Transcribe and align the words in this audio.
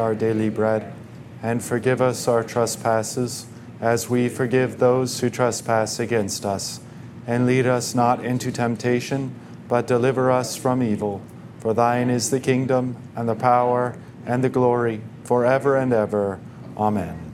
our 0.00 0.14
daily 0.14 0.48
bread, 0.48 0.92
and 1.42 1.62
forgive 1.62 2.02
us 2.02 2.26
our 2.26 2.42
trespasses, 2.42 3.46
as 3.80 4.10
we 4.10 4.28
forgive 4.28 4.78
those 4.78 5.20
who 5.20 5.30
trespass 5.30 6.00
against 6.00 6.44
us. 6.44 6.80
And 7.26 7.46
lead 7.46 7.66
us 7.66 7.94
not 7.94 8.24
into 8.24 8.50
temptation, 8.50 9.34
but 9.68 9.86
deliver 9.86 10.30
us 10.30 10.56
from 10.56 10.82
evil. 10.82 11.22
For 11.60 11.74
thine 11.74 12.10
is 12.10 12.30
the 12.30 12.40
kingdom, 12.40 12.96
and 13.14 13.28
the 13.28 13.36
power, 13.36 13.96
and 14.26 14.42
the 14.42 14.48
glory, 14.48 15.02
forever 15.22 15.76
and 15.76 15.92
ever. 15.92 16.40
Amen. 16.76 17.30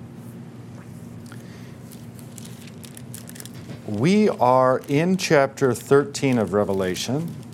We 3.86 4.28
are 4.28 4.82
in 4.88 5.16
chapter 5.16 5.72
13 5.72 6.38
of 6.38 6.52
Revelation. 6.52 7.45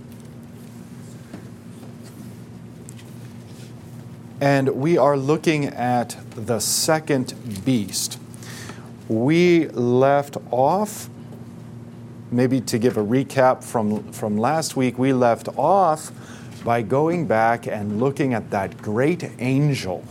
And 4.43 4.71
we 4.71 4.99
are 4.99 5.17
looking 5.17 5.67
at 5.67 6.17
the 6.35 6.59
second 6.59 7.33
beast. 7.65 8.19
We 9.07 9.69
left 9.69 10.37
off, 10.51 11.09
maybe 12.33 12.61
to 12.63 12.77
give 12.77 12.97
a 12.97 13.05
recap 13.05 13.63
from, 13.63 14.13
from 14.13 14.37
last 14.37 14.75
week, 14.75 14.99
we 14.99 15.13
left 15.13 15.49
off 15.57 16.11
by 16.65 16.83
going 16.83 17.29
back 17.29 17.69
and 17.69 18.01
looking 18.01 18.35
at 18.35 18.51
that 18.51 18.83
great 18.83 19.31
angel, 19.39 20.03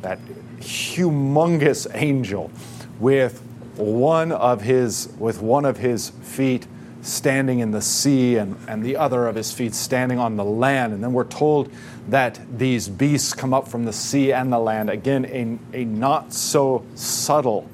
that 0.00 0.18
humongous 0.60 1.86
angel 1.92 2.50
with 2.98 3.42
one 3.76 4.32
of 4.32 4.62
his 4.62 5.10
with 5.18 5.42
one 5.42 5.66
of 5.66 5.76
his 5.76 6.08
feet 6.08 6.66
standing 7.06 7.60
in 7.60 7.70
the 7.70 7.80
sea 7.80 8.36
and, 8.36 8.56
and 8.68 8.82
the 8.84 8.96
other 8.96 9.26
of 9.26 9.36
his 9.36 9.52
feet 9.52 9.74
standing 9.74 10.18
on 10.18 10.36
the 10.36 10.44
land. 10.44 10.92
And 10.92 11.02
then 11.02 11.12
we're 11.12 11.24
told 11.24 11.70
that 12.08 12.40
these 12.58 12.88
beasts 12.88 13.32
come 13.32 13.54
up 13.54 13.68
from 13.68 13.84
the 13.84 13.92
sea 13.92 14.32
and 14.32 14.52
the 14.52 14.58
land. 14.58 14.90
Again, 14.90 15.24
a, 15.72 15.76
a 15.82 15.84
not 15.84 16.32
so 16.32 16.84
subtle 16.94 17.68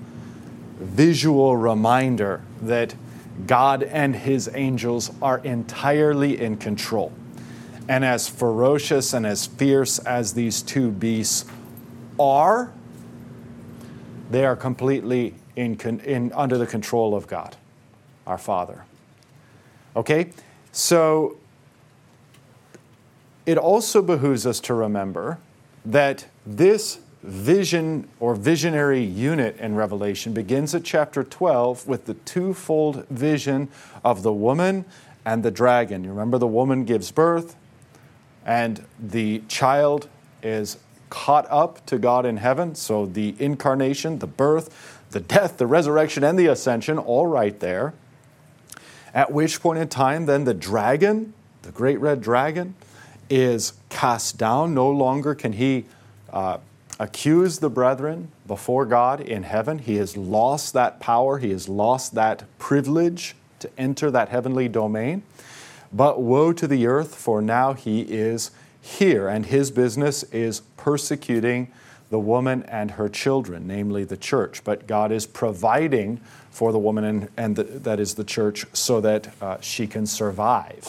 visual 0.78 1.56
reminder 1.56 2.42
that 2.60 2.94
God 3.46 3.82
and 3.82 4.14
his 4.14 4.50
angels 4.54 5.10
are 5.22 5.38
entirely 5.38 6.40
in 6.40 6.56
control. 6.56 7.12
And 7.88 8.04
as 8.04 8.28
ferocious 8.28 9.12
and 9.12 9.26
as 9.26 9.46
fierce 9.46 9.98
as 10.00 10.34
these 10.34 10.62
two 10.62 10.90
beasts 10.90 11.44
are, 12.18 12.72
they 14.30 14.44
are 14.44 14.56
completely 14.56 15.34
in, 15.56 15.78
in, 16.00 16.32
under 16.32 16.56
the 16.58 16.66
control 16.66 17.14
of 17.14 17.26
God, 17.26 17.56
our 18.26 18.38
Father. 18.38 18.84
Okay? 19.96 20.30
So 20.72 21.36
it 23.44 23.58
also 23.58 24.02
behooves 24.02 24.46
us 24.46 24.60
to 24.60 24.74
remember 24.74 25.38
that 25.84 26.26
this 26.46 27.00
vision 27.22 28.08
or 28.18 28.34
visionary 28.34 29.02
unit 29.02 29.56
in 29.58 29.74
Revelation 29.74 30.32
begins 30.32 30.74
at 30.74 30.84
chapter 30.84 31.22
12 31.22 31.86
with 31.86 32.06
the 32.06 32.14
twofold 32.14 33.06
vision 33.08 33.68
of 34.04 34.22
the 34.22 34.32
woman 34.32 34.84
and 35.24 35.42
the 35.42 35.50
dragon. 35.50 36.02
You 36.02 36.10
remember 36.10 36.38
the 36.38 36.48
woman 36.48 36.84
gives 36.84 37.12
birth, 37.12 37.54
and 38.44 38.84
the 38.98 39.42
child 39.48 40.08
is 40.42 40.78
caught 41.10 41.46
up 41.50 41.84
to 41.86 41.98
God 41.98 42.26
in 42.26 42.38
heaven. 42.38 42.74
So 42.74 43.06
the 43.06 43.36
incarnation, 43.38 44.18
the 44.18 44.26
birth, 44.26 45.00
the 45.10 45.20
death, 45.20 45.58
the 45.58 45.66
resurrection, 45.66 46.24
and 46.24 46.38
the 46.38 46.46
ascension, 46.46 46.98
all 46.98 47.26
right 47.26 47.58
there. 47.60 47.94
At 49.14 49.32
which 49.32 49.60
point 49.60 49.78
in 49.78 49.88
time, 49.88 50.26
then 50.26 50.44
the 50.44 50.54
dragon, 50.54 51.34
the 51.62 51.72
great 51.72 52.00
red 52.00 52.20
dragon, 52.20 52.74
is 53.28 53.74
cast 53.88 54.38
down. 54.38 54.74
No 54.74 54.90
longer 54.90 55.34
can 55.34 55.52
he 55.52 55.86
uh, 56.32 56.58
accuse 56.98 57.58
the 57.58 57.70
brethren 57.70 58.30
before 58.46 58.86
God 58.86 59.20
in 59.20 59.42
heaven. 59.42 59.78
He 59.78 59.96
has 59.96 60.16
lost 60.16 60.72
that 60.74 61.00
power, 61.00 61.38
he 61.38 61.50
has 61.50 61.68
lost 61.68 62.14
that 62.14 62.44
privilege 62.58 63.34
to 63.60 63.70
enter 63.78 64.10
that 64.10 64.28
heavenly 64.28 64.68
domain. 64.68 65.22
But 65.92 66.22
woe 66.22 66.52
to 66.54 66.66
the 66.66 66.86
earth, 66.86 67.14
for 67.14 67.42
now 67.42 67.74
he 67.74 68.02
is 68.02 68.50
here, 68.80 69.28
and 69.28 69.46
his 69.46 69.70
business 69.70 70.22
is 70.24 70.60
persecuting 70.76 71.70
the 72.10 72.18
woman 72.18 72.62
and 72.64 72.92
her 72.92 73.08
children, 73.08 73.66
namely 73.66 74.04
the 74.04 74.16
church. 74.16 74.64
But 74.64 74.86
God 74.86 75.12
is 75.12 75.26
providing 75.26 76.20
for 76.52 76.70
the 76.70 76.78
woman 76.78 77.02
and, 77.02 77.28
and 77.36 77.56
the, 77.56 77.64
that 77.64 77.98
is 77.98 78.14
the 78.14 78.24
church 78.24 78.66
so 78.72 79.00
that 79.00 79.34
uh, 79.42 79.60
she 79.60 79.86
can 79.86 80.06
survive. 80.06 80.86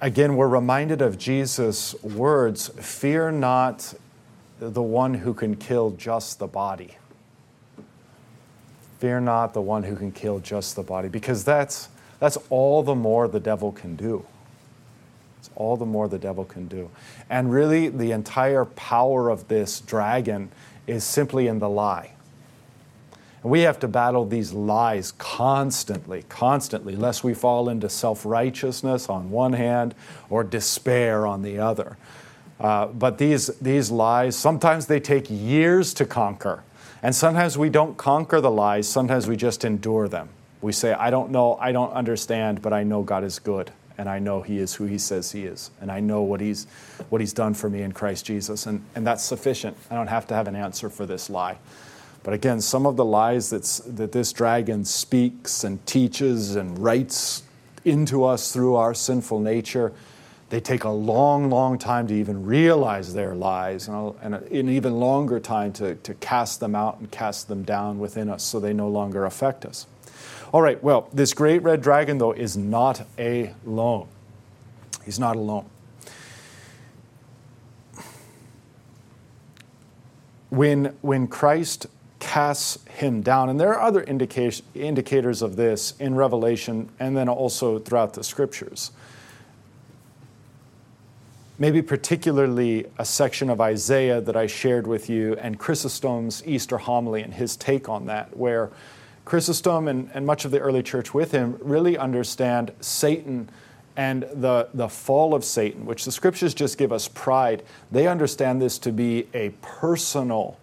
Again, 0.00 0.36
we're 0.36 0.48
reminded 0.48 1.00
of 1.00 1.16
Jesus' 1.16 1.94
words 2.02 2.68
fear 2.68 3.30
not 3.30 3.94
the 4.58 4.82
one 4.82 5.14
who 5.14 5.32
can 5.32 5.56
kill 5.56 5.92
just 5.92 6.40
the 6.40 6.48
body. 6.48 6.96
Fear 8.98 9.20
not 9.20 9.54
the 9.54 9.60
one 9.60 9.84
who 9.84 9.94
can 9.94 10.10
kill 10.10 10.40
just 10.40 10.76
the 10.76 10.82
body, 10.82 11.08
because 11.08 11.44
that's, 11.44 11.88
that's 12.18 12.38
all 12.50 12.82
the 12.82 12.94
more 12.94 13.28
the 13.28 13.40
devil 13.40 13.72
can 13.72 13.94
do. 13.94 14.24
It's 15.38 15.50
all 15.56 15.76
the 15.76 15.86
more 15.86 16.08
the 16.08 16.18
devil 16.18 16.44
can 16.44 16.66
do. 16.66 16.90
And 17.30 17.52
really, 17.52 17.88
the 17.88 18.12
entire 18.12 18.64
power 18.64 19.28
of 19.28 19.48
this 19.48 19.80
dragon 19.80 20.50
is 20.86 21.04
simply 21.04 21.46
in 21.46 21.58
the 21.58 21.68
lie. 21.68 22.11
And 23.42 23.50
we 23.50 23.60
have 23.60 23.78
to 23.80 23.88
battle 23.88 24.24
these 24.24 24.52
lies 24.52 25.12
constantly, 25.12 26.24
constantly, 26.28 26.96
lest 26.96 27.24
we 27.24 27.34
fall 27.34 27.68
into 27.68 27.88
self 27.88 28.24
righteousness 28.24 29.08
on 29.08 29.30
one 29.30 29.52
hand 29.54 29.94
or 30.30 30.44
despair 30.44 31.26
on 31.26 31.42
the 31.42 31.58
other. 31.58 31.96
Uh, 32.60 32.86
but 32.86 33.18
these, 33.18 33.48
these 33.58 33.90
lies, 33.90 34.36
sometimes 34.36 34.86
they 34.86 35.00
take 35.00 35.26
years 35.28 35.92
to 35.94 36.04
conquer. 36.04 36.62
And 37.02 37.14
sometimes 37.14 37.58
we 37.58 37.68
don't 37.68 37.96
conquer 37.96 38.40
the 38.40 38.50
lies, 38.50 38.88
sometimes 38.88 39.26
we 39.26 39.36
just 39.36 39.64
endure 39.64 40.06
them. 40.06 40.28
We 40.60 40.70
say, 40.70 40.92
I 40.92 41.10
don't 41.10 41.32
know, 41.32 41.56
I 41.60 41.72
don't 41.72 41.92
understand, 41.92 42.62
but 42.62 42.72
I 42.72 42.84
know 42.84 43.02
God 43.02 43.24
is 43.24 43.40
good. 43.40 43.72
And 43.98 44.08
I 44.08 44.20
know 44.20 44.42
He 44.42 44.58
is 44.58 44.74
who 44.74 44.84
He 44.84 44.98
says 44.98 45.32
He 45.32 45.44
is. 45.44 45.72
And 45.80 45.90
I 45.90 45.98
know 45.98 46.22
what 46.22 46.40
He's, 46.40 46.66
what 47.08 47.20
he's 47.20 47.32
done 47.32 47.54
for 47.54 47.68
me 47.68 47.82
in 47.82 47.90
Christ 47.90 48.24
Jesus. 48.24 48.66
And, 48.66 48.84
and 48.94 49.04
that's 49.04 49.24
sufficient. 49.24 49.76
I 49.90 49.96
don't 49.96 50.06
have 50.06 50.28
to 50.28 50.34
have 50.34 50.46
an 50.46 50.54
answer 50.54 50.88
for 50.88 51.04
this 51.04 51.28
lie. 51.28 51.58
But 52.22 52.34
again, 52.34 52.60
some 52.60 52.86
of 52.86 52.96
the 52.96 53.04
lies 53.04 53.50
that's, 53.50 53.78
that 53.78 54.12
this 54.12 54.32
dragon 54.32 54.84
speaks 54.84 55.64
and 55.64 55.84
teaches 55.86 56.54
and 56.54 56.78
writes 56.78 57.42
into 57.84 58.24
us 58.24 58.52
through 58.52 58.76
our 58.76 58.94
sinful 58.94 59.40
nature, 59.40 59.92
they 60.50 60.60
take 60.60 60.84
a 60.84 60.90
long, 60.90 61.50
long 61.50 61.78
time 61.78 62.06
to 62.08 62.14
even 62.14 62.44
realize 62.44 63.14
their 63.14 63.34
lies 63.34 63.88
and, 63.88 64.14
and 64.22 64.34
an 64.34 64.68
even 64.68 65.00
longer 65.00 65.40
time 65.40 65.72
to, 65.72 65.96
to 65.96 66.14
cast 66.14 66.60
them 66.60 66.74
out 66.74 66.98
and 67.00 67.10
cast 67.10 67.48
them 67.48 67.62
down 67.64 67.98
within 67.98 68.28
us 68.28 68.44
so 68.44 68.60
they 68.60 68.72
no 68.72 68.88
longer 68.88 69.24
affect 69.24 69.64
us. 69.64 69.86
All 70.52 70.60
right, 70.60 70.80
well, 70.82 71.08
this 71.12 71.32
great 71.32 71.62
red 71.62 71.80
dragon, 71.80 72.18
though, 72.18 72.32
is 72.32 72.56
not 72.56 73.06
alone. 73.18 74.06
He's 75.04 75.18
not 75.18 75.36
alone. 75.36 75.64
When, 80.50 80.94
when 81.00 81.26
Christ 81.26 81.86
casts 82.32 82.78
him 82.86 83.20
down. 83.20 83.50
And 83.50 83.60
there 83.60 83.74
are 83.74 83.82
other 83.82 84.00
indica- 84.00 84.62
indicators 84.74 85.42
of 85.42 85.56
this 85.56 85.92
in 86.00 86.14
Revelation 86.14 86.88
and 86.98 87.14
then 87.14 87.28
also 87.28 87.78
throughout 87.78 88.14
the 88.14 88.24
scriptures. 88.24 88.90
Maybe 91.58 91.82
particularly 91.82 92.86
a 92.98 93.04
section 93.04 93.50
of 93.50 93.60
Isaiah 93.60 94.22
that 94.22 94.34
I 94.34 94.46
shared 94.46 94.86
with 94.86 95.10
you 95.10 95.36
and 95.42 95.58
Chrysostom's 95.58 96.42
Easter 96.46 96.78
homily 96.78 97.20
and 97.20 97.34
his 97.34 97.54
take 97.54 97.90
on 97.90 98.06
that, 98.06 98.34
where 98.34 98.70
Chrysostom 99.26 99.86
and, 99.86 100.10
and 100.14 100.24
much 100.24 100.46
of 100.46 100.52
the 100.52 100.58
early 100.58 100.82
church 100.82 101.12
with 101.12 101.32
him 101.32 101.58
really 101.60 101.98
understand 101.98 102.72
Satan 102.80 103.50
and 103.94 104.22
the, 104.32 104.70
the 104.72 104.88
fall 104.88 105.34
of 105.34 105.44
Satan, 105.44 105.84
which 105.84 106.06
the 106.06 106.12
scriptures 106.12 106.54
just 106.54 106.78
give 106.78 106.92
us 106.92 107.08
pride. 107.08 107.62
They 107.90 108.06
understand 108.06 108.62
this 108.62 108.78
to 108.78 108.90
be 108.90 109.28
a 109.34 109.50
personal 109.60 110.56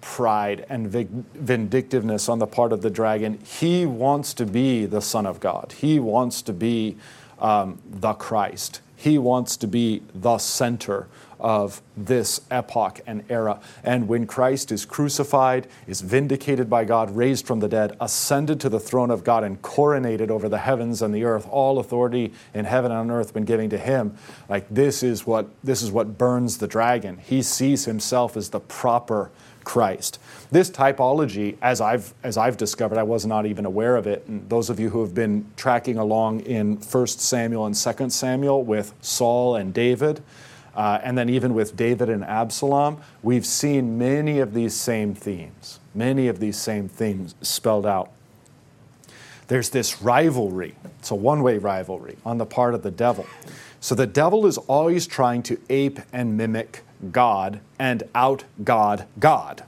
pride 0.00 0.66
and 0.68 0.88
vindictiveness 0.88 2.28
on 2.28 2.38
the 2.38 2.46
part 2.46 2.72
of 2.72 2.82
the 2.82 2.90
dragon. 2.90 3.38
He 3.44 3.86
wants 3.86 4.34
to 4.34 4.46
be 4.46 4.86
the 4.86 5.00
Son 5.00 5.26
of 5.26 5.40
God, 5.40 5.74
he 5.78 5.98
wants 5.98 6.42
to 6.42 6.52
be 6.52 6.96
um, 7.38 7.80
the 7.88 8.14
Christ, 8.14 8.80
he 8.96 9.18
wants 9.18 9.56
to 9.58 9.66
be 9.66 10.02
the 10.14 10.38
center 10.38 11.08
of 11.40 11.80
this 11.96 12.42
epoch 12.50 13.00
and 13.06 13.24
era. 13.28 13.60
And 13.82 14.08
when 14.08 14.26
Christ 14.26 14.70
is 14.70 14.84
crucified, 14.84 15.66
is 15.86 16.02
vindicated 16.02 16.68
by 16.68 16.84
God, 16.84 17.10
raised 17.16 17.46
from 17.46 17.60
the 17.60 17.68
dead, 17.68 17.96
ascended 18.00 18.60
to 18.60 18.68
the 18.68 18.78
throne 18.78 19.10
of 19.10 19.24
God, 19.24 19.42
and 19.42 19.60
coronated 19.62 20.28
over 20.28 20.48
the 20.48 20.58
heavens 20.58 21.02
and 21.02 21.14
the 21.14 21.24
earth, 21.24 21.46
all 21.50 21.78
authority 21.78 22.32
in 22.54 22.66
heaven 22.66 22.90
and 22.90 23.00
on 23.00 23.10
earth 23.10 23.32
been 23.32 23.44
given 23.44 23.70
to 23.70 23.78
him. 23.78 24.16
Like 24.48 24.66
this 24.70 25.02
is 25.02 25.26
what 25.26 25.48
this 25.64 25.82
is 25.82 25.90
what 25.90 26.18
burns 26.18 26.58
the 26.58 26.68
dragon. 26.68 27.18
He 27.18 27.42
sees 27.42 27.86
himself 27.86 28.36
as 28.36 28.50
the 28.50 28.60
proper 28.60 29.30
Christ. 29.64 30.18
This 30.50 30.70
typology, 30.70 31.56
as 31.62 31.80
I've, 31.80 32.12
as 32.22 32.36
I've 32.36 32.56
discovered, 32.56 32.98
I 32.98 33.02
was 33.02 33.26
not 33.26 33.46
even 33.46 33.64
aware 33.64 33.96
of 33.96 34.06
it. 34.06 34.24
And 34.26 34.48
those 34.48 34.70
of 34.70 34.80
you 34.80 34.90
who 34.90 35.00
have 35.02 35.14
been 35.14 35.46
tracking 35.56 35.96
along 35.96 36.40
in 36.40 36.76
1 36.76 37.06
Samuel 37.06 37.66
and 37.66 37.74
2 37.74 38.10
Samuel 38.10 38.64
with 38.64 38.94
Saul 39.00 39.56
and 39.56 39.72
David, 39.72 40.22
uh, 40.74 41.00
and 41.02 41.18
then 41.18 41.28
even 41.28 41.54
with 41.54 41.76
David 41.76 42.08
and 42.08 42.24
Absalom, 42.24 43.00
we've 43.22 43.46
seen 43.46 43.98
many 43.98 44.38
of 44.38 44.54
these 44.54 44.74
same 44.74 45.14
themes, 45.14 45.80
many 45.94 46.28
of 46.28 46.38
these 46.38 46.56
same 46.56 46.88
themes 46.88 47.34
spelled 47.42 47.86
out. 47.86 48.10
There's 49.48 49.70
this 49.70 50.00
rivalry, 50.00 50.74
it's 51.00 51.10
a 51.10 51.16
one 51.16 51.42
way 51.42 51.58
rivalry 51.58 52.16
on 52.24 52.38
the 52.38 52.46
part 52.46 52.74
of 52.74 52.82
the 52.82 52.90
devil. 52.90 53.26
So 53.80 53.94
the 53.94 54.06
devil 54.06 54.46
is 54.46 54.58
always 54.58 55.06
trying 55.06 55.42
to 55.44 55.58
ape 55.68 55.98
and 56.12 56.36
mimic 56.36 56.82
God 57.12 57.60
and 57.78 58.02
out 58.14 58.44
God 58.62 59.06
God. 59.18 59.64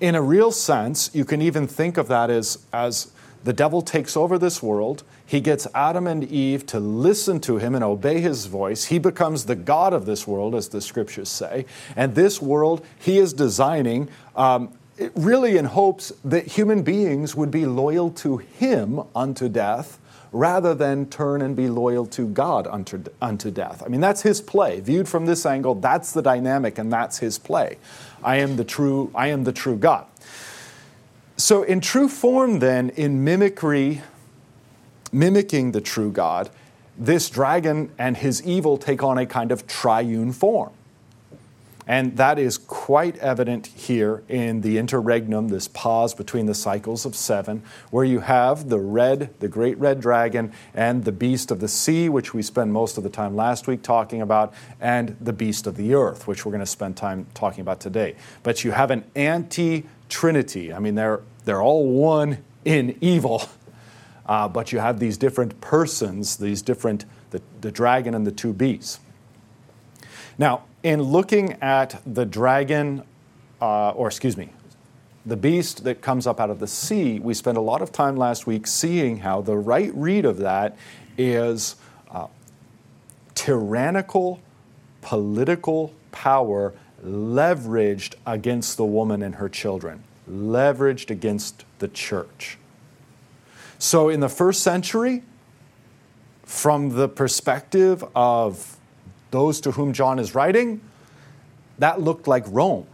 In 0.00 0.14
a 0.14 0.22
real 0.22 0.50
sense, 0.50 1.10
you 1.14 1.24
can 1.24 1.40
even 1.40 1.66
think 1.66 1.96
of 1.96 2.08
that 2.08 2.28
as, 2.28 2.58
as 2.72 3.12
the 3.44 3.52
devil 3.52 3.82
takes 3.82 4.16
over 4.16 4.38
this 4.38 4.62
world. 4.62 5.04
He 5.24 5.40
gets 5.40 5.66
Adam 5.74 6.06
and 6.06 6.24
Eve 6.24 6.66
to 6.66 6.80
listen 6.80 7.40
to 7.40 7.58
him 7.58 7.74
and 7.74 7.84
obey 7.84 8.20
his 8.20 8.46
voice. 8.46 8.86
He 8.86 8.98
becomes 8.98 9.44
the 9.44 9.54
God 9.54 9.92
of 9.92 10.04
this 10.04 10.26
world, 10.26 10.54
as 10.54 10.68
the 10.68 10.80
scriptures 10.80 11.28
say. 11.28 11.66
And 11.96 12.14
this 12.14 12.42
world 12.42 12.84
he 12.98 13.18
is 13.18 13.32
designing 13.32 14.08
um, 14.36 14.72
really 15.14 15.56
in 15.56 15.66
hopes 15.66 16.12
that 16.24 16.46
human 16.46 16.82
beings 16.82 17.34
would 17.34 17.50
be 17.50 17.64
loyal 17.64 18.10
to 18.10 18.38
him 18.38 19.00
unto 19.14 19.48
death 19.48 19.98
rather 20.32 20.74
than 20.74 21.06
turn 21.06 21.42
and 21.42 21.54
be 21.54 21.68
loyal 21.68 22.06
to 22.06 22.26
God 22.26 22.66
unto, 22.66 23.04
unto 23.20 23.50
death. 23.50 23.82
I 23.84 23.88
mean, 23.88 24.00
that's 24.00 24.22
his 24.22 24.40
play. 24.40 24.80
Viewed 24.80 25.08
from 25.08 25.26
this 25.26 25.44
angle, 25.44 25.74
that's 25.74 26.12
the 26.12 26.22
dynamic 26.22 26.78
and 26.78 26.90
that's 26.90 27.18
his 27.18 27.38
play. 27.38 27.76
I 28.24 28.36
am 28.36 28.56
the 28.56 28.64
true, 28.64 29.10
I 29.14 29.28
am 29.28 29.44
the 29.44 29.52
true 29.52 29.76
God. 29.76 30.06
So, 31.36 31.62
in 31.62 31.80
true 31.80 32.08
form, 32.08 32.60
then, 32.60 32.90
in 32.90 33.24
mimicry, 33.24 34.02
mimicking 35.12 35.72
the 35.72 35.80
true 35.80 36.10
God, 36.10 36.50
this 36.96 37.28
dragon 37.30 37.90
and 37.98 38.16
his 38.16 38.42
evil 38.42 38.78
take 38.78 39.02
on 39.02 39.18
a 39.18 39.26
kind 39.26 39.50
of 39.50 39.66
triune 39.66 40.32
form. 40.32 40.72
And 41.86 42.16
that 42.16 42.38
is 42.38 42.58
quite 42.58 43.18
evident 43.18 43.66
here 43.66 44.22
in 44.28 44.60
the 44.60 44.78
interregnum, 44.78 45.48
this 45.48 45.66
pause 45.68 46.14
between 46.14 46.46
the 46.46 46.54
cycles 46.54 47.04
of 47.04 47.16
seven, 47.16 47.62
where 47.90 48.04
you 48.04 48.20
have 48.20 48.68
the 48.68 48.78
red, 48.78 49.34
the 49.40 49.48
great 49.48 49.76
red 49.78 50.00
dragon, 50.00 50.52
and 50.74 51.04
the 51.04 51.12
beast 51.12 51.50
of 51.50 51.60
the 51.60 51.68
sea, 51.68 52.08
which 52.08 52.32
we 52.32 52.42
spent 52.42 52.70
most 52.70 52.98
of 52.98 53.04
the 53.04 53.10
time 53.10 53.34
last 53.34 53.66
week 53.66 53.82
talking 53.82 54.22
about, 54.22 54.54
and 54.80 55.16
the 55.20 55.32
beast 55.32 55.66
of 55.66 55.76
the 55.76 55.94
earth, 55.94 56.28
which 56.28 56.46
we're 56.46 56.52
going 56.52 56.60
to 56.60 56.66
spend 56.66 56.96
time 56.96 57.26
talking 57.34 57.60
about 57.60 57.80
today. 57.80 58.14
But 58.42 58.62
you 58.62 58.70
have 58.70 58.90
an 58.90 59.04
anti 59.16 59.84
trinity. 60.08 60.72
I 60.72 60.78
mean, 60.78 60.94
they're, 60.94 61.20
they're 61.44 61.62
all 61.62 61.88
one 61.88 62.44
in 62.64 62.96
evil, 63.00 63.48
uh, 64.26 64.46
but 64.46 64.70
you 64.70 64.78
have 64.78 65.00
these 65.00 65.18
different 65.18 65.60
persons, 65.60 66.36
these 66.36 66.62
different, 66.62 67.06
the, 67.30 67.42
the 67.60 67.72
dragon 67.72 68.14
and 68.14 68.24
the 68.24 68.30
two 68.30 68.52
beasts. 68.52 69.00
Now, 70.38 70.64
in 70.82 71.02
looking 71.02 71.52
at 71.62 72.00
the 72.06 72.24
dragon, 72.24 73.02
uh, 73.60 73.90
or 73.90 74.08
excuse 74.08 74.36
me, 74.36 74.50
the 75.24 75.36
beast 75.36 75.84
that 75.84 76.00
comes 76.00 76.26
up 76.26 76.40
out 76.40 76.50
of 76.50 76.58
the 76.58 76.66
sea, 76.66 77.20
we 77.20 77.34
spent 77.34 77.56
a 77.56 77.60
lot 77.60 77.80
of 77.80 77.92
time 77.92 78.16
last 78.16 78.46
week 78.46 78.66
seeing 78.66 79.18
how 79.18 79.40
the 79.40 79.56
right 79.56 79.92
read 79.94 80.24
of 80.24 80.38
that 80.38 80.76
is 81.16 81.76
uh, 82.10 82.26
tyrannical 83.34 84.40
political 85.00 85.92
power 86.10 86.72
leveraged 87.04 88.14
against 88.26 88.76
the 88.76 88.84
woman 88.84 89.22
and 89.22 89.36
her 89.36 89.48
children, 89.48 90.02
leveraged 90.28 91.10
against 91.10 91.64
the 91.78 91.88
church. 91.88 92.58
So, 93.78 94.08
in 94.08 94.20
the 94.20 94.28
first 94.28 94.62
century, 94.62 95.22
from 96.44 96.90
the 96.90 97.08
perspective 97.08 98.04
of 98.14 98.76
those 99.32 99.60
to 99.62 99.72
whom 99.72 99.92
John 99.92 100.20
is 100.20 100.34
writing, 100.36 100.80
that 101.78 102.00
looked 102.00 102.28
like 102.28 102.44
Rome. 102.46 102.86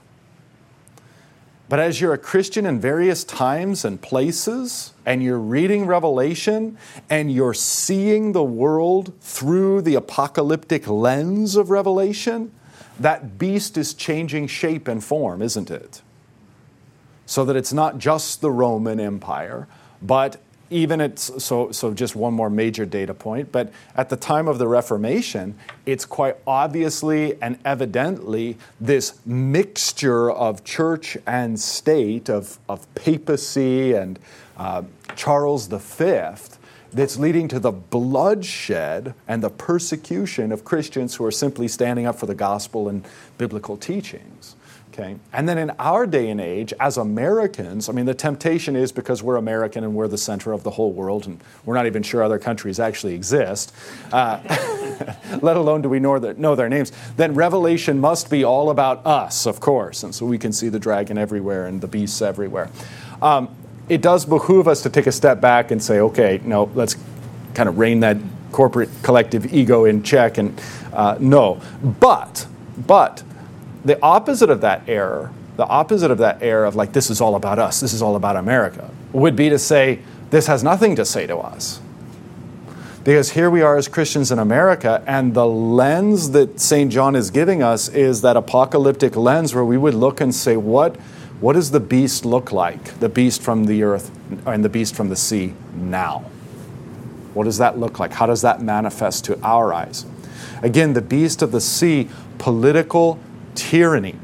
But 1.68 1.80
as 1.80 2.00
you're 2.00 2.14
a 2.14 2.18
Christian 2.18 2.64
in 2.64 2.80
various 2.80 3.24
times 3.24 3.84
and 3.84 4.00
places, 4.00 4.94
and 5.04 5.22
you're 5.22 5.38
reading 5.38 5.84
Revelation, 5.84 6.78
and 7.10 7.30
you're 7.30 7.52
seeing 7.52 8.32
the 8.32 8.42
world 8.42 9.12
through 9.20 9.82
the 9.82 9.94
apocalyptic 9.94 10.88
lens 10.88 11.56
of 11.56 11.68
Revelation, 11.68 12.52
that 12.98 13.38
beast 13.38 13.76
is 13.76 13.92
changing 13.92 14.46
shape 14.46 14.88
and 14.88 15.04
form, 15.04 15.42
isn't 15.42 15.70
it? 15.70 16.00
So 17.26 17.44
that 17.44 17.56
it's 17.56 17.74
not 17.74 17.98
just 17.98 18.40
the 18.40 18.50
Roman 18.50 18.98
Empire, 18.98 19.68
but 20.00 20.40
even 20.70 21.00
it's 21.00 21.42
so 21.42 21.70
so 21.72 21.92
just 21.92 22.14
one 22.14 22.32
more 22.32 22.50
major 22.50 22.84
data 22.84 23.14
point 23.14 23.50
but 23.52 23.72
at 23.96 24.08
the 24.08 24.16
time 24.16 24.48
of 24.48 24.58
the 24.58 24.68
reformation 24.68 25.54
it's 25.86 26.04
quite 26.04 26.36
obviously 26.46 27.40
and 27.42 27.58
evidently 27.64 28.56
this 28.80 29.18
mixture 29.24 30.30
of 30.30 30.64
church 30.64 31.16
and 31.26 31.58
state 31.58 32.28
of, 32.28 32.58
of 32.68 32.92
papacy 32.94 33.94
and 33.94 34.18
uh, 34.56 34.82
charles 35.16 35.66
v 35.66 36.22
that's 36.90 37.18
leading 37.18 37.48
to 37.48 37.58
the 37.58 37.72
bloodshed 37.72 39.14
and 39.26 39.42
the 39.42 39.50
persecution 39.50 40.52
of 40.52 40.64
christians 40.64 41.14
who 41.14 41.24
are 41.24 41.30
simply 41.30 41.68
standing 41.68 42.06
up 42.06 42.18
for 42.18 42.26
the 42.26 42.34
gospel 42.34 42.88
and 42.88 43.06
biblical 43.38 43.76
teachings 43.76 44.56
Okay? 44.98 45.16
And 45.32 45.48
then 45.48 45.58
in 45.58 45.70
our 45.78 46.06
day 46.06 46.28
and 46.28 46.40
age, 46.40 46.72
as 46.80 46.96
Americans, 46.96 47.88
I 47.88 47.92
mean, 47.92 48.06
the 48.06 48.14
temptation 48.14 48.74
is 48.74 48.90
because 48.90 49.22
we're 49.22 49.36
American 49.36 49.84
and 49.84 49.94
we're 49.94 50.08
the 50.08 50.18
center 50.18 50.52
of 50.52 50.64
the 50.64 50.70
whole 50.70 50.92
world, 50.92 51.26
and 51.26 51.40
we're 51.64 51.76
not 51.76 51.86
even 51.86 52.02
sure 52.02 52.22
other 52.22 52.38
countries 52.38 52.80
actually 52.80 53.14
exist, 53.14 53.72
uh, 54.12 54.40
let 55.40 55.56
alone 55.56 55.82
do 55.82 55.88
we 55.88 56.00
know 56.00 56.18
their, 56.18 56.34
know 56.34 56.56
their 56.56 56.68
names, 56.68 56.90
then 57.16 57.34
Revelation 57.34 58.00
must 58.00 58.28
be 58.28 58.42
all 58.42 58.70
about 58.70 59.06
us, 59.06 59.46
of 59.46 59.60
course. 59.60 60.02
And 60.02 60.12
so 60.12 60.26
we 60.26 60.36
can 60.36 60.52
see 60.52 60.68
the 60.68 60.80
dragon 60.80 61.16
everywhere 61.16 61.66
and 61.66 61.80
the 61.80 61.88
beasts 61.88 62.20
everywhere. 62.20 62.68
Um, 63.22 63.54
it 63.88 64.02
does 64.02 64.24
behoove 64.24 64.66
us 64.66 64.82
to 64.82 64.90
take 64.90 65.06
a 65.06 65.12
step 65.12 65.40
back 65.40 65.70
and 65.70 65.80
say, 65.80 66.00
okay, 66.00 66.40
no, 66.44 66.70
let's 66.74 66.96
kind 67.54 67.68
of 67.68 67.78
rein 67.78 68.00
that 68.00 68.16
corporate 68.50 68.90
collective 69.02 69.52
ego 69.52 69.84
in 69.84 70.02
check 70.02 70.38
and 70.38 70.60
uh, 70.92 71.16
no. 71.20 71.60
But, 72.00 72.46
but, 72.86 73.22
the 73.84 74.00
opposite 74.02 74.50
of 74.50 74.60
that 74.62 74.88
error, 74.88 75.32
the 75.56 75.66
opposite 75.66 76.10
of 76.10 76.18
that 76.18 76.42
error 76.42 76.64
of 76.64 76.76
like, 76.76 76.92
this 76.92 77.10
is 77.10 77.20
all 77.20 77.34
about 77.34 77.58
us, 77.58 77.80
this 77.80 77.92
is 77.92 78.02
all 78.02 78.16
about 78.16 78.36
America, 78.36 78.90
would 79.12 79.36
be 79.36 79.48
to 79.48 79.58
say, 79.58 80.00
this 80.30 80.46
has 80.46 80.62
nothing 80.62 80.96
to 80.96 81.04
say 81.04 81.26
to 81.26 81.38
us. 81.38 81.80
Because 83.04 83.30
here 83.30 83.48
we 83.48 83.62
are 83.62 83.76
as 83.76 83.88
Christians 83.88 84.30
in 84.30 84.38
America, 84.38 85.02
and 85.06 85.32
the 85.32 85.46
lens 85.46 86.32
that 86.32 86.60
St. 86.60 86.92
John 86.92 87.16
is 87.16 87.30
giving 87.30 87.62
us 87.62 87.88
is 87.88 88.20
that 88.20 88.36
apocalyptic 88.36 89.16
lens 89.16 89.54
where 89.54 89.64
we 89.64 89.78
would 89.78 89.94
look 89.94 90.20
and 90.20 90.34
say, 90.34 90.56
what, 90.56 90.96
what 91.40 91.54
does 91.54 91.70
the 91.70 91.80
beast 91.80 92.24
look 92.24 92.52
like? 92.52 92.98
The 93.00 93.08
beast 93.08 93.40
from 93.40 93.64
the 93.64 93.82
earth 93.82 94.10
and 94.44 94.64
the 94.64 94.68
beast 94.68 94.94
from 94.94 95.08
the 95.08 95.16
sea 95.16 95.54
now. 95.74 96.24
What 97.32 97.44
does 97.44 97.58
that 97.58 97.78
look 97.78 97.98
like? 97.98 98.12
How 98.12 98.26
does 98.26 98.42
that 98.42 98.60
manifest 98.60 99.24
to 99.26 99.40
our 99.42 99.72
eyes? 99.72 100.04
Again, 100.62 100.92
the 100.92 101.00
beast 101.00 101.40
of 101.40 101.52
the 101.52 101.60
sea, 101.60 102.08
political, 102.38 103.18
tyranny. 103.58 104.14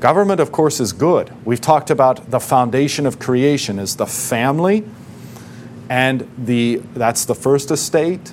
Government, 0.00 0.40
of 0.40 0.50
course, 0.50 0.80
is 0.80 0.92
good. 0.92 1.30
We've 1.44 1.60
talked 1.60 1.90
about 1.90 2.30
the 2.30 2.40
foundation 2.40 3.04
of 3.04 3.18
creation 3.18 3.78
is 3.78 3.96
the 3.96 4.06
family, 4.06 4.84
and 5.90 6.28
the, 6.38 6.76
that's 6.94 7.24
the 7.24 7.34
first 7.34 7.70
estate, 7.70 8.32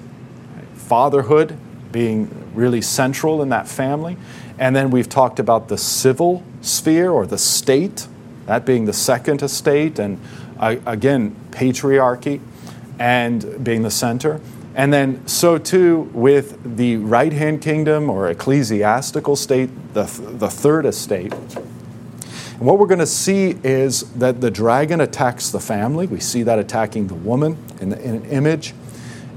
fatherhood 0.74 1.58
being 1.92 2.30
really 2.54 2.82
central 2.82 3.42
in 3.42 3.50
that 3.50 3.68
family. 3.68 4.18
And 4.58 4.76
then 4.76 4.90
we've 4.92 5.10
talked 5.10 5.40
about 5.40 5.68
the 5.68 5.78
civil 5.78 6.44
sphere 6.62 7.12
or 7.12 7.26
the 7.26 7.38
state, 7.38 8.08
that 8.46 8.66
being 8.66 8.86
the 8.86 8.94
second 8.94 9.42
estate, 9.42 10.00
and 10.00 10.20
uh, 10.60 10.78
again, 10.86 11.36
patriarchy 11.52 12.40
and 13.00 13.64
being 13.64 13.82
the 13.82 13.92
center. 13.92 14.40
And 14.76 14.92
then, 14.92 15.26
so 15.26 15.58
too 15.58 16.10
with 16.14 16.76
the 16.76 16.98
right 16.98 17.32
hand 17.32 17.62
kingdom 17.62 18.10
or 18.10 18.30
ecclesiastical 18.30 19.38
state, 19.38 19.70
the, 19.94 20.04
the 20.04 20.50
third 20.50 20.86
estate. 20.86 21.34
And 21.34 22.62
what 22.62 22.78
we're 22.78 22.88
going 22.88 23.00
to 23.00 23.06
see 23.06 23.58
is 23.64 24.02
that 24.14 24.42
the 24.42 24.52
dragon 24.52 25.00
attacks 25.00 25.50
the 25.50 25.62
family. 25.62 26.08
We 26.08 26.20
see 26.20 26.44
that 26.44 26.60
attacking 26.60 27.08
the 27.08 27.16
woman 27.16 27.58
in, 27.80 27.90
the, 27.90 28.02
in 28.02 28.16
an 28.16 28.26
image. 28.26 28.74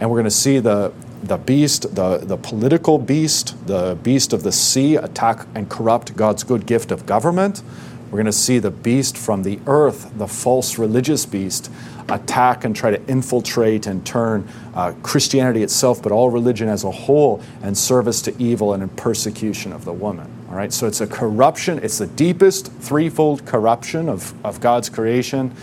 And 0.01 0.11
we're 0.11 0.17
going 0.17 0.25
to 0.25 0.31
see 0.31 0.59
the, 0.59 0.93
the 1.23 1.37
beast, 1.37 1.95
the, 1.95 2.19
the 2.19 2.37
political 2.37 2.99
beast, 2.99 3.67
the 3.67 3.97
beast 4.03 4.33
of 4.33 4.43
the 4.43 4.53
sea 4.53 4.97
attack 4.97 5.47
and 5.55 5.69
corrupt 5.69 6.17
God's 6.17 6.43
good 6.43 6.67
gift 6.67 6.91
of 6.91 7.07
government. 7.07 7.63
We're 8.11 8.17
going 8.17 8.27
to 8.27 8.33
see 8.33 8.59
the 8.59 8.71
beast 8.71 9.19
from 9.19 9.43
the 9.43 9.61
earth, 9.67 10.11
the 10.17 10.27
false 10.27 10.79
religious 10.79 11.27
beast, 11.27 11.71
attack 12.09 12.65
and 12.65 12.75
try 12.75 12.91
to 12.91 13.07
infiltrate 13.07 13.87
and 13.87 14.05
turn 14.07 14.49
uh, 14.75 14.93
Christianity 15.03 15.63
itself, 15.63 16.03
but 16.03 16.11
all 16.11 16.31
religion 16.31 16.69
as 16.69 16.85
a 16.85 16.91
whole, 16.91 17.43
and 17.63 17.77
service 17.77 18.23
to 18.23 18.43
evil 18.43 18.73
and 18.73 18.83
in 18.83 18.89
persecution 18.89 19.73
of 19.73 19.85
the 19.85 19.93
woman. 19.93 20.31
All 20.49 20.55
right, 20.55 20.73
so 20.73 20.87
it's 20.87 21.03
a 21.03 21.07
corruption, 21.07 21.81
it's 21.83 21.99
the 21.99 22.07
deepest 22.07 22.73
threefold 22.73 23.45
corruption 23.45 24.09
of, 24.09 24.33
of 24.45 24.61
God's 24.61 24.89
creation 24.89 25.55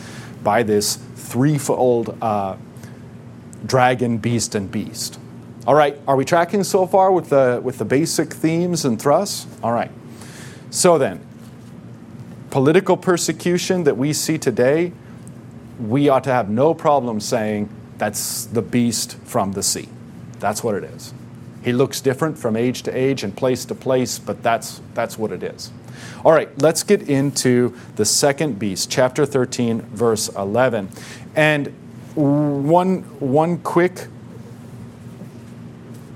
by 0.44 0.62
this 0.62 0.98
threefold 1.16 2.16
uh, 2.22 2.58
dragon, 3.66 4.20
beast, 4.20 4.54
and 4.54 4.72
beast. 4.72 5.20
All 5.66 5.74
right, 5.74 6.00
are 6.08 6.16
we 6.16 6.26
tracking 6.26 6.64
so 6.64 6.86
far 6.86 7.12
with 7.12 7.30
the, 7.30 7.60
with 7.64 7.80
the 7.80 7.86
basic 7.86 8.32
themes 8.32 8.86
and 8.86 9.02
thrusts? 9.02 9.48
All 9.64 9.72
right. 9.72 9.90
So 10.70 11.00
then, 11.00 11.25
political 12.56 12.96
persecution 12.96 13.84
that 13.84 13.98
we 13.98 14.14
see 14.14 14.38
today, 14.38 14.94
we 15.78 16.08
ought 16.08 16.24
to 16.24 16.32
have 16.32 16.50
no 16.50 16.74
problem 16.74 17.20
saying 17.20 17.68
that's 17.98 18.46
the 18.46 18.62
beast 18.62 19.18
from 19.26 19.52
the 19.52 19.62
sea. 19.62 19.90
That's 20.40 20.64
what 20.64 20.74
it 20.76 20.86
is. 20.86 21.14
He 21.66 21.74
looks 21.74 22.00
different 22.00 22.38
from 22.38 22.56
age 22.56 22.84
to 22.84 22.98
age 22.98 23.24
and 23.24 23.36
place 23.36 23.66
to 23.66 23.76
place, 23.76 24.20
but 24.20 24.42
that's, 24.42 24.80
that's 24.94 25.18
what 25.18 25.34
it 25.34 25.44
is. 25.44 25.70
All 26.24 26.32
right, 26.32 26.48
let's 26.62 26.82
get 26.82 27.10
into 27.10 27.78
the 27.98 28.06
second 28.06 28.58
beast, 28.58 28.90
chapter 28.90 29.26
13, 29.26 29.82
verse 29.82 30.30
11. 30.30 30.88
And 31.36 31.68
one, 32.16 33.02
one 33.20 33.58
quick 33.58 34.08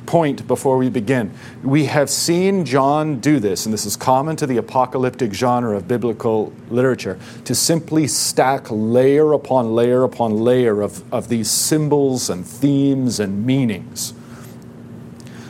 point 0.10 0.48
before 0.48 0.76
we 0.76 0.90
begin. 0.90 1.32
We 1.62 1.86
have 1.86 2.10
seen 2.10 2.66
John 2.66 3.20
do 3.20 3.40
this, 3.40 3.68
and 3.68 3.72
this 3.72 3.86
is 3.86 3.96
common 3.96 4.36
to 4.38 4.48
the 4.48 4.58
apocalyptic 4.58 5.36
genre 5.36 5.78
of 5.78 5.88
biblical 5.88 6.52
literature, 6.72 7.20
to 7.46 7.54
simply 7.54 8.08
stack 8.08 8.66
layer 8.72 9.34
upon 9.34 9.76
layer 9.76 10.04
upon 10.04 10.40
layer 10.40 10.82
of, 10.82 11.04
of 11.14 11.30
these 11.30 11.52
symbols 11.52 12.28
and 12.28 12.44
themes 12.44 13.20
and 13.20 13.46
meanings. 13.46 14.16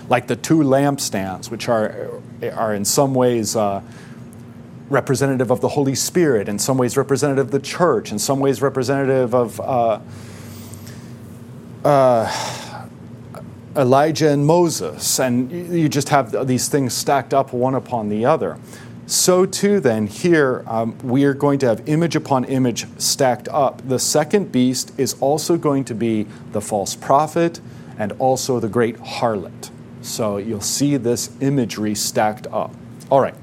Like 0.10 0.28
the 0.28 0.36
two 0.36 0.58
lampstands, 0.58 1.50
which 1.50 1.70
are, 1.70 2.20
are 2.54 2.76
in 2.76 2.84
some 2.84 3.14
ways 3.14 3.56
uh, 3.56 3.82
representative 4.90 5.52
of 5.52 5.62
the 5.62 5.70
Holy 5.70 5.96
Spirit, 5.96 6.50
in 6.50 6.60
some 6.60 6.78
ways 6.78 6.98
representative 6.98 7.46
of 7.46 7.52
the 7.52 7.62
church, 7.62 8.12
in 8.12 8.20
some 8.20 8.42
ways 8.42 8.62
representative 8.62 9.34
of. 9.34 9.62
Uh, 9.62 10.00
uh, 11.86 12.69
Elijah 13.80 14.30
and 14.30 14.46
Moses, 14.46 15.22
and 15.22 15.50
you 15.50 15.88
just 15.88 16.10
have 16.10 16.46
these 16.46 16.68
things 16.68 16.94
stacked 16.94 17.34
up 17.34 17.54
one 17.54 17.76
upon 17.76 18.10
the 18.10 18.26
other. 18.26 18.58
So, 19.06 19.46
too, 19.46 19.80
then, 19.80 20.06
here 20.06 20.64
um, 20.68 20.98
we 21.00 21.24
are 21.24 21.34
going 21.34 21.60
to 21.60 21.68
have 21.68 21.88
image 21.88 22.16
upon 22.16 22.44
image 22.44 22.86
stacked 23.00 23.48
up. 23.48 23.82
The 23.88 23.98
second 23.98 24.52
beast 24.52 24.92
is 25.00 25.16
also 25.22 25.58
going 25.58 25.86
to 25.86 25.96
be 25.96 26.28
the 26.52 26.60
false 26.60 26.94
prophet 26.94 27.62
and 27.98 28.12
also 28.20 28.60
the 28.60 28.68
great 28.68 28.98
harlot. 28.98 29.72
So, 30.02 30.38
you'll 30.38 30.60
see 30.60 30.98
this 30.98 31.32
imagery 31.40 31.96
stacked 31.96 32.48
up. 32.48 32.76
All 33.10 33.22
right, 33.22 33.36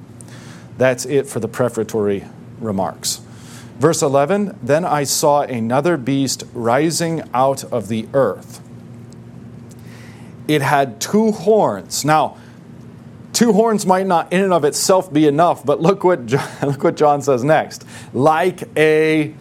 that's 0.76 1.06
it 1.06 1.26
for 1.26 1.40
the 1.40 1.48
prefatory 1.48 2.26
remarks. 2.60 3.22
Verse 3.78 4.02
11 4.02 4.58
Then 4.62 4.84
I 4.84 5.04
saw 5.04 5.40
another 5.40 5.96
beast 5.96 6.44
rising 6.52 7.22
out 7.32 7.64
of 7.64 7.88
the 7.88 8.06
earth 8.12 8.60
it 10.48 10.62
had 10.62 11.00
two 11.00 11.32
horns. 11.32 12.04
Now, 12.04 12.36
two 13.32 13.52
horns 13.52 13.86
might 13.86 14.06
not 14.06 14.32
in 14.32 14.42
and 14.42 14.52
of 14.52 14.64
itself 14.64 15.12
be 15.12 15.26
enough, 15.26 15.64
but 15.64 15.80
look 15.80 16.04
what, 16.04 16.26
John, 16.26 16.48
look 16.62 16.82
what 16.82 16.96
John 16.96 17.22
says 17.22 17.44
next. 17.44 17.84
Like 18.12 18.62
a 18.76 19.34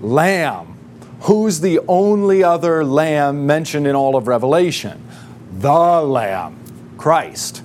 lamb. 0.00 0.78
Who's 1.22 1.60
the 1.60 1.80
only 1.88 2.44
other 2.44 2.84
lamb 2.84 3.46
mentioned 3.46 3.86
in 3.86 3.96
all 3.96 4.14
of 4.14 4.28
Revelation? 4.28 5.02
The 5.58 6.02
Lamb, 6.02 6.94
Christ. 6.98 7.62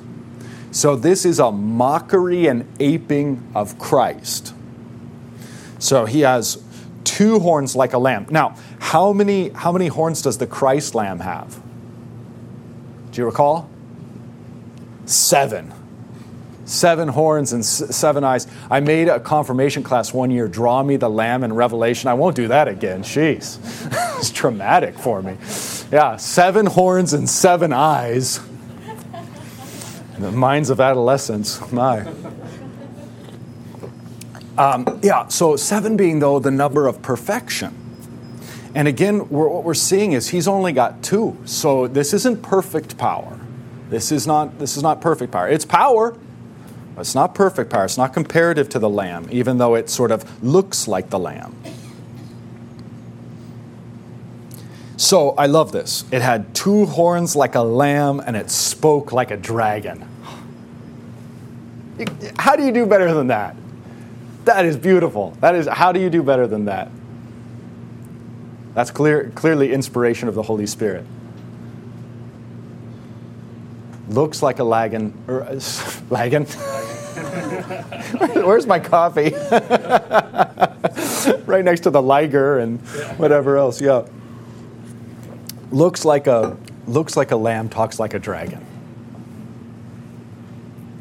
So 0.72 0.96
this 0.96 1.26
is 1.26 1.40
a 1.40 1.52
mockery 1.52 2.48
and 2.48 2.66
aping 2.80 3.52
of 3.56 3.78
Christ. 3.80 4.54
So 5.80 6.06
he 6.06 6.22
has 6.22 6.64
two 7.04 7.40
horns 7.40 7.76
like 7.76 7.94
a 7.94 7.98
lamb. 7.98 8.28
Now, 8.30 8.56
how 8.80 9.12
many, 9.12 9.50
how 9.50 9.72
many 9.72 9.88
horns 9.88 10.22
does 10.22 10.38
the 10.38 10.48
Christ 10.48 10.96
lamb 10.96 11.20
have? 11.20 11.62
Do 13.20 13.24
you 13.24 13.28
recall? 13.28 13.70
Seven. 15.04 15.74
Seven 16.64 17.10
horns 17.10 17.52
and 17.52 17.66
seven 17.66 18.24
eyes. 18.24 18.48
I 18.72 18.80
made 18.80 19.10
a 19.10 19.20
confirmation 19.20 19.84
class 19.84 20.14
one 20.14 20.32
year, 20.32 20.48
Draw 20.48 20.84
Me 20.84 20.96
the 20.96 21.10
Lamb 21.10 21.44
in 21.44 21.52
Revelation. 21.52 22.08
I 22.08 22.14
won't 22.14 22.38
do 22.38 22.48
that 22.48 22.70
again. 22.70 23.04
Jeez. 23.04 23.60
it's 24.20 24.32
traumatic 24.32 24.98
for 24.98 25.22
me. 25.22 25.36
Yeah, 25.92 26.16
seven 26.16 26.66
horns 26.66 27.12
and 27.12 27.30
seven 27.30 27.74
eyes. 27.74 28.40
the 30.18 30.32
minds 30.32 30.70
of 30.70 30.80
adolescents. 30.80 31.60
My. 31.74 32.10
Um, 34.58 34.98
yeah, 35.04 35.28
so 35.28 35.58
seven 35.58 35.98
being, 35.98 36.20
though, 36.20 36.40
the 36.40 36.52
number 36.52 36.88
of 36.88 37.02
perfection. 37.02 37.89
And 38.76 38.88
again, 38.88 39.28
we're, 39.30 39.48
what 39.48 39.64
we're 39.64 39.74
seeing 39.74 40.12
is 40.12 40.30
he's 40.30 40.48
only 40.48 40.72
got 40.72 41.02
two. 41.02 41.38
So 41.46 41.88
this 41.88 42.14
isn't 42.14 42.42
perfect 42.44 42.98
power. 42.98 43.40
This 43.90 44.12
is 44.12 44.28
not, 44.28 44.60
this 44.60 44.78
is 44.78 44.84
not 44.84 45.02
perfect 45.02 45.32
power. 45.32 45.48
It's 45.48 45.66
power, 45.66 46.16
it's 46.98 47.16
not 47.16 47.34
perfect 47.34 47.72
power. 47.72 47.86
It's 47.86 47.98
not 47.98 48.14
comparative 48.14 48.70
to 48.70 48.80
the 48.80 48.90
lamb, 48.90 49.28
even 49.32 49.58
though 49.58 49.76
it 49.76 49.90
sort 49.90 50.12
of 50.12 50.44
looks 50.44 50.88
like 50.88 51.10
the 51.10 51.20
lamb. 51.20 51.56
So 54.98 55.32
I 55.32 55.46
love 55.46 55.72
this. 55.72 56.04
It 56.12 56.22
had 56.22 56.54
two 56.54 56.86
horns 56.86 57.36
like 57.36 57.56
a 57.56 57.62
lamb 57.62 58.20
and 58.20 58.36
it 58.36 58.52
spoke 58.52 59.14
like 59.14 59.32
a 59.32 59.38
dragon. 59.38 60.06
How 62.38 62.58
do 62.58 62.66
you 62.66 62.72
do 62.74 62.86
better 62.86 63.14
than 63.14 63.28
that? 63.28 63.56
That 64.44 64.66
is 64.66 64.76
beautiful. 64.76 65.32
That 65.40 65.56
is 65.56 65.68
how 65.68 65.94
do 65.94 66.02
you 66.02 66.10
do 66.10 66.22
better 66.22 66.48
than 66.48 66.66
that? 66.66 66.92
That's 68.74 68.92
clear, 68.92 69.32
clearly 69.36 69.74
inspiration 69.74 70.28
of 70.28 70.36
the 70.36 70.44
Holy 70.44 70.68
Spirit. 70.68 71.06
Looks 74.10 74.42
like 74.42 74.60
a 74.60 74.64
lagan. 74.64 75.14
Er, 75.28 75.60
lagan? 76.10 76.46
Where's 78.34 78.66
my 78.66 78.80
coffee? 78.80 79.34
right 81.46 81.64
next 81.64 81.82
to 81.82 81.90
the 81.90 82.02
liger 82.02 82.60
and 82.60 82.80
whatever 83.18 83.58
else. 83.58 83.82
Yeah. 83.82 84.08
Looks 85.72 86.06
like 86.06 86.28
a 86.28 86.58
looks 86.88 87.16
like 87.16 87.32
a 87.32 87.36
lamb, 87.36 87.70
talks 87.70 88.00
like 88.00 88.16
a 88.16 88.20
dragon. 88.20 88.66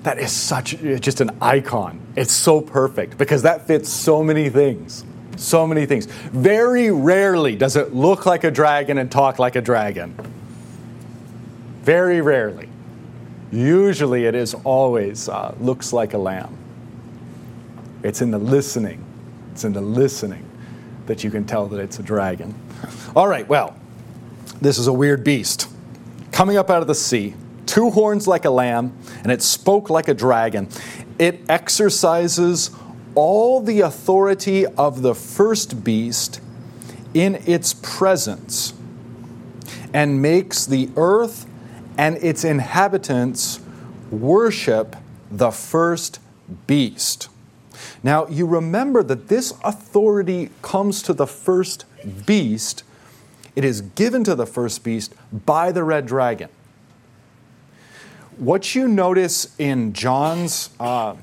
That 0.02 0.18
is 0.18 0.32
such 0.32 0.78
just 1.00 1.20
an 1.20 1.30
icon. 1.40 2.00
It's 2.16 2.32
so 2.32 2.60
perfect 2.60 3.16
because 3.16 3.42
that 3.42 3.66
fits 3.66 3.88
so 3.88 4.22
many 4.22 4.50
things. 4.50 5.04
So 5.38 5.66
many 5.66 5.86
things. 5.86 6.06
Very 6.06 6.90
rarely 6.90 7.54
does 7.54 7.76
it 7.76 7.94
look 7.94 8.26
like 8.26 8.42
a 8.42 8.50
dragon 8.50 8.98
and 8.98 9.10
talk 9.10 9.38
like 9.38 9.54
a 9.54 9.60
dragon. 9.60 10.14
Very 11.82 12.20
rarely. 12.20 12.68
Usually 13.52 14.26
it 14.26 14.34
is 14.34 14.54
always 14.54 15.28
uh, 15.28 15.54
looks 15.60 15.92
like 15.92 16.12
a 16.12 16.18
lamb. 16.18 16.56
It's 18.02 18.20
in 18.20 18.32
the 18.32 18.38
listening. 18.38 19.04
It's 19.52 19.64
in 19.64 19.72
the 19.72 19.80
listening 19.80 20.44
that 21.06 21.24
you 21.24 21.30
can 21.30 21.44
tell 21.44 21.66
that 21.68 21.80
it's 21.80 21.98
a 21.98 22.02
dragon. 22.02 22.54
All 23.16 23.28
right, 23.28 23.48
well, 23.48 23.76
this 24.60 24.76
is 24.76 24.88
a 24.88 24.92
weird 24.92 25.24
beast. 25.24 25.68
Coming 26.32 26.56
up 26.56 26.68
out 26.68 26.82
of 26.82 26.88
the 26.88 26.94
sea, 26.94 27.34
two 27.64 27.90
horns 27.90 28.26
like 28.26 28.44
a 28.44 28.50
lamb, 28.50 28.96
and 29.22 29.32
it 29.32 29.40
spoke 29.40 29.88
like 29.88 30.08
a 30.08 30.14
dragon. 30.14 30.68
It 31.18 31.40
exercises 31.48 32.70
all 33.18 33.60
the 33.60 33.80
authority 33.80 34.64
of 34.64 35.02
the 35.02 35.12
first 35.12 35.82
beast 35.82 36.40
in 37.12 37.34
its 37.46 37.74
presence 37.74 38.72
and 39.92 40.22
makes 40.22 40.64
the 40.64 40.88
earth 40.94 41.44
and 41.98 42.16
its 42.18 42.44
inhabitants 42.44 43.58
worship 44.12 44.94
the 45.32 45.50
first 45.50 46.20
beast. 46.68 47.28
Now, 48.04 48.28
you 48.28 48.46
remember 48.46 49.02
that 49.02 49.26
this 49.26 49.52
authority 49.64 50.50
comes 50.62 51.02
to 51.02 51.12
the 51.12 51.26
first 51.26 51.86
beast. 52.24 52.84
It 53.56 53.64
is 53.64 53.80
given 53.80 54.22
to 54.22 54.36
the 54.36 54.46
first 54.46 54.84
beast 54.84 55.12
by 55.32 55.72
the 55.72 55.82
red 55.82 56.06
dragon. 56.06 56.50
What 58.36 58.76
you 58.76 58.86
notice 58.86 59.56
in 59.58 59.92
John's 59.92 60.70
uh, 60.78 61.16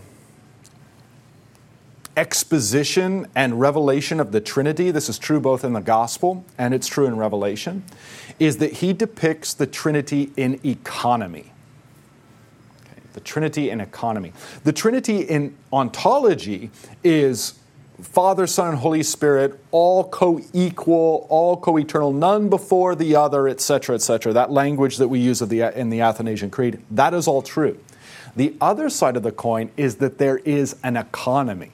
exposition 2.17 3.27
and 3.35 3.59
revelation 3.59 4.19
of 4.19 4.31
the 4.31 4.41
Trinity, 4.41 4.91
this 4.91 5.09
is 5.09 5.19
true 5.19 5.39
both 5.39 5.63
in 5.63 5.73
the 5.73 5.81
Gospel 5.81 6.45
and 6.57 6.73
it's 6.73 6.87
true 6.87 7.05
in 7.05 7.17
Revelation, 7.17 7.83
is 8.39 8.57
that 8.57 8.73
he 8.73 8.93
depicts 8.93 9.53
the 9.53 9.67
Trinity 9.67 10.31
in 10.37 10.59
economy. 10.65 11.51
Okay, 12.81 13.01
the 13.13 13.19
Trinity 13.19 13.69
in 13.69 13.81
economy. 13.81 14.33
The 14.63 14.73
Trinity 14.73 15.21
in 15.21 15.55
ontology 15.71 16.71
is 17.03 17.59
Father, 18.01 18.45
Son, 18.45 18.69
and 18.69 18.77
Holy 18.77 19.03
Spirit, 19.03 19.57
all 19.71 20.03
co 20.09 20.41
equal, 20.53 21.25
all 21.29 21.55
co 21.55 21.77
eternal, 21.77 22.11
none 22.11 22.49
before 22.49 22.93
the 22.93 23.15
other, 23.15 23.47
etc., 23.47 23.95
etc. 23.95 24.33
That 24.33 24.51
language 24.51 24.97
that 24.97 25.07
we 25.07 25.19
use 25.19 25.39
the, 25.39 25.79
in 25.79 25.89
the 25.89 26.01
Athanasian 26.01 26.49
Creed, 26.49 26.81
that 26.91 27.13
is 27.13 27.27
all 27.27 27.41
true. 27.41 27.79
The 28.35 28.53
other 28.59 28.89
side 28.89 29.15
of 29.15 29.23
the 29.23 29.31
coin 29.31 29.71
is 29.77 29.95
that 29.97 30.17
there 30.17 30.39
is 30.39 30.75
an 30.83 30.97
economy 30.97 31.71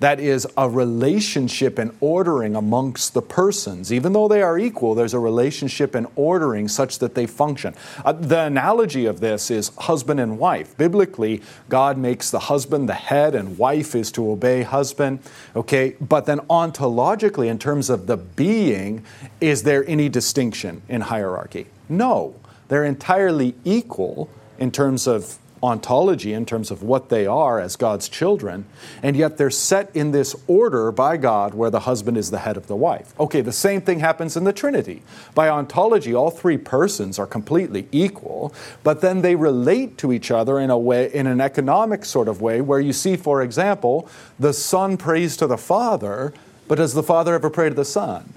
that 0.00 0.20
is 0.20 0.46
a 0.56 0.68
relationship 0.68 1.78
and 1.78 1.96
ordering 2.00 2.54
amongst 2.54 3.14
the 3.14 3.22
persons. 3.22 3.92
Even 3.92 4.12
though 4.12 4.28
they 4.28 4.42
are 4.42 4.58
equal, 4.58 4.94
there's 4.94 5.14
a 5.14 5.18
relationship 5.18 5.94
and 5.94 6.06
ordering 6.16 6.68
such 6.68 6.98
that 6.98 7.14
they 7.14 7.26
function. 7.26 7.74
Uh, 8.04 8.12
the 8.12 8.40
analogy 8.40 9.06
of 9.06 9.20
this 9.20 9.50
is 9.50 9.70
husband 9.76 10.20
and 10.20 10.38
wife. 10.38 10.76
Biblically, 10.76 11.42
God 11.68 11.96
makes 11.96 12.30
the 12.30 12.40
husband 12.40 12.88
the 12.88 12.94
head 12.94 13.34
and 13.34 13.56
wife 13.56 13.94
is 13.94 14.12
to 14.12 14.30
obey 14.30 14.62
husband. 14.62 15.20
Okay, 15.54 15.96
but 16.00 16.26
then 16.26 16.40
ontologically, 16.50 17.48
in 17.48 17.58
terms 17.58 17.88
of 17.88 18.06
the 18.06 18.16
being, 18.16 19.04
is 19.40 19.62
there 19.62 19.88
any 19.88 20.08
distinction 20.08 20.82
in 20.88 21.00
hierarchy? 21.02 21.66
No. 21.88 22.34
They're 22.68 22.84
entirely 22.84 23.54
equal 23.64 24.28
in 24.58 24.70
terms 24.70 25.06
of 25.06 25.38
ontology 25.62 26.32
in 26.32 26.46
terms 26.46 26.70
of 26.70 26.82
what 26.82 27.08
they 27.08 27.26
are 27.26 27.60
as 27.60 27.76
God's 27.76 28.08
children, 28.08 28.66
and 29.02 29.16
yet 29.16 29.38
they're 29.38 29.50
set 29.50 29.94
in 29.94 30.12
this 30.12 30.36
order 30.46 30.92
by 30.92 31.16
God 31.16 31.54
where 31.54 31.70
the 31.70 31.80
husband 31.80 32.16
is 32.16 32.30
the 32.30 32.40
head 32.40 32.56
of 32.56 32.66
the 32.66 32.76
wife. 32.76 33.18
Okay, 33.18 33.40
the 33.40 33.52
same 33.52 33.80
thing 33.80 34.00
happens 34.00 34.36
in 34.36 34.44
the 34.44 34.52
Trinity. 34.52 35.02
By 35.34 35.48
ontology, 35.48 36.14
all 36.14 36.30
three 36.30 36.58
persons 36.58 37.18
are 37.18 37.26
completely 37.26 37.88
equal, 37.90 38.54
but 38.82 39.00
then 39.00 39.22
they 39.22 39.34
relate 39.34 39.98
to 39.98 40.12
each 40.12 40.30
other 40.30 40.60
in 40.60 40.70
a 40.70 40.78
way, 40.78 41.12
in 41.12 41.26
an 41.26 41.40
economic 41.40 42.04
sort 42.04 42.28
of 42.28 42.40
way, 42.40 42.60
where 42.60 42.80
you 42.80 42.92
see, 42.92 43.16
for 43.16 43.42
example, 43.42 44.08
the 44.38 44.52
Son 44.52 44.96
prays 44.96 45.36
to 45.38 45.46
the 45.46 45.58
Father, 45.58 46.32
but 46.68 46.76
does 46.76 46.94
the 46.94 47.02
Father 47.02 47.34
ever 47.34 47.50
pray 47.50 47.68
to 47.68 47.74
the 47.74 47.84
Son? 47.84 48.32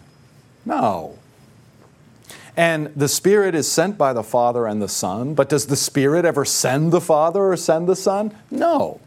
No. 0.66 1.19
And 2.60 2.88
the 2.88 3.08
Spirit 3.08 3.56
is 3.56 3.72
sent 3.72 3.98
by 3.98 4.12
the 4.12 4.22
Father 4.22 4.68
and 4.68 4.82
the 4.82 4.90
Son, 4.90 5.34
but 5.34 5.48
does 5.48 5.68
the 5.68 5.78
Spirit 5.78 6.26
ever 6.26 6.44
send 6.44 6.92
the 6.92 7.00
Father 7.00 7.42
or 7.42 7.56
send 7.56 7.88
the 7.88 7.96
Son? 7.96 8.36
No. 8.52 9.00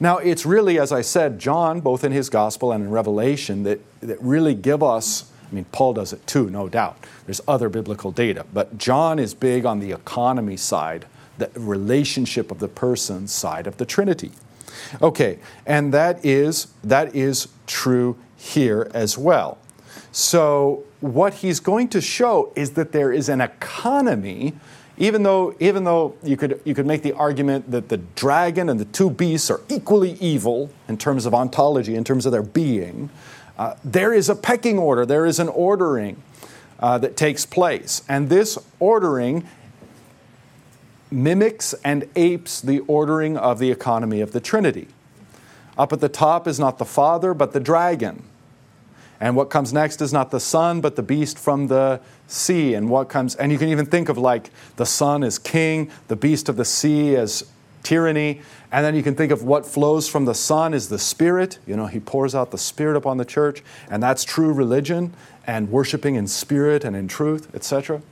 Now, 0.00 0.16
it's 0.16 0.46
really, 0.46 0.78
as 0.78 0.92
I 0.92 1.02
said, 1.02 1.38
John, 1.38 1.82
both 1.82 2.04
in 2.04 2.12
his 2.12 2.30
Gospel 2.30 2.72
and 2.72 2.84
in 2.84 2.90
Revelation, 2.90 3.64
that, 3.64 3.80
that 4.00 4.18
really 4.22 4.54
give 4.54 4.82
us, 4.82 5.30
I 5.46 5.54
mean, 5.54 5.66
Paul 5.72 5.92
does 5.92 6.14
it 6.14 6.26
too, 6.26 6.48
no 6.48 6.70
doubt. 6.70 6.96
There's 7.26 7.42
other 7.46 7.68
biblical 7.68 8.12
data, 8.12 8.46
but 8.54 8.78
John 8.78 9.18
is 9.18 9.34
big 9.34 9.66
on 9.66 9.78
the 9.78 9.92
economy 9.92 10.56
side, 10.56 11.04
the 11.36 11.50
relationship 11.54 12.50
of 12.50 12.60
the 12.60 12.68
persons 12.68 13.30
side 13.30 13.66
of 13.66 13.76
the 13.76 13.84
Trinity. 13.84 14.30
Okay, 15.02 15.38
and 15.66 15.92
that 15.92 16.24
is, 16.24 16.68
that 16.82 17.14
is 17.14 17.48
true 17.66 18.16
here 18.38 18.90
as 18.94 19.18
well. 19.18 19.58
So, 20.12 20.84
what 21.14 21.34
he's 21.34 21.60
going 21.60 21.88
to 21.88 22.00
show 22.00 22.52
is 22.56 22.72
that 22.72 22.92
there 22.92 23.12
is 23.12 23.28
an 23.28 23.40
economy, 23.40 24.54
even 24.98 25.22
though, 25.22 25.54
even 25.60 25.84
though 25.84 26.14
you, 26.22 26.36
could, 26.36 26.60
you 26.64 26.74
could 26.74 26.86
make 26.86 27.02
the 27.02 27.12
argument 27.12 27.70
that 27.70 27.88
the 27.88 27.98
dragon 27.98 28.68
and 28.68 28.80
the 28.80 28.84
two 28.86 29.10
beasts 29.10 29.50
are 29.50 29.60
equally 29.68 30.12
evil 30.12 30.70
in 30.88 30.96
terms 30.96 31.26
of 31.26 31.34
ontology, 31.34 31.94
in 31.94 32.04
terms 32.04 32.26
of 32.26 32.32
their 32.32 32.42
being, 32.42 33.10
uh, 33.58 33.74
there 33.84 34.12
is 34.12 34.28
a 34.28 34.34
pecking 34.34 34.78
order, 34.78 35.06
there 35.06 35.26
is 35.26 35.38
an 35.38 35.48
ordering 35.48 36.22
uh, 36.78 36.98
that 36.98 37.16
takes 37.16 37.46
place. 37.46 38.02
And 38.08 38.28
this 38.28 38.58
ordering 38.78 39.46
mimics 41.10 41.74
and 41.84 42.08
apes 42.16 42.60
the 42.60 42.80
ordering 42.80 43.36
of 43.36 43.58
the 43.58 43.70
economy 43.70 44.20
of 44.20 44.32
the 44.32 44.40
Trinity. 44.40 44.88
Up 45.78 45.92
at 45.92 46.00
the 46.00 46.08
top 46.08 46.48
is 46.48 46.58
not 46.58 46.78
the 46.78 46.84
Father, 46.84 47.34
but 47.34 47.52
the 47.52 47.60
dragon. 47.60 48.22
And 49.20 49.34
what 49.36 49.50
comes 49.50 49.72
next 49.72 50.02
is 50.02 50.12
not 50.12 50.30
the 50.30 50.40
Son, 50.40 50.80
but 50.80 50.96
the 50.96 51.02
beast 51.02 51.38
from 51.38 51.68
the 51.68 52.00
sea. 52.28 52.74
And 52.74 52.90
what 52.90 53.08
comes, 53.08 53.34
and 53.34 53.50
you 53.50 53.58
can 53.58 53.68
even 53.68 53.86
think 53.86 54.08
of 54.08 54.18
like 54.18 54.50
the 54.76 54.86
Son 54.86 55.22
as 55.22 55.38
king, 55.38 55.90
the 56.08 56.16
beast 56.16 56.48
of 56.48 56.56
the 56.56 56.64
sea 56.64 57.16
as 57.16 57.44
tyranny. 57.82 58.42
And 58.72 58.84
then 58.84 58.94
you 58.94 59.02
can 59.02 59.14
think 59.14 59.32
of 59.32 59.42
what 59.42 59.64
flows 59.64 60.08
from 60.08 60.24
the 60.24 60.34
Son 60.34 60.74
is 60.74 60.88
the 60.88 60.98
Spirit. 60.98 61.58
You 61.66 61.76
know, 61.76 61.86
He 61.86 62.00
pours 62.00 62.34
out 62.34 62.50
the 62.50 62.58
Spirit 62.58 62.96
upon 62.96 63.16
the 63.16 63.24
church, 63.24 63.62
and 63.90 64.02
that's 64.02 64.24
true 64.24 64.52
religion 64.52 65.14
and 65.46 65.70
worshiping 65.70 66.16
in 66.16 66.26
spirit 66.26 66.84
and 66.84 66.96
in 66.96 67.08
truth, 67.08 67.54
etc. 67.54 68.02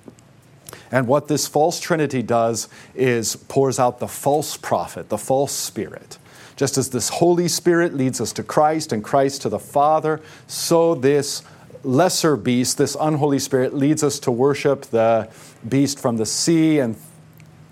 And 0.92 1.08
what 1.08 1.28
this 1.28 1.46
false 1.46 1.80
Trinity 1.80 2.22
does 2.22 2.68
is 2.94 3.36
pours 3.36 3.78
out 3.78 3.98
the 3.98 4.08
false 4.08 4.56
prophet, 4.56 5.08
the 5.08 5.18
false 5.18 5.52
spirit. 5.52 6.18
Just 6.56 6.78
as 6.78 6.90
this 6.90 7.08
Holy 7.08 7.48
Spirit 7.48 7.94
leads 7.94 8.20
us 8.20 8.32
to 8.34 8.42
Christ 8.42 8.92
and 8.92 9.02
Christ 9.02 9.42
to 9.42 9.48
the 9.48 9.58
Father, 9.58 10.20
so 10.46 10.94
this 10.94 11.42
lesser 11.84 12.36
beast, 12.36 12.78
this 12.78 12.96
unholy 12.98 13.38
spirit, 13.38 13.74
leads 13.74 14.02
us 14.02 14.18
to 14.20 14.30
worship 14.30 14.82
the 14.86 15.28
beast 15.68 15.98
from 15.98 16.16
the 16.16 16.26
sea, 16.26 16.78
and 16.78 16.96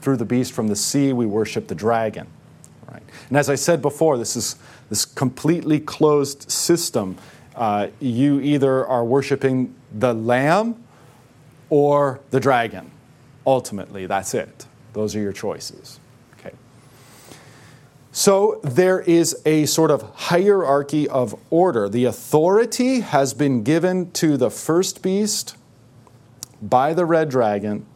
through 0.00 0.16
the 0.16 0.24
beast 0.24 0.52
from 0.52 0.68
the 0.68 0.76
sea, 0.76 1.12
we 1.12 1.26
worship 1.26 1.68
the 1.68 1.74
dragon. 1.74 2.26
Right? 2.90 3.02
And 3.28 3.38
as 3.38 3.48
I 3.48 3.54
said 3.54 3.80
before, 3.80 4.18
this 4.18 4.36
is 4.36 4.56
this 4.90 5.04
completely 5.04 5.80
closed 5.80 6.50
system. 6.50 7.16
Uh, 7.54 7.88
you 8.00 8.40
either 8.40 8.86
are 8.86 9.04
worshiping 9.04 9.74
the 9.92 10.12
lamb 10.12 10.82
or 11.70 12.20
the 12.30 12.40
dragon. 12.40 12.90
Ultimately, 13.46 14.06
that's 14.06 14.34
it. 14.34 14.66
Those 14.92 15.16
are 15.16 15.20
your 15.20 15.32
choices. 15.32 15.98
So 18.14 18.60
there 18.62 19.00
is 19.00 19.40
a 19.46 19.64
sort 19.64 19.90
of 19.90 20.02
hierarchy 20.14 21.08
of 21.08 21.34
order. 21.48 21.88
The 21.88 22.04
authority 22.04 23.00
has 23.00 23.32
been 23.32 23.62
given 23.62 24.10
to 24.12 24.36
the 24.36 24.50
first 24.50 25.02
beast 25.02 25.56
by 26.60 26.92
the 26.92 27.06
red 27.06 27.30
dragon, 27.30 27.86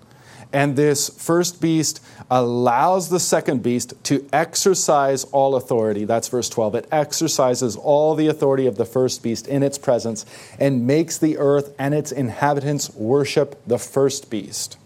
and 0.55 0.75
this 0.75 1.11
first 1.11 1.61
beast 1.61 2.03
allows 2.31 3.11
the 3.11 3.21
second 3.21 3.63
beast 3.63 3.93
to 4.05 4.27
exercise 4.33 5.25
all 5.25 5.55
authority. 5.55 6.07
That's 6.07 6.29
verse 6.29 6.49
12. 6.49 6.77
It 6.77 6.89
exercises 6.91 7.77
all 7.77 8.15
the 8.15 8.29
authority 8.29 8.67
of 8.67 8.77
the 8.77 8.87
first 8.87 9.23
beast 9.23 9.47
in 9.47 9.63
its 9.63 9.77
presence 9.77 10.25
and 10.59 10.87
makes 10.87 11.19
the 11.19 11.37
earth 11.37 11.75
and 11.79 11.93
its 11.93 12.11
inhabitants 12.11 12.89
worship 12.95 13.61
the 13.67 13.79
first 13.79 14.31
beast, 14.31 14.79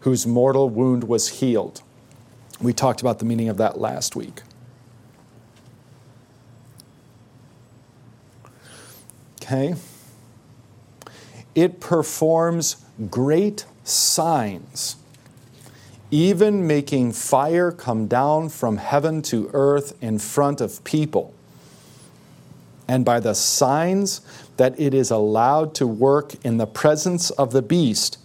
whose 0.00 0.26
mortal 0.26 0.68
wound 0.68 1.04
was 1.04 1.40
healed. 1.40 1.80
We 2.60 2.72
talked 2.72 3.00
about 3.00 3.18
the 3.18 3.24
meaning 3.24 3.48
of 3.48 3.56
that 3.58 3.78
last 3.78 4.16
week. 4.16 4.42
Okay? 9.42 9.74
It 11.54 11.80
performs 11.80 12.76
great 13.10 13.66
signs, 13.84 14.96
even 16.10 16.66
making 16.66 17.12
fire 17.12 17.70
come 17.70 18.06
down 18.06 18.48
from 18.48 18.78
heaven 18.78 19.20
to 19.22 19.50
earth 19.52 19.96
in 20.00 20.18
front 20.18 20.60
of 20.60 20.82
people. 20.84 21.34
And 22.88 23.04
by 23.04 23.20
the 23.20 23.34
signs 23.34 24.20
that 24.56 24.78
it 24.78 24.94
is 24.94 25.10
allowed 25.10 25.74
to 25.76 25.86
work 25.86 26.34
in 26.44 26.58
the 26.58 26.66
presence 26.66 27.30
of 27.30 27.52
the 27.52 27.62
beast, 27.62 28.18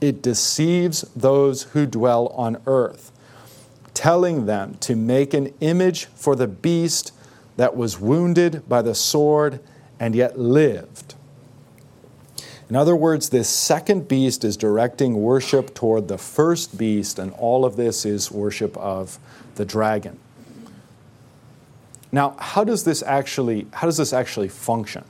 it 0.00 0.22
deceives 0.22 1.02
those 1.14 1.64
who 1.64 1.86
dwell 1.86 2.28
on 2.28 2.60
earth 2.66 3.11
telling 3.94 4.46
them 4.46 4.76
to 4.80 4.96
make 4.96 5.34
an 5.34 5.52
image 5.60 6.06
for 6.06 6.34
the 6.34 6.46
beast 6.46 7.12
that 7.56 7.76
was 7.76 8.00
wounded 8.00 8.68
by 8.68 8.82
the 8.82 8.94
sword 8.94 9.60
and 10.00 10.14
yet 10.14 10.38
lived. 10.38 11.14
In 12.68 12.76
other 12.76 12.96
words, 12.96 13.28
this 13.28 13.48
second 13.48 14.08
beast 14.08 14.44
is 14.44 14.56
directing 14.56 15.20
worship 15.22 15.74
toward 15.74 16.08
the 16.08 16.16
first 16.16 16.78
beast, 16.78 17.18
and 17.18 17.30
all 17.32 17.66
of 17.66 17.76
this 17.76 18.06
is 18.06 18.30
worship 18.30 18.76
of 18.78 19.18
the 19.56 19.64
dragon. 19.66 20.18
Now, 22.10 22.34
how 22.38 22.64
does 22.64 22.84
this 22.84 23.02
actually, 23.02 23.66
how 23.72 23.86
does 23.86 23.98
this 23.98 24.14
actually 24.14 24.48
function? 24.48 25.04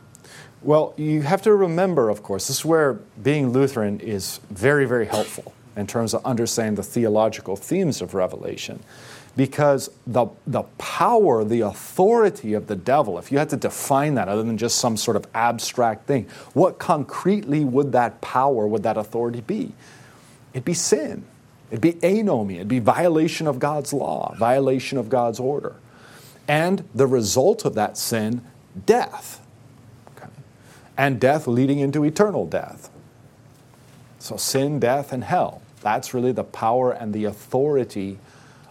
Well, 0.61 0.95
you 0.97 1.23
have 1.23 1.43
to 1.43 1.55
remember, 1.55 2.09
of 2.09 2.23
course, 2.23 2.49
this 2.49 2.59
is 2.59 2.65
where 2.65 2.95
being 3.23 3.51
Lutheran 3.51 4.01
is 4.01 4.41
very, 4.51 4.85
very 4.85 5.07
helpful 5.07 5.53
in 5.77 5.87
terms 5.87 6.15
of 6.15 6.25
understanding 6.25 6.75
the 6.75 6.83
theological 6.83 7.57
themes 7.57 8.03
of 8.03 8.15
Revelation. 8.15 8.83
Because 9.35 9.91
the, 10.07 10.27
the 10.47 10.63
power, 10.77 11.43
the 11.43 11.63
authority 11.63 12.53
of 12.53 12.67
the 12.67 12.77
devil, 12.77 13.19
if 13.19 13.33
you 13.33 13.39
had 13.39 13.49
to 13.51 13.57
define 13.57 14.15
that 14.17 14.29
other 14.29 14.43
than 14.43 14.59
just 14.59 14.79
some 14.79 14.97
sort 14.97 15.17
of 15.17 15.27
abstract 15.35 16.07
thing, 16.07 16.27
what 16.53 16.79
concretely 16.79 17.65
would 17.65 17.93
that 17.93 18.21
power, 18.21 18.67
would 18.67 18.83
that 18.83 18.99
authority 18.99 19.41
be? 19.41 19.73
It'd 20.53 20.67
be 20.67 20.75
sin. 20.75 21.25
It'd 21.71 21.81
be 21.81 21.95
anomia. 21.95 22.57
It'd 22.57 22.69
be 22.69 22.79
violation 22.79 23.47
of 23.47 23.59
God's 23.59 23.95
law, 23.95 24.35
violation 24.39 24.99
of 24.99 25.09
God's 25.09 25.41
order. 25.41 25.77
And 26.47 26.87
the 26.95 27.07
result 27.07 27.65
of 27.65 27.75
that 27.75 27.97
sin, 27.97 28.43
death. 28.85 29.41
Okay. 30.15 30.29
And 30.99 31.19
death 31.19 31.47
leading 31.47 31.79
into 31.79 32.05
eternal 32.05 32.47
death. 32.47 32.91
So, 34.23 34.37
sin, 34.37 34.79
death, 34.79 35.13
and 35.13 35.25
hell. 35.25 35.63
That's 35.81 36.15
really 36.15 36.31
the 36.31 36.45
power 36.45 36.93
and 36.93 37.13
the 37.13 37.25
authority 37.25 38.19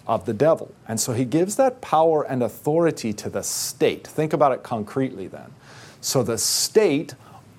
of 0.08 0.26
the 0.26 0.34
devil. 0.34 0.74
And 0.88 0.98
so 0.98 1.12
he 1.12 1.26
gives 1.26 1.58
that 1.58 1.82
power 1.82 2.24
and 2.24 2.42
authority 2.42 3.12
to 3.14 3.30
the 3.30 3.44
state. 3.44 4.08
Think 4.08 4.32
about 4.32 4.54
it 4.54 4.64
concretely 4.64 5.28
then. 5.28 5.52
So 6.00 6.24
the 6.24 6.38
state 6.38 7.16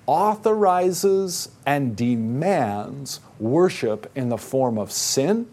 authorizes 0.07 1.49
and 1.67 1.95
demands 1.95 3.19
worship 3.39 4.11
in 4.15 4.29
the 4.29 4.39
form 4.39 4.79
of 4.79 4.91
sin 4.91 5.47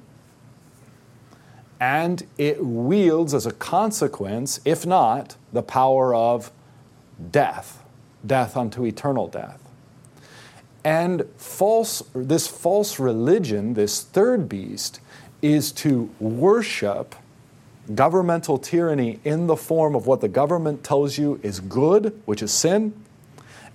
and 1.79 2.27
it 2.37 2.65
wields 2.65 3.33
as 3.33 3.47
a 3.47 3.53
consequence, 3.53 4.61
if 4.65 4.85
not, 4.85 5.37
the 5.53 5.63
power 5.63 6.15
of 6.15 6.53
death, 7.31 7.83
death 8.27 8.57
unto 8.57 8.85
eternal 8.85 9.29
death. 9.29 9.70
And 10.85 11.27
false, 11.37 12.03
this 12.15 12.47
false 12.47 12.99
religion, 12.99 13.75
this 13.75 14.03
third 14.03 14.49
beast, 14.49 15.01
is 15.43 15.73
to 15.73 16.11
worship 16.19 17.15
governmental 17.95 18.59
tyranny 18.59 19.21
in 19.25 19.47
the 19.47 19.57
form 19.57 19.95
of 19.95 20.07
what 20.07 20.21
the 20.21 20.29
government 20.29 20.85
tells 20.85 21.19
you 21.19 21.41
is 21.43 21.61
good, 21.61 22.21
which 22.25 22.43
is 22.43 22.53
sin, 22.53 22.95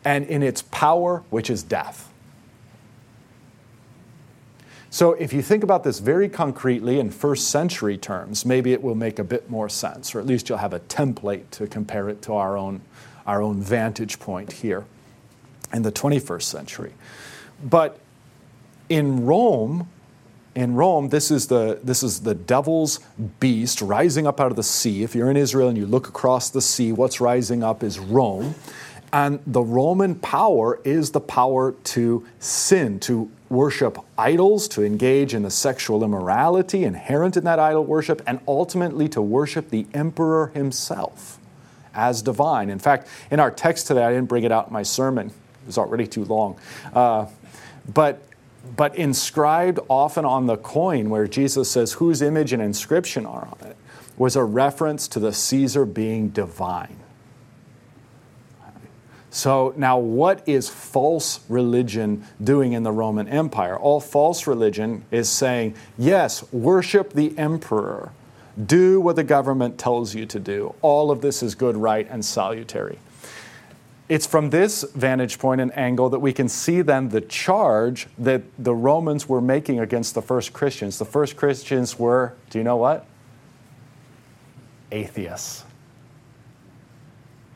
and 0.04 0.26
in 0.26 0.41
its 0.41 0.62
power, 0.63 1.24
which 1.30 1.50
is 1.50 1.63
death. 1.63 2.12
So, 4.89 5.12
if 5.13 5.34
you 5.34 5.41
think 5.41 5.63
about 5.63 5.84
this 5.84 6.00
very 6.00 6.30
concretely 6.30 7.00
in 7.00 7.10
first 7.10 7.50
century 7.50 7.98
terms, 7.98 8.46
maybe 8.46 8.72
it 8.72 8.82
will 8.82 8.96
make 8.96 9.20
a 9.20 9.26
bit 9.26 9.50
more 9.50 9.68
sense, 9.68 10.15
or 10.15 10.20
at 10.22 10.26
least 10.26 10.48
you'll 10.48 10.60
have 10.60 10.74
a 10.74 10.80
template 10.80 11.50
to 11.52 11.68
compare 11.68 12.08
it 12.08 12.22
to 12.24 12.34
our 12.34 12.58
own, 12.58 12.82
our 13.28 13.41
own 13.41 13.60
vantage 13.60 14.20
point 14.20 14.54
here 14.54 14.86
in 15.76 15.84
the 15.84 15.92
21st 15.92 16.44
century. 16.44 16.94
But 17.64 18.00
in 18.90 19.26
Rome, 19.26 19.90
in 20.56 20.76
Rome, 20.76 21.10
this 21.10 21.32
is, 21.32 21.48
the, 21.48 21.80
this 21.84 22.02
is 22.02 22.22
the 22.22 22.34
devil's 22.34 23.02
beast 23.40 23.82
rising 23.82 24.26
up 24.26 24.40
out 24.40 24.52
of 24.52 24.56
the 24.56 24.64
sea. 24.64 25.04
If 25.04 25.14
you're 25.14 25.30
in 25.30 25.36
Israel 25.36 25.68
and 25.68 25.78
you 25.78 25.86
look 25.86 26.08
across 26.08 26.50
the 26.50 26.62
sea, 26.62 26.94
what's 26.94 27.20
rising 27.20 27.62
up 27.62 27.84
is 27.84 28.00
Rome. 28.00 28.56
And 29.12 29.40
the 29.46 29.62
Roman 29.62 30.16
power 30.16 30.80
is 30.84 31.12
the 31.12 31.20
power 31.20 31.74
to 31.74 32.26
sin, 32.40 33.00
to 33.02 33.30
worship 33.50 33.98
idols, 34.18 34.68
to 34.70 34.84
engage 34.84 35.34
in 35.34 35.44
the 35.44 35.52
sexual 35.52 36.04
immorality 36.04 36.86
inherent 36.86 37.38
in 37.38 37.44
that 37.44 37.60
idol 37.60 37.84
worship, 37.84 38.22
and 38.26 38.40
ultimately 38.48 39.08
to 39.10 39.22
worship 39.22 39.70
the 39.70 39.88
emperor 39.94 40.48
himself 40.54 41.38
as 41.94 42.22
divine. 42.22 42.70
In 42.70 42.80
fact, 42.80 43.08
in 43.32 43.40
our 43.40 43.52
text 43.52 43.88
today, 43.88 44.04
I 44.04 44.12
didn't 44.12 44.28
bring 44.28 44.44
it 44.44 44.52
out 44.52 44.68
in 44.68 44.74
my 44.74 44.84
sermon, 44.84 45.32
was 45.65 45.78
already 45.78 46.08
too 46.08 46.25
long. 46.25 46.58
Uh, 46.93 47.28
but 47.93 48.21
but 48.75 48.95
inscribed 48.95 49.80
often 49.89 50.25
on 50.25 50.47
the 50.47 50.58
coin 50.58 51.10
where 51.10 51.28
Jesus 51.28 51.69
says, 51.69 51.93
whose 51.93 52.21
image 52.21 52.51
and 52.51 52.62
inscription 52.62 53.25
are 53.25 53.47
on 53.47 53.67
it, 53.69 53.78
was 54.17 54.36
a 54.36 54.43
reference 54.43 55.08
to 55.10 55.19
the 55.19 55.34
Caesar 55.34 55.86
being 55.86 56.30
divine. 56.30 56.97
So, 59.30 59.73
now 59.75 59.97
what 59.97 60.47
is 60.47 60.69
false 60.69 61.41
religion 61.49 62.25
doing 62.41 62.71
in 62.71 62.84
the 62.84 62.93
Roman 62.93 63.28
Empire? 63.28 63.78
All 63.78 63.99
false 63.99 64.47
religion 64.47 65.04
is 65.12 65.28
saying, 65.30 65.75
yes, 65.97 66.49
worship 66.54 67.12
the 67.12 67.38
emperor, 67.38 68.13
do 68.65 69.01
what 69.01 69.17
the 69.17 69.25
government 69.25 69.78
tells 69.78 70.15
you 70.15 70.25
to 70.28 70.39
do. 70.39 70.73
All 70.82 71.12
of 71.12 71.19
this 71.19 71.43
is 71.43 71.54
good, 71.54 71.75
right, 71.75 72.08
and 72.10 72.23
salutary. 72.23 72.97
It's 74.08 74.28
from 74.28 74.52
this 74.52 74.84
vantage 74.94 75.39
point 75.39 75.62
and 75.62 75.76
angle 75.76 76.10
that 76.10 76.20
we 76.20 76.32
can 76.32 76.48
see 76.48 76.82
then 76.82 77.10
the 77.10 77.22
charge 77.22 78.08
that 78.20 78.44
the 78.60 78.76
Romans 78.76 79.28
were 79.28 79.41
making 79.41 79.80
against 79.80 80.13
the 80.13 80.22
first 80.22 80.54
Christians. 80.54 81.00
The 81.00 81.06
first 81.06 81.36
Christians 81.36 81.98
were, 81.98 82.34
do 82.52 82.60
you 82.60 82.63
know 82.63 82.78
what? 82.78 83.06
Atheists. 84.91 85.65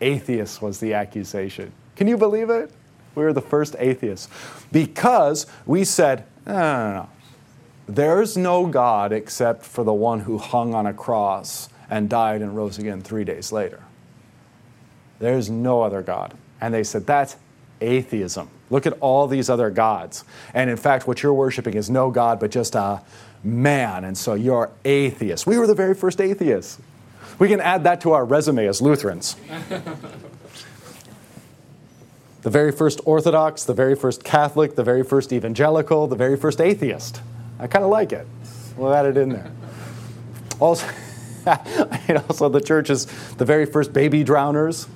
Atheists 0.02 0.62
was 0.62 0.80
the 0.80 0.94
accusation. 0.94 1.72
Can 1.96 2.08
you 2.08 2.18
believe 2.18 2.50
it? 2.50 2.72
We 3.14 3.24
were 3.24 3.34
the 3.34 3.42
first 3.42 3.76
atheists. 3.78 4.28
Because 4.72 5.46
we 5.68 5.84
said, 5.84 6.26
no, 6.48 6.54
no, 6.54 6.94
no. 6.94 7.10
There's 7.88 8.38
no 8.38 8.66
God 8.66 9.12
except 9.12 9.64
for 9.64 9.84
the 9.84 9.94
one 9.94 10.22
who 10.22 10.38
hung 10.38 10.74
on 10.74 10.86
a 10.88 10.94
cross 10.94 11.70
and 11.90 12.10
died 12.10 12.42
and 12.42 12.56
rose 12.56 12.80
again 12.80 13.02
three 13.02 13.24
days 13.24 13.52
later. 13.52 13.84
There's 15.20 15.50
no 15.50 15.82
other 15.82 16.02
God. 16.02 16.34
And 16.62 16.74
they 16.74 16.84
said, 16.84 17.06
That's 17.06 17.36
atheism. 17.82 18.50
Look 18.70 18.86
at 18.86 18.94
all 19.00 19.28
these 19.28 19.50
other 19.50 19.70
gods. 19.70 20.24
And 20.54 20.70
in 20.70 20.78
fact, 20.78 21.08
what 21.08 21.24
you're 21.24 21.34
worshiping 21.34 21.74
is 21.74 21.90
no 21.90 22.12
God, 22.12 22.40
but 22.40 22.52
just 22.52 22.76
a 22.76 23.02
man. 23.44 24.04
And 24.04 24.18
so 24.18 24.34
you're 24.34 24.72
atheist. 24.86 25.48
We 25.48 25.58
were 25.58 25.68
the 25.68 25.76
very 25.76 25.96
first 25.96 26.22
atheists. 26.22 26.80
We 27.40 27.48
can 27.48 27.62
add 27.62 27.84
that 27.86 28.02
to 28.02 28.12
our 28.12 28.26
resume 28.26 28.68
as 28.68 28.82
Lutherans. 28.82 29.36
the 32.42 32.50
very 32.50 32.72
first 32.72 33.02
Orthodox, 33.06 33.64
the 33.64 33.74
very 33.74 33.96
first 33.96 34.24
Catholic, 34.24 34.76
the 34.76 34.84
very 34.84 35.04
first 35.04 35.34
evangelical, 35.34 36.08
the 36.08 36.16
very 36.16 36.38
first 36.38 36.62
atheist. 36.62 37.22
I 37.58 37.68
kind 37.68 37.84
of 37.84 37.92
like 37.92 38.12
it. 38.12 38.28
We'll 38.78 38.94
add 38.94 39.06
it 39.06 39.18
in 39.18 39.30
there. 39.30 39.52
Also, 40.60 40.88
also, 42.30 42.50
the 42.50 42.62
church 42.62 42.90
is 42.90 43.06
the 43.38 43.46
very 43.46 43.66
first 43.66 43.94
baby 43.94 44.24
drowners. 44.24 44.88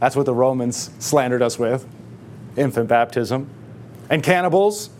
That's 0.00 0.14
what 0.14 0.26
the 0.26 0.34
Romans 0.34 0.90
slandered 0.98 1.42
us 1.42 1.58
with 1.58 1.86
infant 2.56 2.88
baptism. 2.88 3.48
And 4.08 4.22
cannibals, 4.22 4.90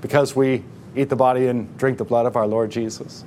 because 0.00 0.34
we 0.34 0.64
eat 0.96 1.08
the 1.08 1.16
body 1.16 1.46
and 1.46 1.76
drink 1.78 1.98
the 1.98 2.04
blood 2.04 2.26
of 2.26 2.36
our 2.36 2.46
Lord 2.46 2.70
Jesus. 2.70 3.24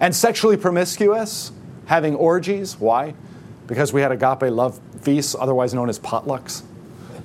And 0.00 0.14
sexually 0.14 0.56
promiscuous, 0.56 1.52
having 1.86 2.14
orgies. 2.14 2.78
Why? 2.78 3.14
Because 3.66 3.92
we 3.92 4.00
had 4.00 4.12
agape 4.12 4.50
love 4.50 4.80
feasts, 5.00 5.36
otherwise 5.38 5.74
known 5.74 5.88
as 5.88 5.98
potlucks. 5.98 6.62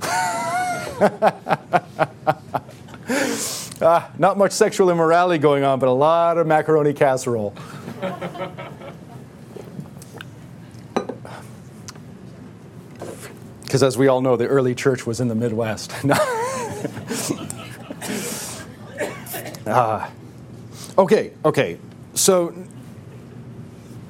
ah, 3.81 4.11
not 4.17 4.37
much 4.37 4.51
sexual 4.51 4.89
immorality 4.89 5.39
going 5.39 5.63
on, 5.63 5.79
but 5.79 5.87
a 5.87 5.93
lot 5.93 6.37
of 6.37 6.47
macaroni 6.47 6.93
casserole. 6.93 7.53
Because 13.73 13.81
as 13.81 13.97
we 13.97 14.07
all 14.07 14.21
know, 14.21 14.35
the 14.35 14.45
early 14.45 14.75
church 14.75 15.07
was 15.07 15.19
in 15.19 15.29
the 15.29 15.33
Midwest. 15.33 15.91
uh, 19.65 20.11
okay, 20.95 21.31
okay. 21.43 21.79
So, 22.13 22.53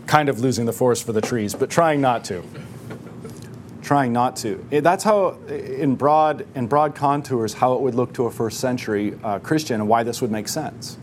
kind 0.06 0.28
of 0.28 0.42
losing 0.42 0.66
the 0.66 0.74
forest 0.74 1.06
for 1.06 1.14
the 1.14 1.22
trees, 1.22 1.56
but 1.56 1.70
trying 1.70 2.02
not 2.02 2.26
to. 2.26 2.44
Trying 3.82 4.12
not 4.12 4.36
to. 4.38 4.66
That's 4.70 5.06
how, 5.06 5.38
in 5.48 5.96
broad, 5.96 6.46
in 6.56 6.68
broad 6.68 6.94
contours, 6.94 7.54
how 7.54 7.76
it 7.76 7.80
would 7.80 7.96
look 7.96 8.14
to 8.16 8.26
a 8.26 8.32
first 8.32 8.60
century 8.60 9.18
uh, 9.24 9.40
Christian 9.40 9.80
and 9.80 9.88
why 9.88 10.04
this 10.04 10.22
would 10.22 10.30
make 10.30 10.50
sense. 10.50 10.98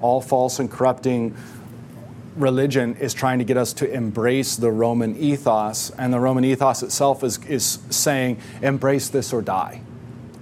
All 0.00 0.22
false 0.22 0.60
and 0.60 0.70
corrupting 0.70 1.36
religion 2.36 2.96
is 2.96 3.14
trying 3.14 3.38
to 3.38 3.44
get 3.44 3.56
us 3.56 3.72
to 3.74 3.90
embrace 3.90 4.56
the 4.56 4.70
Roman 4.70 5.16
ethos, 5.16 5.90
and 5.90 6.12
the 6.12 6.20
Roman 6.20 6.44
ethos 6.44 6.82
itself 6.82 7.24
is, 7.24 7.44
is 7.46 7.78
saying, 7.90 8.40
embrace 8.62 9.08
this 9.08 9.32
or 9.32 9.42
die. 9.42 9.80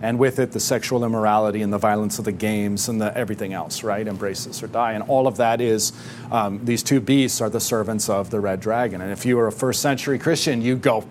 And 0.03 0.19
with 0.19 0.39
it, 0.39 0.53
the 0.53 0.61
sexual 0.61 1.03
immorality 1.03 1.63
and 1.63 1.73
the 1.73 1.79
violence 1.79 2.19
of 2.19 2.27
the 2.27 2.33
games 2.33 2.91
and 2.91 3.01
the 3.01 3.17
everything 3.17 3.55
else, 3.55 3.83
right? 3.83 4.07
Embrace 4.07 4.45
this 4.45 4.63
or 4.63 4.67
die. 4.67 4.93
And 4.93 5.03
all 5.05 5.27
of 5.27 5.39
that 5.39 5.63
is, 5.63 5.93
um, 6.31 6.63
these 6.63 6.83
two 6.83 7.01
beasts 7.01 7.41
are 7.41 7.49
the 7.49 7.61
servants 7.61 8.11
of 8.11 8.29
the 8.29 8.39
red 8.39 8.61
dragon. 8.61 9.01
And 9.01 9.11
if 9.11 9.25
you 9.25 9.37
were 9.39 9.47
a 9.47 9.53
first 9.53 9.81
century 9.81 10.19
Christian, 10.19 10.61
you 10.61 10.77
go, 10.77 11.07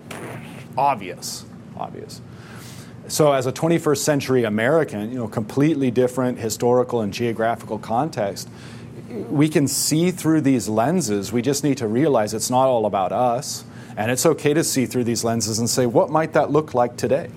obvious, 0.78 1.44
obvious. 1.76 2.20
So, 3.08 3.32
as 3.32 3.46
a 3.46 3.52
21st 3.52 3.98
century 3.98 4.44
American, 4.44 5.10
you 5.10 5.18
know, 5.18 5.28
completely 5.28 5.90
different 5.90 6.38
historical 6.38 7.00
and 7.00 7.12
geographical 7.12 7.78
context, 7.78 8.48
we 9.30 9.48
can 9.48 9.68
see 9.68 10.10
through 10.10 10.42
these 10.42 10.68
lenses. 10.68 11.32
We 11.32 11.42
just 11.42 11.64
need 11.64 11.78
to 11.78 11.88
realize 11.88 12.34
it's 12.34 12.50
not 12.50 12.66
all 12.66 12.86
about 12.86 13.12
us. 13.12 13.64
And 13.96 14.10
it's 14.10 14.26
okay 14.26 14.54
to 14.54 14.64
see 14.64 14.86
through 14.86 15.04
these 15.04 15.22
lenses 15.22 15.58
and 15.58 15.70
say, 15.70 15.86
what 15.86 16.10
might 16.10 16.32
that 16.32 16.50
look 16.50 16.74
like 16.74 16.96
today? 16.96 17.30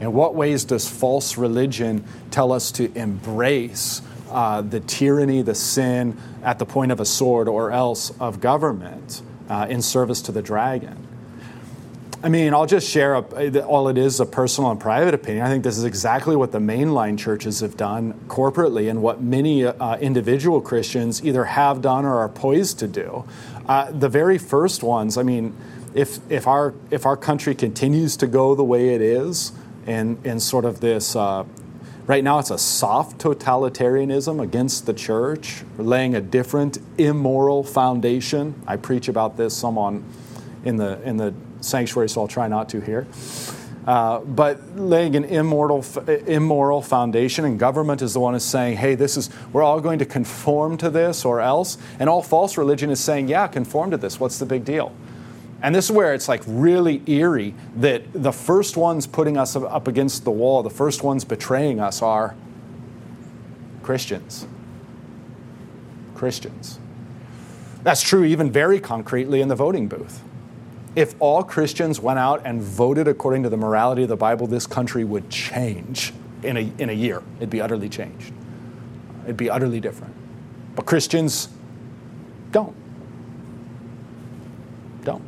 In 0.00 0.12
what 0.12 0.34
ways 0.34 0.64
does 0.64 0.88
false 0.88 1.36
religion 1.36 2.04
tell 2.30 2.52
us 2.52 2.72
to 2.72 2.92
embrace 2.98 4.02
uh, 4.30 4.62
the 4.62 4.80
tyranny, 4.80 5.42
the 5.42 5.54
sin 5.54 6.16
at 6.42 6.58
the 6.58 6.64
point 6.64 6.90
of 6.90 7.00
a 7.00 7.04
sword 7.04 7.48
or 7.48 7.70
else 7.70 8.10
of 8.18 8.40
government 8.40 9.22
uh, 9.48 9.66
in 9.68 9.82
service 9.82 10.22
to 10.22 10.32
the 10.32 10.42
dragon? 10.42 11.11
I 12.24 12.28
mean, 12.28 12.54
I'll 12.54 12.66
just 12.66 12.88
share 12.88 13.14
a, 13.14 13.64
all 13.64 13.88
it 13.88 13.98
is 13.98 14.20
a 14.20 14.26
personal 14.26 14.70
and 14.70 14.78
private 14.78 15.12
opinion. 15.12 15.44
I 15.44 15.48
think 15.48 15.64
this 15.64 15.76
is 15.76 15.82
exactly 15.82 16.36
what 16.36 16.52
the 16.52 16.60
mainline 16.60 17.18
churches 17.18 17.58
have 17.60 17.76
done 17.76 18.12
corporately 18.28 18.88
and 18.88 19.02
what 19.02 19.20
many 19.20 19.64
uh, 19.64 19.96
individual 19.96 20.60
Christians 20.60 21.24
either 21.24 21.44
have 21.44 21.82
done 21.82 22.04
or 22.04 22.18
are 22.18 22.28
poised 22.28 22.78
to 22.78 22.86
do. 22.86 23.24
Uh, 23.66 23.90
the 23.90 24.08
very 24.08 24.38
first 24.38 24.84
ones, 24.84 25.18
I 25.18 25.24
mean, 25.24 25.56
if, 25.94 26.20
if, 26.30 26.46
our, 26.46 26.74
if 26.92 27.06
our 27.06 27.16
country 27.16 27.56
continues 27.56 28.16
to 28.18 28.28
go 28.28 28.54
the 28.54 28.64
way 28.64 28.90
it 28.90 29.00
is 29.00 29.50
in, 29.88 30.16
in 30.22 30.38
sort 30.38 30.64
of 30.64 30.78
this, 30.78 31.16
uh, 31.16 31.44
right 32.06 32.22
now 32.22 32.38
it's 32.38 32.52
a 32.52 32.58
soft 32.58 33.20
totalitarianism 33.20 34.40
against 34.40 34.86
the 34.86 34.94
church, 34.94 35.64
laying 35.76 36.14
a 36.14 36.20
different 36.20 36.78
immoral 36.98 37.64
foundation. 37.64 38.62
I 38.64 38.76
preach 38.76 39.08
about 39.08 39.36
this 39.36 39.56
some 39.56 39.76
on 39.76 40.04
in 40.64 40.76
the, 40.76 41.02
in 41.02 41.16
the 41.16 41.34
sanctuary, 41.62 42.08
so 42.08 42.20
I'll 42.22 42.28
try 42.28 42.48
not 42.48 42.68
to 42.70 42.80
here. 42.80 43.06
Uh, 43.86 44.20
but 44.20 44.76
laying 44.76 45.16
an 45.16 45.24
immortal, 45.24 45.84
immoral 46.26 46.82
foundation, 46.82 47.44
and 47.44 47.58
government 47.58 48.00
is 48.00 48.12
the 48.12 48.20
one 48.20 48.34
who's 48.34 48.44
saying, 48.44 48.76
hey, 48.76 48.94
this 48.94 49.16
is, 49.16 49.28
we're 49.52 49.62
all 49.62 49.80
going 49.80 49.98
to 49.98 50.04
conform 50.04 50.76
to 50.76 50.88
this 50.88 51.24
or 51.24 51.40
else. 51.40 51.78
And 51.98 52.08
all 52.08 52.22
false 52.22 52.56
religion 52.56 52.90
is 52.90 53.00
saying, 53.00 53.28
yeah, 53.28 53.48
conform 53.48 53.90
to 53.90 53.96
this. 53.96 54.20
What's 54.20 54.38
the 54.38 54.46
big 54.46 54.64
deal? 54.64 54.94
And 55.62 55.74
this 55.74 55.86
is 55.86 55.92
where 55.92 56.14
it's 56.14 56.28
like 56.28 56.42
really 56.46 57.02
eerie 57.06 57.54
that 57.76 58.02
the 58.12 58.32
first 58.32 58.76
ones 58.76 59.06
putting 59.06 59.36
us 59.36 59.56
up 59.56 59.88
against 59.88 60.24
the 60.24 60.30
wall, 60.30 60.62
the 60.62 60.70
first 60.70 61.02
ones 61.02 61.24
betraying 61.24 61.80
us 61.80 62.02
are 62.02 62.36
Christians. 63.82 64.46
Christians. 66.14 66.78
That's 67.82 68.02
true 68.02 68.24
even 68.24 68.50
very 68.50 68.78
concretely 68.78 69.40
in 69.40 69.48
the 69.48 69.56
voting 69.56 69.88
booth. 69.88 70.22
If 70.94 71.14
all 71.20 71.42
Christians 71.42 72.00
went 72.00 72.18
out 72.18 72.42
and 72.44 72.60
voted 72.60 73.08
according 73.08 73.44
to 73.44 73.48
the 73.48 73.56
morality 73.56 74.02
of 74.02 74.08
the 74.08 74.16
Bible, 74.16 74.46
this 74.46 74.66
country 74.66 75.04
would 75.04 75.30
change 75.30 76.12
in 76.42 76.56
a, 76.56 76.72
in 76.78 76.90
a 76.90 76.92
year. 76.92 77.22
It'd 77.38 77.50
be 77.50 77.60
utterly 77.60 77.88
changed. 77.88 78.32
It'd 79.24 79.36
be 79.36 79.48
utterly 79.48 79.80
different. 79.80 80.14
But 80.74 80.84
Christians 80.86 81.48
don't. 82.50 82.74
Don't. 85.04 85.22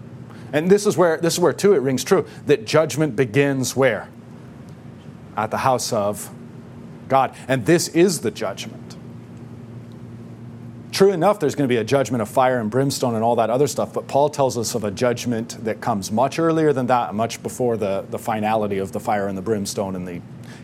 And 0.52 0.70
this 0.70 0.86
is 0.86 0.96
where 0.96 1.16
this 1.16 1.34
is 1.34 1.40
where 1.40 1.52
too 1.52 1.74
it 1.74 1.78
rings 1.78 2.04
true 2.04 2.26
that 2.46 2.66
judgment 2.66 3.16
begins 3.16 3.74
where? 3.74 4.08
At 5.36 5.50
the 5.50 5.58
house 5.58 5.92
of 5.92 6.30
God. 7.08 7.34
And 7.48 7.66
this 7.66 7.88
is 7.88 8.20
the 8.20 8.30
judgment. 8.30 8.83
True 10.94 11.10
enough, 11.10 11.40
there's 11.40 11.56
going 11.56 11.68
to 11.68 11.72
be 11.72 11.80
a 11.80 11.82
judgment 11.82 12.22
of 12.22 12.28
fire 12.28 12.60
and 12.60 12.70
brimstone 12.70 13.16
and 13.16 13.24
all 13.24 13.34
that 13.34 13.50
other 13.50 13.66
stuff, 13.66 13.92
but 13.92 14.06
Paul 14.06 14.28
tells 14.28 14.56
us 14.56 14.76
of 14.76 14.84
a 14.84 14.92
judgment 14.92 15.64
that 15.64 15.80
comes 15.80 16.12
much 16.12 16.38
earlier 16.38 16.72
than 16.72 16.86
that, 16.86 17.12
much 17.14 17.42
before 17.42 17.76
the, 17.76 18.04
the 18.10 18.18
finality 18.18 18.78
of 18.78 18.92
the 18.92 19.00
fire 19.00 19.26
and 19.26 19.36
the 19.36 19.42
brimstone 19.42 19.96
and 19.96 20.06
the 20.06 20.20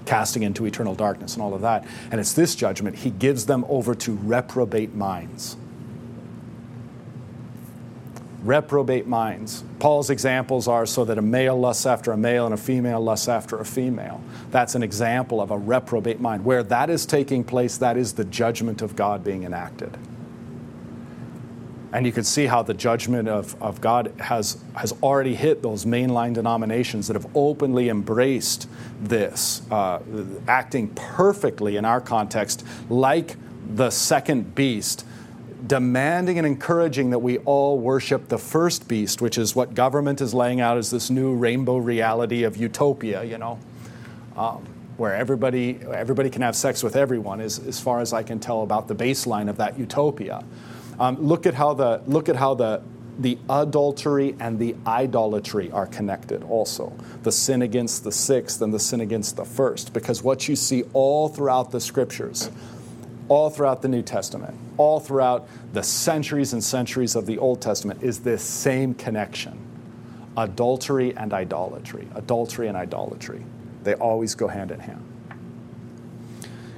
casting 0.06 0.44
into 0.44 0.66
eternal 0.66 0.94
darkness 0.94 1.34
and 1.34 1.42
all 1.42 1.52
of 1.52 1.62
that. 1.62 1.84
And 2.12 2.20
it's 2.20 2.32
this 2.32 2.54
judgment. 2.54 2.98
He 2.98 3.10
gives 3.10 3.46
them 3.46 3.64
over 3.68 3.92
to 3.96 4.12
reprobate 4.12 4.94
minds. 4.94 5.56
Reprobate 8.44 9.08
minds. 9.08 9.64
Paul's 9.80 10.10
examples 10.10 10.68
are 10.68 10.86
so 10.86 11.04
that 11.06 11.18
a 11.18 11.22
male 11.22 11.58
lusts 11.58 11.86
after 11.86 12.12
a 12.12 12.16
male 12.16 12.44
and 12.44 12.54
a 12.54 12.56
female 12.56 13.00
lusts 13.00 13.26
after 13.26 13.58
a 13.58 13.64
female. 13.64 14.22
That's 14.52 14.76
an 14.76 14.84
example 14.84 15.40
of 15.40 15.50
a 15.50 15.58
reprobate 15.58 16.20
mind. 16.20 16.44
Where 16.44 16.62
that 16.62 16.88
is 16.88 17.04
taking 17.04 17.42
place, 17.42 17.78
that 17.78 17.96
is 17.96 18.12
the 18.12 18.24
judgment 18.24 18.80
of 18.80 18.94
God 18.94 19.24
being 19.24 19.42
enacted. 19.42 19.98
And 21.92 22.07
you 22.07 22.12
can 22.12 22.22
see 22.22 22.46
how 22.46 22.62
the 22.62 22.74
judgment 22.74 23.29
of, 23.29 23.61
of 23.61 23.81
God 23.81 24.12
has, 24.20 24.62
has 24.76 24.92
already 25.03 25.35
hit 25.35 25.61
those 25.61 25.85
mainline 25.85 26.35
denominations 26.35 27.09
that 27.09 27.14
have 27.14 27.26
openly 27.35 27.88
embraced 27.88 28.68
this, 29.00 29.62
uh, 29.72 30.00
acting 30.46 30.88
perfectly 30.88 31.76
in 31.76 31.85
our 31.85 32.00
context, 32.00 32.64
like 32.88 33.37
the 33.74 33.90
second 33.90 34.55
beast, 34.55 35.05
demanding 35.66 36.38
and 36.38 36.46
encouraging 36.46 37.11
that 37.11 37.18
we 37.18 37.38
all 37.38 37.79
worship 37.79 38.29
the 38.29 38.38
first 38.38 38.87
beast, 38.87 39.20
which 39.20 39.37
is 39.37 39.57
what 39.57 39.74
government 39.74 40.20
is 40.20 40.33
laying 40.33 40.61
out 40.61 40.79
as 40.79 40.90
this 40.90 41.11
new 41.11 41.35
rainbow 41.35 41.76
reality 41.76 42.44
of 42.44 42.57
utopia, 42.57 43.24
you 43.24 43.38
know. 43.38 43.59
Um, 44.37 44.64
where 44.96 45.14
everybody, 45.14 45.81
everybody 45.94 46.29
can 46.29 46.42
have 46.42 46.55
sex 46.55 46.83
with 46.83 46.94
everyone, 46.94 47.40
is, 47.40 47.59
as 47.66 47.81
far 47.81 48.00
as 48.00 48.12
I 48.12 48.22
can 48.22 48.38
tell 48.38 48.62
about 48.62 48.87
the 48.87 48.94
baseline 48.94 49.48
of 49.48 49.57
that 49.57 49.79
utopia. 49.79 50.44
Um, 51.00 51.16
look 51.16 51.46
at 51.46 51.54
how 51.54 51.72
the 51.72 52.02
look 52.06 52.28
at 52.28 52.36
how 52.36 52.54
the 52.54 52.82
the 53.18 53.38
adultery 53.50 54.34
and 54.40 54.58
the 54.58 54.74
idolatry 54.86 55.70
are 55.72 55.86
connected 55.86 56.42
also. 56.44 56.92
The 57.22 57.32
sin 57.32 57.62
against 57.62 58.04
the 58.04 58.12
sixth 58.12 58.62
and 58.62 58.72
the 58.72 58.78
sin 58.78 59.00
against 59.00 59.36
the 59.36 59.44
first. 59.44 59.92
Because 59.92 60.22
what 60.22 60.48
you 60.48 60.56
see 60.56 60.84
all 60.92 61.28
throughout 61.28 61.70
the 61.70 61.80
scriptures, 61.80 62.50
all 63.28 63.50
throughout 63.50 63.82
the 63.82 63.88
New 63.88 64.02
Testament, 64.02 64.56
all 64.78 65.00
throughout 65.00 65.48
the 65.72 65.82
centuries 65.82 66.52
and 66.54 66.64
centuries 66.64 67.14
of 67.14 67.26
the 67.26 67.36
Old 67.38 67.60
Testament 67.60 68.02
is 68.02 68.20
this 68.20 68.42
same 68.42 68.94
connection 68.94 69.58
adultery 70.36 71.14
and 71.16 71.34
idolatry. 71.34 72.08
Adultery 72.14 72.68
and 72.68 72.76
idolatry. 72.76 73.44
They 73.82 73.94
always 73.94 74.34
go 74.34 74.48
hand 74.48 74.70
in 74.70 74.80
hand. 74.80 75.04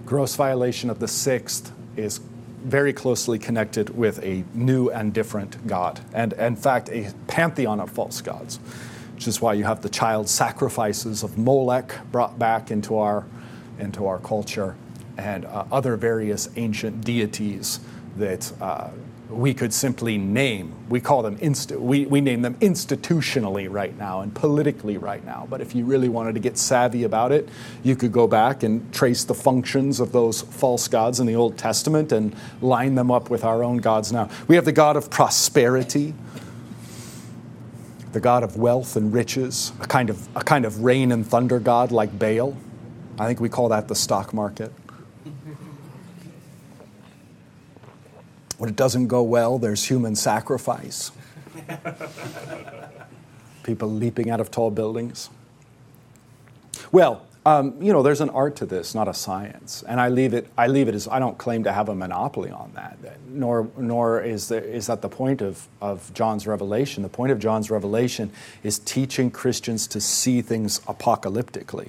Gross 0.07 0.35
violation 0.35 0.91
of 0.91 0.99
the 0.99 1.09
sixth 1.09 1.73
is 1.97 2.21
very 2.65 2.93
closely 2.93 3.39
connected 3.39 3.97
with 3.97 4.23
a 4.23 4.45
new 4.55 4.89
and 4.89 5.13
different 5.13 5.67
God, 5.67 6.01
and 6.13 6.33
in 6.35 6.57
fact, 6.57 6.89
a 6.91 7.13
pantheon 7.27 7.81
of 7.81 7.91
false 7.91 8.21
gods, 8.21 8.59
which 9.15 9.27
is 9.27 9.41
why 9.41 9.55
you 9.55 9.65
have 9.65 9.83
the 9.83 9.89
child 9.89 10.29
sacrifices 10.29 11.23
of 11.23 11.37
Molech 11.39 11.99
brought 12.11 12.39
back 12.39 12.71
into 12.71 12.99
our, 12.99 13.25
into 13.79 14.07
our 14.07 14.19
culture, 14.19 14.77
and 15.17 15.45
uh, 15.45 15.65
other 15.71 15.97
various 15.97 16.49
ancient 16.57 17.05
deities 17.05 17.81
that 18.17 18.53
uh, 18.61 18.91
we 19.29 19.55
could 19.55 19.73
simply 19.73 20.19
name. 20.19 20.75
We 20.89 21.01
call 21.01 21.23
them 21.23 21.39
we, 21.79 22.07
we 22.07 22.21
name 22.21 22.43
them 22.43 22.55
institutionally 22.57 23.67
right 23.71 23.97
now 23.97 24.21
and 24.21 24.35
politically 24.35 24.99
right 24.99 25.25
now. 25.25 25.47
But 25.49 25.61
if 25.61 25.75
you 25.75 25.85
really 25.85 26.09
wanted 26.09 26.35
to 26.35 26.41
get 26.41 26.59
savvy 26.59 27.05
about 27.05 27.33
it, 27.33 27.49
you 27.83 27.97
could 27.97 28.13
go 28.13 28.27
back 28.27 28.63
and 28.63 28.93
trace 28.93 29.25
the 29.25 29.35
functions 29.35 30.01
of 30.01 30.13
those 30.13 30.43
false 30.43 30.89
gods 30.89 31.21
in 31.21 31.27
the 31.27 31.35
Old 31.35 31.57
Testament 31.57 32.13
and 32.13 32.37
line 32.61 32.95
them 32.95 33.11
up 33.11 33.31
with 33.31 33.45
our 33.45 33.63
own 33.63 33.79
gods 33.79 34.13
now. 34.13 34.29
We 34.49 34.57
have 34.57 34.65
the 34.65 34.73
God 34.73 34.97
of 34.97 35.11
prosperity, 35.11 36.15
the 38.13 38.21
God 38.21 38.43
of 38.43 38.57
wealth 38.57 38.97
and 38.97 39.13
riches, 39.13 39.73
a 39.81 39.87
kind 39.87 40.11
of 40.11 40.29
a 40.37 40.45
kind 40.45 40.65
of 40.65 40.85
rain 40.85 41.13
and 41.13 41.27
thunder 41.27 41.59
god 41.59 41.91
like 41.91 42.19
Baal. 42.19 42.57
I 43.19 43.27
think 43.27 43.41
we 43.41 43.49
call 43.49 43.69
that 43.71 43.89
the 43.89 43.95
stock 43.95 44.35
market. 44.35 44.73
When 48.63 48.71
it 48.71 48.77
doesn't 48.77 49.09
go 49.09 49.25
well, 49.25 49.59
there's 49.59 49.87
human 49.87 50.15
sacrifice. 50.15 51.11
People 53.65 53.91
leaping 53.91 54.31
out 54.31 54.39
of 54.39 54.53
tall 54.53 54.71
buildings. 54.71 55.31
Well, 56.93 57.27
um, 57.45 57.75
you 57.83 57.93
know, 57.93 58.05
there's 58.05 58.21
an 58.21 58.31
art 58.31 58.55
to 58.55 58.67
this, 58.67 58.95
not 58.95 59.09
a 59.09 59.15
science, 59.15 59.83
and 59.89 60.01
I 60.01 60.11
leave 60.11 60.33
it. 60.33 60.47
I 60.57 60.69
leave 60.69 60.87
it 60.87 60.95
as 60.95 61.09
I 61.09 61.19
don't 61.19 61.37
claim 61.39 61.65
to 61.65 61.73
have 61.73 61.89
a 61.89 61.95
monopoly 61.97 62.53
on 62.53 62.71
that. 62.77 62.99
Nor, 63.27 63.69
nor 63.77 64.23
is 64.23 64.47
there, 64.47 64.63
is 64.63 64.87
that 64.87 65.03
the 65.03 65.09
point 65.09 65.43
of 65.43 65.67
of 65.81 66.15
John's 66.15 66.47
revelation. 66.47 67.03
The 67.03 67.09
point 67.09 67.33
of 67.33 67.41
John's 67.41 67.69
revelation 67.69 68.31
is 68.63 68.79
teaching 68.79 69.33
Christians 69.33 69.89
to 69.89 70.01
see 70.01 70.41
things 70.41 70.79
apocalyptically, 70.87 71.89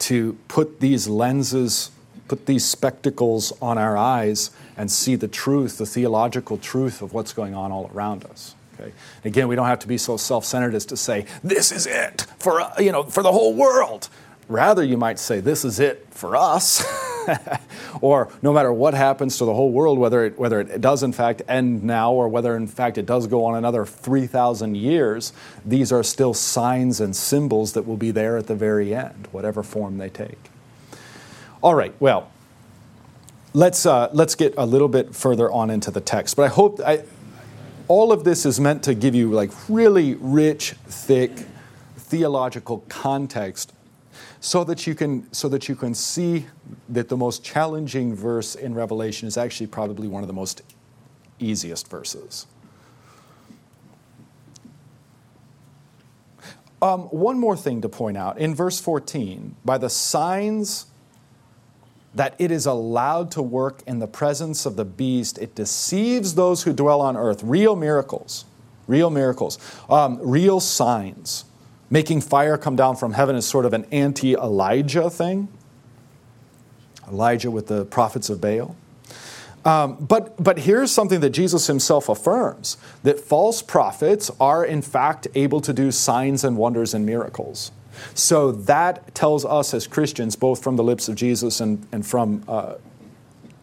to 0.00 0.36
put 0.46 0.80
these 0.80 1.08
lenses 1.08 1.90
put 2.30 2.46
these 2.46 2.64
spectacles 2.64 3.52
on 3.60 3.76
our 3.76 3.96
eyes 3.96 4.52
and 4.76 4.88
see 4.88 5.16
the 5.16 5.26
truth, 5.26 5.78
the 5.78 5.84
theological 5.84 6.56
truth 6.56 7.02
of 7.02 7.12
what's 7.12 7.32
going 7.32 7.56
on 7.56 7.72
all 7.72 7.90
around 7.92 8.24
us. 8.26 8.54
Okay? 8.78 8.92
Again, 9.24 9.48
we 9.48 9.56
don't 9.56 9.66
have 9.66 9.80
to 9.80 9.88
be 9.88 9.98
so 9.98 10.16
self-centered 10.16 10.72
as 10.76 10.86
to 10.86 10.96
say, 10.96 11.26
this 11.42 11.72
is 11.72 11.88
it 11.88 12.28
for, 12.38 12.60
uh, 12.60 12.72
you 12.78 12.92
know, 12.92 13.02
for 13.02 13.24
the 13.24 13.32
whole 13.32 13.52
world. 13.52 14.08
Rather, 14.46 14.84
you 14.84 14.96
might 14.96 15.18
say, 15.18 15.40
this 15.40 15.64
is 15.64 15.80
it 15.80 16.06
for 16.12 16.36
us. 16.36 16.84
or 18.00 18.28
no 18.42 18.52
matter 18.52 18.72
what 18.72 18.94
happens 18.94 19.36
to 19.38 19.44
the 19.44 19.52
whole 19.52 19.72
world, 19.72 19.98
whether 19.98 20.24
it, 20.24 20.38
whether 20.38 20.60
it 20.60 20.80
does 20.80 21.02
in 21.02 21.12
fact 21.12 21.42
end 21.48 21.82
now 21.82 22.12
or 22.12 22.28
whether 22.28 22.54
in 22.54 22.68
fact 22.68 22.96
it 22.96 23.06
does 23.06 23.26
go 23.26 23.44
on 23.44 23.56
another 23.56 23.84
3,000 23.84 24.76
years, 24.76 25.32
these 25.66 25.90
are 25.90 26.04
still 26.04 26.32
signs 26.32 27.00
and 27.00 27.16
symbols 27.16 27.72
that 27.72 27.88
will 27.88 27.96
be 27.96 28.12
there 28.12 28.36
at 28.36 28.46
the 28.46 28.54
very 28.54 28.94
end, 28.94 29.26
whatever 29.32 29.64
form 29.64 29.98
they 29.98 30.08
take. 30.08 30.38
All 31.62 31.74
right, 31.74 31.94
well, 32.00 32.30
let's, 33.52 33.84
uh, 33.84 34.08
let's 34.12 34.34
get 34.34 34.54
a 34.56 34.64
little 34.64 34.88
bit 34.88 35.14
further 35.14 35.50
on 35.50 35.68
into 35.68 35.90
the 35.90 36.00
text. 36.00 36.36
But 36.36 36.44
I 36.44 36.48
hope 36.48 36.80
I, 36.80 37.04
all 37.86 38.12
of 38.12 38.24
this 38.24 38.46
is 38.46 38.58
meant 38.58 38.82
to 38.84 38.94
give 38.94 39.14
you 39.14 39.30
like 39.30 39.50
really 39.68 40.14
rich, 40.14 40.72
thick 40.86 41.32
theological 41.96 42.78
context 42.88 43.72
so 44.40 44.64
that 44.64 44.86
you 44.86 44.94
can 44.94 45.32
so 45.32 45.48
that 45.48 45.68
you 45.68 45.76
can 45.76 45.94
see 45.94 46.46
that 46.88 47.08
the 47.08 47.16
most 47.16 47.44
challenging 47.44 48.14
verse 48.14 48.54
in 48.54 48.74
revelation 48.74 49.28
is 49.28 49.36
actually 49.36 49.66
probably 49.66 50.08
one 50.08 50.22
of 50.22 50.26
the 50.26 50.32
most 50.32 50.62
easiest 51.38 51.88
verses 51.88 52.46
um, 56.82 57.02
one 57.02 57.38
more 57.38 57.56
thing 57.56 57.80
to 57.82 57.88
point 57.88 58.16
out 58.16 58.38
in 58.38 58.54
verse 58.54 58.80
14 58.80 59.56
by 59.64 59.78
the 59.78 59.90
signs 59.90 60.86
that 62.14 62.34
it 62.38 62.50
is 62.50 62.66
allowed 62.66 63.30
to 63.32 63.42
work 63.42 63.82
in 63.86 63.98
the 63.98 64.06
presence 64.06 64.66
of 64.66 64.76
the 64.76 64.84
beast. 64.84 65.38
It 65.38 65.54
deceives 65.54 66.34
those 66.34 66.64
who 66.64 66.72
dwell 66.72 67.00
on 67.00 67.16
earth. 67.16 67.42
Real 67.42 67.76
miracles, 67.76 68.44
real 68.86 69.10
miracles, 69.10 69.58
um, 69.88 70.18
real 70.20 70.60
signs. 70.60 71.44
Making 71.88 72.20
fire 72.20 72.56
come 72.56 72.76
down 72.76 72.96
from 72.96 73.12
heaven 73.12 73.36
is 73.36 73.46
sort 73.46 73.64
of 73.64 73.72
an 73.72 73.84
anti 73.90 74.34
Elijah 74.34 75.10
thing. 75.10 75.48
Elijah 77.08 77.50
with 77.50 77.66
the 77.66 77.84
prophets 77.86 78.30
of 78.30 78.40
Baal. 78.40 78.76
Um, 79.64 79.96
but, 80.00 80.42
but 80.42 80.60
here's 80.60 80.90
something 80.90 81.20
that 81.20 81.30
Jesus 81.30 81.66
himself 81.66 82.08
affirms 82.08 82.78
that 83.02 83.20
false 83.20 83.60
prophets 83.60 84.30
are, 84.40 84.64
in 84.64 84.80
fact, 84.80 85.26
able 85.34 85.60
to 85.60 85.72
do 85.72 85.90
signs 85.90 86.44
and 86.44 86.56
wonders 86.56 86.94
and 86.94 87.04
miracles. 87.04 87.70
So 88.14 88.52
that 88.52 89.14
tells 89.14 89.44
us 89.44 89.74
as 89.74 89.86
Christians, 89.86 90.36
both 90.36 90.62
from 90.62 90.76
the 90.76 90.84
lips 90.84 91.08
of 91.08 91.14
Jesus 91.14 91.60
and, 91.60 91.86
and 91.92 92.06
from 92.06 92.44
uh, 92.48 92.74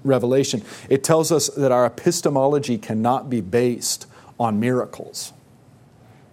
Revelation, 0.04 0.64
it 0.90 1.04
tells 1.04 1.32
us 1.32 1.48
that 1.50 1.72
our 1.72 1.86
epistemology 1.86 2.78
cannot 2.78 3.30
be 3.30 3.42
based 3.42 4.08
on 4.40 4.60
miracles. 4.60 5.34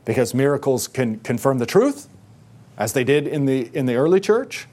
Because 0.04 0.34
miracles 0.34 0.86
can 0.86 1.18
confirm 1.20 1.58
the 1.58 1.66
truth, 1.66 2.08
as 2.76 2.92
they 2.92 3.04
did 3.04 3.26
in 3.26 3.46
the, 3.46 3.70
in 3.74 3.86
the 3.86 3.94
early 3.94 4.20
church, 4.20 4.66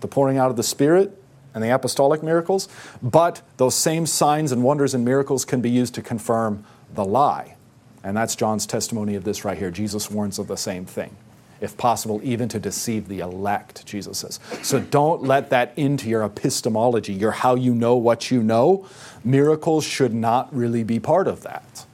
the 0.00 0.08
pouring 0.08 0.38
out 0.38 0.50
of 0.50 0.56
the 0.56 0.62
Spirit 0.62 1.20
and 1.54 1.64
the 1.64 1.74
apostolic 1.74 2.22
miracles, 2.22 2.68
but 3.02 3.42
those 3.56 3.74
same 3.74 4.06
signs 4.06 4.52
and 4.52 4.62
wonders 4.62 4.94
and 4.94 5.04
miracles 5.04 5.44
can 5.44 5.60
be 5.60 5.70
used 5.70 5.94
to 5.94 6.02
confirm 6.02 6.64
the 6.94 7.04
lie. 7.04 7.56
And 8.04 8.16
that's 8.16 8.36
John's 8.36 8.66
testimony 8.66 9.14
of 9.16 9.24
this 9.24 9.44
right 9.44 9.58
here. 9.58 9.70
Jesus 9.70 10.10
warns 10.10 10.38
of 10.38 10.46
the 10.46 10.56
same 10.56 10.84
thing 10.84 11.16
if 11.60 11.76
possible, 11.76 12.20
even 12.22 12.48
to 12.48 12.60
deceive 12.60 13.08
the 13.08 13.20
elect, 13.20 13.84
Jesus 13.84 14.18
says. 14.18 14.38
So 14.62 14.80
don't 14.80 15.22
let 15.22 15.50
that 15.50 15.72
into 15.76 16.08
your 16.08 16.22
epistemology, 16.22 17.12
your 17.12 17.32
how 17.32 17.54
you 17.54 17.74
know 17.74 17.96
what 17.96 18.30
you 18.30 18.42
know. 18.42 18.86
Miracles 19.24 19.84
should 19.84 20.14
not 20.14 20.54
really 20.54 20.84
be 20.84 21.00
part 21.00 21.26
of 21.26 21.42
that. 21.42 21.84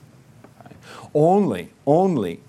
Only, 1.14 1.70
only 1.86 2.40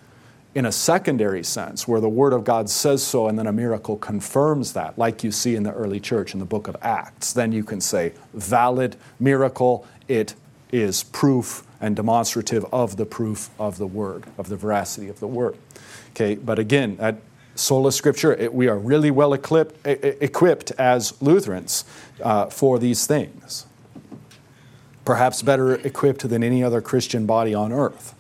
in 0.56 0.66
a 0.66 0.72
secondary 0.72 1.44
sense, 1.44 1.88
where 1.88 2.00
the 2.00 2.10
Word 2.10 2.32
of 2.32 2.46
God 2.46 2.70
says 2.70 3.04
so 3.04 3.28
and 3.28 3.38
then 3.38 3.46
a 3.46 3.52
miracle 3.52 3.98
confirms 3.98 4.74
that, 4.74 4.98
like 4.98 5.24
you 5.24 5.32
see 5.32 5.56
in 5.56 5.64
the 5.64 5.74
early 5.74 6.00
church 6.00 6.34
in 6.34 6.40
the 6.40 6.46
book 6.46 6.68
of 6.70 6.78
Acts, 6.82 7.34
then 7.34 7.52
you 7.52 7.64
can 7.64 7.82
say, 7.82 8.14
valid 8.34 8.96
miracle, 9.20 9.86
it 10.08 10.34
is 10.72 11.04
proof 11.04 11.68
and 11.86 11.96
demonstrative 11.96 12.66
of 12.74 12.98
the 12.98 13.06
proof 13.06 13.52
of 13.60 13.78
the 13.78 13.86
Word, 13.86 14.24
of 14.40 14.50
the 14.50 14.58
veracity 14.58 15.08
of 15.08 15.20
the 15.20 15.28
Word. 15.28 15.56
Okay, 16.10 16.34
but 16.34 16.58
again, 16.58 16.98
at 17.00 17.18
sola 17.54 17.92
scriptura, 17.92 18.40
it, 18.40 18.52
we 18.52 18.68
are 18.68 18.78
really 18.80 19.12
well 19.12 19.34
equipped, 19.34 19.86
equipped 19.86 20.72
as 20.80 21.14
Lutherans 21.22 21.86
uh, 22.24 22.48
for 22.48 22.80
these 22.80 23.06
things. 23.06 23.68
Perhaps 25.06 25.44
better 25.44 25.76
equipped 25.76 26.28
than 26.28 26.44
any 26.44 26.64
other 26.64 26.82
Christian 26.82 27.28
body 27.28 27.54
on 27.54 27.72
earth. 27.72 28.16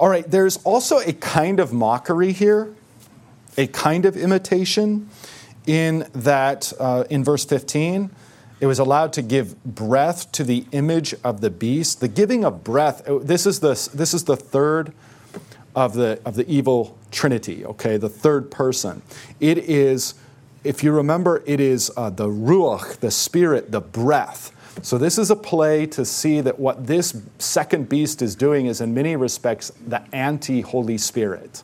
All 0.00 0.08
right, 0.08 0.28
there's 0.30 0.56
also 0.58 1.00
a 1.00 1.12
kind 1.12 1.60
of 1.60 1.70
mockery 1.70 2.32
here, 2.32 2.74
a 3.58 3.66
kind 3.66 4.06
of 4.06 4.16
imitation, 4.16 5.10
in 5.66 6.08
that 6.14 6.72
uh, 6.80 7.04
in 7.10 7.22
verse 7.22 7.44
15 7.44 8.10
it 8.60 8.66
was 8.66 8.78
allowed 8.78 9.12
to 9.14 9.22
give 9.22 9.62
breath 9.64 10.30
to 10.32 10.44
the 10.44 10.64
image 10.72 11.14
of 11.22 11.40
the 11.40 11.50
beast. 11.50 12.00
The 12.00 12.08
giving 12.08 12.44
of 12.44 12.64
breath, 12.64 13.08
uh, 13.08 13.18
this 13.18 13.46
is 13.46 13.60
the, 13.60 13.70
this 13.94 14.14
is 14.14 14.24
the 14.24 14.36
third 14.36 14.92
of 15.76 15.94
the, 15.94 16.20
of 16.24 16.34
the 16.34 16.48
evil 16.50 16.98
trinity, 17.10 17.64
okay, 17.64 17.96
the 17.96 18.08
third 18.08 18.50
person. 18.50 19.02
It 19.38 19.58
is, 19.58 20.14
if 20.64 20.82
you 20.82 20.92
remember, 20.92 21.42
it 21.46 21.60
is 21.60 21.90
uh, 21.96 22.10
the 22.10 22.26
ruach, 22.26 22.98
the 22.98 23.12
spirit, 23.12 23.70
the 23.70 23.80
breath. 23.80 24.52
So 24.82 24.98
this 24.98 25.18
is 25.18 25.30
a 25.30 25.36
play 25.36 25.86
to 25.86 26.04
see 26.04 26.40
that 26.40 26.58
what 26.58 26.86
this 26.86 27.20
second 27.38 27.88
beast 27.88 28.22
is 28.22 28.34
doing 28.34 28.66
is, 28.66 28.80
in 28.80 28.94
many 28.94 29.16
respects, 29.16 29.72
the 29.86 30.02
anti 30.14 30.60
Holy 30.60 30.98
Spirit. 30.98 31.62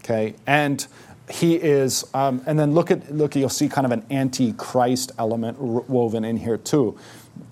Okay, 0.00 0.34
and 0.46 0.86
he 1.30 1.54
is, 1.54 2.04
um, 2.14 2.42
and 2.46 2.58
then 2.58 2.74
look 2.74 2.90
at 2.90 3.14
look, 3.14 3.36
you'll 3.36 3.48
see 3.48 3.68
kind 3.68 3.84
of 3.84 3.92
an 3.92 4.04
anti-Christ 4.10 5.12
element 5.18 5.58
woven 5.58 6.24
in 6.24 6.36
here 6.36 6.58
too. 6.58 6.98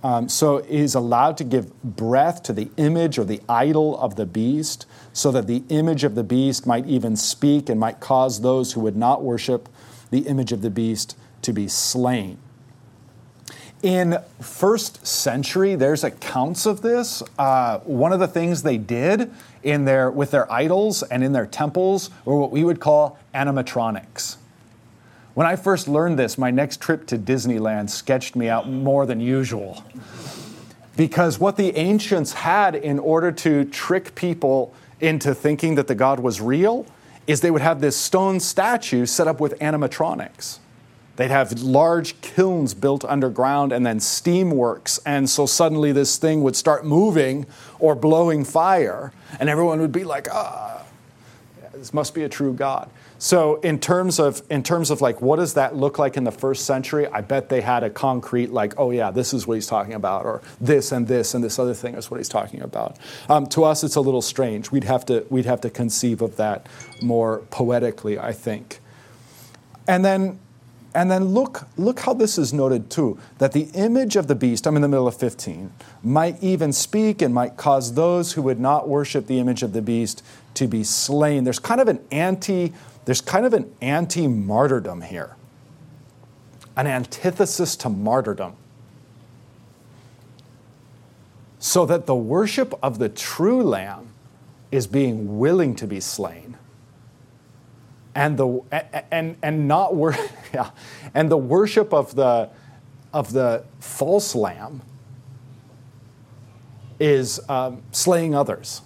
Um, 0.03 0.29
so 0.29 0.63
he's 0.63 0.95
allowed 0.95 1.37
to 1.39 1.45
give 1.45 1.83
breath 1.83 2.43
to 2.45 2.53
the 2.53 2.71
image 2.77 3.19
or 3.19 3.25
the 3.25 3.41
idol 3.49 3.99
of 3.99 4.17
the 4.17 4.27
beast, 4.27 4.87
so 5.13 5.31
that 5.33 5.47
the 5.47 5.63
image 5.69 6.05
of 6.05 6.15
the 6.15 6.25
beast 6.25 6.67
might 6.67 6.87
even 6.87 7.17
speak 7.17 7.69
and 7.69 7.81
might 7.81 8.01
cause 8.01 8.41
those 8.41 8.73
who 8.73 8.81
would 8.81 8.97
not 8.97 9.23
worship 9.23 9.69
the 10.11 10.21
image 10.21 10.53
of 10.53 10.63
the 10.63 10.71
beast 10.71 11.17
to 11.43 11.53
be 11.53 11.69
slain. 11.69 12.39
In 13.83 14.19
first 14.41 15.07
century, 15.07 15.75
there's 15.75 16.05
accounts 16.05 16.67
of 16.67 16.83
this. 16.83 17.23
Uh, 17.39 17.79
one 17.81 18.13
of 18.13 18.21
the 18.21 18.29
things 18.29 18.63
they 18.63 18.77
did 18.77 19.33
in 19.63 19.87
their, 19.87 20.11
with 20.11 20.33
their 20.33 20.51
idols 20.53 21.03
and 21.03 21.25
in 21.25 21.33
their 21.33 21.47
temples 21.47 22.11
were 22.27 22.37
what 22.37 22.51
we 22.51 22.63
would 22.63 22.79
call 22.79 23.19
animatronics. 23.35 24.37
When 25.33 25.47
I 25.47 25.57
first 25.57 25.89
learned 25.89 26.19
this, 26.19 26.37
my 26.37 26.51
next 26.51 26.81
trip 26.83 27.07
to 27.07 27.17
Disneyland 27.17 27.89
sketched 27.89 28.37
me 28.37 28.51
out 28.51 28.69
more 28.69 29.07
than 29.07 29.21
usual. 29.21 29.83
Because 30.97 31.39
what 31.39 31.57
the 31.57 31.75
ancients 31.77 32.35
had 32.35 32.75
in 32.75 32.99
order 32.99 33.33
to 33.33 33.65
trick 33.65 34.15
people 34.15 34.75
into 35.01 35.35
thinking 35.35 35.77
that 35.77 35.87
the 35.87 35.95
God 35.95 36.21
was 36.21 36.41
real 36.43 36.85
is 37.27 37.41
they 37.41 37.51
would 37.51 37.63
have 37.63 37.81
this 37.81 37.97
stone 37.97 38.41
statue 38.41 39.07
set 39.07 39.27
up 39.27 39.41
with 39.41 39.59
animatronics. 39.61 40.59
They'd 41.21 41.31
have 41.31 41.61
large 41.61 42.19
kilns 42.23 42.73
built 42.73 43.05
underground 43.05 43.73
and 43.73 43.85
then 43.85 43.99
steamworks. 43.99 44.99
And 45.05 45.29
so 45.29 45.45
suddenly 45.45 45.93
this 45.93 46.17
thing 46.17 46.43
would 46.45 46.57
start 46.57 46.87
moving 46.87 47.45
or 47.79 47.95
blowing 47.95 48.43
fire, 48.43 49.13
and 49.39 49.51
everyone 49.51 49.83
would 49.83 49.93
be 49.93 50.03
like, 50.03 50.29
ah, 50.33 50.83
this 51.75 51.93
must 51.93 52.15
be 52.15 52.23
a 52.23 52.29
true 52.31 52.55
God. 52.55 52.89
So 53.19 53.57
in 53.61 53.79
terms 53.79 54.19
of 54.19 54.41
in 54.49 54.63
terms 54.63 54.91
of 54.91 55.03
like 55.03 55.21
what 55.21 55.37
does 55.37 55.53
that 55.53 55.77
look 55.77 55.99
like 55.99 56.17
in 56.17 56.25
the 56.25 56.33
first 56.33 56.65
century? 56.65 57.07
I 57.07 57.21
bet 57.21 57.51
they 57.51 57.61
had 57.61 57.85
a 57.85 57.91
concrete 57.91 58.51
like, 58.51 58.73
oh 58.79 58.91
yeah, 58.91 59.11
this 59.11 59.35
is 59.35 59.47
what 59.47 59.57
he's 59.57 59.67
talking 59.67 59.93
about, 59.93 60.25
or 60.25 60.41
this 60.59 60.91
and 60.91 61.07
this 61.07 61.35
and 61.35 61.45
this 61.45 61.59
other 61.59 61.75
thing 61.75 61.97
is 61.97 62.11
what 62.11 62.17
he's 62.17 62.31
talking 62.31 62.63
about. 62.63 62.97
Um, 63.29 63.47
to 63.49 63.65
us, 63.65 63.85
it's 63.85 63.97
a 63.97 64.01
little 64.01 64.23
strange. 64.23 64.71
We'd 64.71 64.85
have 64.85 65.05
to 65.05 65.27
we'd 65.29 65.45
have 65.45 65.61
to 65.61 65.69
conceive 65.69 66.23
of 66.23 66.37
that 66.37 66.67
more 67.03 67.41
poetically, 67.51 68.19
I 68.19 68.33
think. 68.33 68.81
And 69.87 70.03
then 70.03 70.39
and 70.95 71.11
then 71.11 71.27
look, 71.27 71.69
look 71.77 72.01
how 72.01 72.15
this 72.15 72.37
is 72.37 72.53
noted 72.53 72.91
too 72.91 73.19
that 73.39 73.53
the 73.53 73.69
image 73.75 74.17
of 74.17 74.27
the 74.27 74.35
beast, 74.35 74.67
I'm 74.67 74.75
in 74.77 74.83
the 74.83 74.89
middle 74.89 75.07
of 75.07 75.17
15, 75.17 75.73
might 76.03 76.43
even 76.43 76.73
speak 76.73 77.23
and 77.23 77.33
might 77.33 77.57
cause 77.57 77.95
those 77.95 78.33
who 78.33 78.43
would 78.43 78.59
not 78.59 78.89
worship 78.89 79.27
the 79.27 79.39
image 79.39 79.63
of 79.63 79.73
the 79.73 79.83
beast 79.83 80.25
to 80.55 80.67
be 80.67 80.83
slain. 80.83 81.45
There's 81.45 81.61
kind 81.61 81.81
of 81.81 81.87
an 81.87 82.01
anti, 82.11 82.73
there's 83.05 83.21
kind 83.21 83.47
of 83.47 83.55
an 83.55 83.73
anti-martyrdom 83.81 85.03
here. 85.03 85.37
An 86.77 86.89
antithesis 86.89 87.77
to 87.77 87.89
martyrdom. 87.89 88.57
So 91.61 91.87
that 91.87 92.07
the 92.07 92.17
worship 92.17 92.75
of 92.83 92.99
the 92.99 93.09
true 93.09 93.63
lamb 93.63 94.09
is 94.73 94.87
being 94.87 95.39
willing 95.39 95.77
to 95.77 95.87
be 95.87 96.01
slain 96.01 96.57
and 98.15 98.37
the 98.37 98.61
and 99.11 99.37
and 99.43 99.69
not 99.69 99.95
wor- 99.95 100.17
yeah, 100.55 100.71
and 101.15 101.31
the 101.31 101.37
worship 101.37 101.93
of 101.93 102.15
the 102.15 102.51
of 103.13 103.33
the 103.33 103.65
false 103.81 104.35
lamb 104.35 104.83
is 106.99 107.41
um, 107.49 107.83
slaying 107.93 108.35
others. 108.35 108.83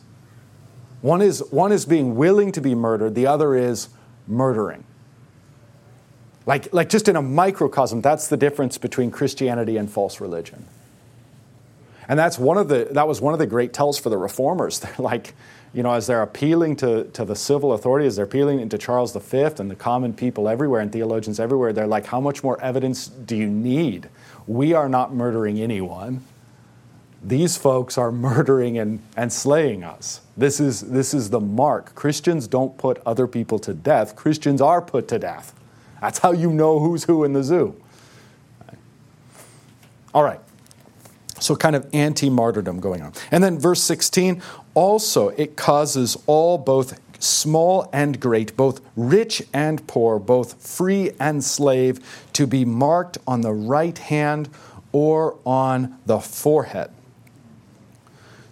One 1.03 1.21
is 1.21 1.43
one 1.51 1.73
is 1.73 1.85
being 1.85 2.17
willing 2.17 2.53
to 2.53 2.61
be 2.61 2.75
murdered. 2.75 3.15
The 3.15 3.27
other 3.27 3.55
is 3.55 3.89
murdering. 4.27 4.85
Like 6.47 6.73
like 6.73 6.89
just 6.89 7.09
in 7.09 7.17
a 7.17 7.23
microcosm, 7.23 8.01
that's 8.01 8.29
the 8.29 8.37
difference 8.37 8.79
between 8.79 9.11
Christianity 9.11 9.77
and 9.77 9.91
false 9.91 10.21
religion. 10.21 10.67
And 12.09 12.19
that's 12.19 12.38
one 12.38 12.59
of 12.59 12.69
the 12.69 12.88
that 12.93 13.09
was 13.09 13.21
one 13.21 13.33
of 13.33 13.38
the 13.38 13.47
great 13.47 13.73
tells 13.73 13.99
for 13.99 14.11
the 14.11 14.19
reformers. 14.19 14.79
They're 14.81 14.95
like 14.99 15.35
you 15.75 15.83
know, 15.83 15.93
as 15.93 16.07
they're 16.07 16.23
appealing 16.23 16.77
to, 16.77 17.05
to 17.05 17.25
the 17.25 17.35
civil 17.35 17.73
authorities, 17.73 18.17
they're 18.17 18.25
appealing 18.25 18.67
to 18.69 18.79
Charles 18.79 19.14
V 19.14 19.43
and 19.59 19.69
the 19.69 19.75
common 19.75 20.14
people 20.14 20.49
everywhere 20.49 20.81
and 20.81 20.93
theologians 20.93 21.40
everywhere, 21.40 21.73
they're 21.73 21.88
like, 21.88 22.07
how 22.07 22.21
much 22.21 22.45
more 22.45 22.61
evidence 22.61 23.09
do 23.09 23.37
you 23.37 23.49
need? 23.49 24.09
We 24.47 24.73
are 24.73 24.88
not 24.88 25.12
murdering 25.12 25.61
anyone. 25.61 26.23
These 27.25 27.57
folks 27.57 27.99
are 27.99 28.12
murdering 28.12 28.79
and, 28.79 29.03
and 29.17 29.33
slaying 29.33 29.83
us. 29.83 30.21
This 30.37 30.61
is, 30.61 30.83
this 30.83 31.12
is 31.12 31.31
the 31.31 31.40
mark. 31.40 31.95
Christians 31.97 32.47
don't 32.47 32.79
put 32.79 33.03
other 33.05 33.27
people 33.27 33.59
to 33.61 33.75
death, 33.75 34.14
Christians 34.14 34.61
are 34.61 34.81
put 34.81 35.09
to 35.09 35.19
death. 35.19 35.55
That's 36.01 36.21
how 36.21 36.33
you 36.33 36.53
know 36.53 36.79
who's 36.79 37.05
who 37.05 37.25
in 37.25 37.33
the 37.33 37.43
zoo. 37.43 37.81
All 40.12 40.23
right. 40.23 40.38
So, 41.45 41.55
kind 41.55 41.77
of 41.77 41.87
anti 41.93 42.31
martyrdom 42.31 42.81
going 42.81 43.03
on. 43.03 43.13
And 43.31 43.45
then, 43.45 43.59
verse 43.59 43.83
16 43.83 44.41
also, 44.73 45.29
it 45.29 45.57
causes 45.57 46.17
all, 46.25 46.57
both 46.57 46.99
small 47.23 47.87
and 47.93 48.19
great, 48.19 48.57
both 48.57 48.81
rich 48.97 49.43
and 49.53 49.87
poor, 49.87 50.19
both 50.19 50.55
free 50.67 51.11
and 51.21 51.45
slave, 51.45 52.01
to 52.33 52.47
be 52.47 52.65
marked 52.65 53.19
on 53.27 53.42
the 53.42 53.53
right 53.53 53.99
hand 53.99 54.49
or 54.90 55.37
on 55.45 55.99
the 56.07 56.19
forehead, 56.19 56.90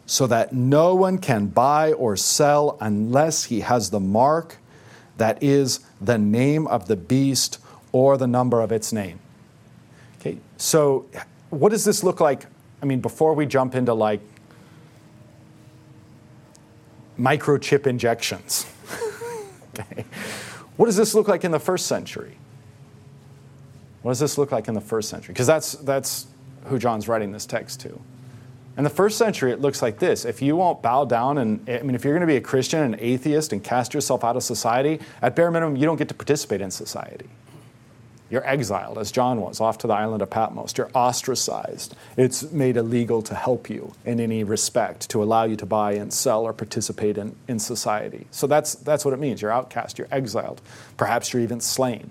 so 0.05 0.26
that 0.26 0.53
no 0.53 0.95
one 0.95 1.16
can 1.16 1.47
buy 1.47 1.95
or 1.95 2.14
sell 2.14 2.76
unless 2.78 3.45
he 3.45 3.61
has 3.61 3.88
the 3.88 4.01
mark 4.01 4.59
that 5.16 5.43
is 5.43 5.80
the 5.99 6.18
name 6.18 6.66
of 6.66 6.88
the 6.88 6.97
beast 6.97 7.57
or 7.90 8.18
the 8.18 8.26
number 8.26 8.61
of 8.61 8.70
its 8.70 8.93
name. 8.93 9.18
Okay, 10.20 10.36
so 10.59 11.07
what 11.49 11.70
does 11.70 11.86
this 11.86 12.05
look 12.05 12.20
like? 12.20 12.45
I 12.83 12.85
mean, 12.85 13.01
before 13.01 13.33
we 13.35 13.47
jump 13.47 13.76
into 13.76 13.95
like 13.95 14.20
microchip 17.18 17.87
injections. 17.87 18.66
okay. 19.78 20.05
What 20.76 20.87
does 20.87 20.97
this 20.97 21.14
look 21.14 21.28
like 21.28 21.45
in 21.45 21.53
the 21.53 21.61
first 21.61 21.87
century? 21.87 22.37
What 24.03 24.11
does 24.11 24.18
this 24.18 24.37
look 24.37 24.51
like 24.51 24.66
in 24.66 24.74
the 24.74 24.80
first 24.80 25.09
century? 25.09 25.33
Because 25.33 25.47
that's, 25.47 25.72
that's 25.72 26.26
who 26.64 26.78
John's 26.78 27.07
writing 27.07 27.30
this 27.30 27.47
text 27.47 27.80
to. 27.80 28.01
In 28.76 28.85
the 28.85 28.91
first 28.91 29.18
century, 29.18 29.53
it 29.53 29.61
looks 29.61 29.83
like 29.83 29.99
this. 29.99 30.24
If 30.24 30.43
you 30.43 30.57
won't 30.57 30.83
bow 30.83 31.05
down, 31.05 31.39
and 31.39 31.68
I 31.68 31.83
mean, 31.83 31.95
if 31.95 32.05
you're 32.05 32.14
going 32.14 32.22
to 32.22 32.26
be 32.26 32.37
a 32.37 32.41
Christian, 32.41 32.80
and 32.80 32.97
atheist, 32.99 33.53
and 33.53 33.62
cast 33.62 33.93
yourself 33.93 34.24
out 34.24 34.35
of 34.35 34.43
society, 34.43 34.99
at 35.20 35.37
bare 35.37 35.51
minimum, 35.51 35.76
you 35.76 35.85
don't 35.85 35.99
get 35.99 36.09
to 36.09 36.14
participate 36.14 36.62
in 36.62 36.70
society. 36.70 37.28
You're 38.33 38.49
exiled, 38.49 38.97
as 38.97 39.12
John 39.12 39.43
was, 39.43 39.61
off 39.61 39.76
to 39.78 39.87
the 39.87 39.93
island 39.93 40.22
of 40.22 40.30
Patmos. 40.30 40.72
You're 40.78 40.91
ostracized. 40.95 41.95
It's 42.16 42.51
made 42.51 42.78
illegal 42.78 43.20
to 43.20 43.35
help 43.35 43.68
you 43.68 43.93
in 44.07 44.20
any 44.20 44.43
respect, 44.43 45.11
to 45.11 45.22
allow 45.22 45.45
you 45.45 45.55
to 45.57 45.66
buy 45.66 45.93
and 45.93 46.11
sell 46.11 46.45
or 46.45 46.55
participate 46.55 47.18
in, 47.18 47.37
in 47.47 47.59
society. 47.59 48.26
So 48.30 48.47
that's, 48.47 48.74
that's 48.74 49.05
what 49.05 49.12
it 49.12 49.20
means. 49.20 49.43
You're 49.43 49.51
outcast, 49.51 49.99
you're 49.99 50.09
exiled. 50.11 50.62
Perhaps 50.97 51.35
you're 51.35 51.43
even 51.43 51.61
slain. 51.61 52.11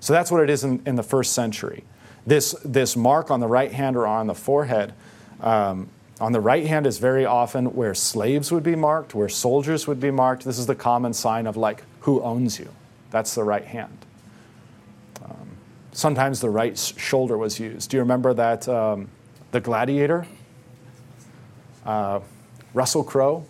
So 0.00 0.14
that's 0.14 0.30
what 0.30 0.42
it 0.42 0.48
is 0.48 0.64
in, 0.64 0.82
in 0.86 0.94
the 0.96 1.02
first 1.02 1.34
century. 1.34 1.84
This, 2.26 2.52
this 2.64 2.96
mark 2.96 3.30
on 3.30 3.40
the 3.40 3.48
right 3.48 3.70
hand 3.70 3.96
or 3.96 4.06
on 4.06 4.28
the 4.28 4.34
forehead. 4.34 4.94
Um, 5.42 5.90
on 6.22 6.32
the 6.32 6.40
right 6.40 6.66
hand 6.66 6.86
is 6.86 6.96
very 6.96 7.26
often 7.26 7.74
where 7.74 7.94
slaves 7.94 8.50
would 8.50 8.62
be 8.62 8.76
marked, 8.76 9.14
where 9.14 9.28
soldiers 9.28 9.86
would 9.86 10.00
be 10.00 10.10
marked. 10.10 10.46
This 10.46 10.58
is 10.58 10.66
the 10.66 10.74
common 10.74 11.12
sign 11.12 11.46
of 11.46 11.58
like 11.58 11.84
who 12.00 12.22
owns 12.22 12.58
you. 12.58 12.70
That's 13.10 13.34
the 13.34 13.44
right 13.44 13.66
hand. 13.66 14.06
Sometimes 15.92 16.40
the 16.40 16.48
right 16.48 16.76
shoulder 16.76 17.36
was 17.36 17.60
used. 17.60 17.90
Do 17.90 17.98
you 17.98 18.02
remember 18.02 18.32
that 18.34 18.66
um, 18.66 19.08
the 19.50 19.60
Gladiator? 19.60 20.26
Uh, 21.84 22.20
Russell 22.72 23.04
Crowe. 23.04 23.44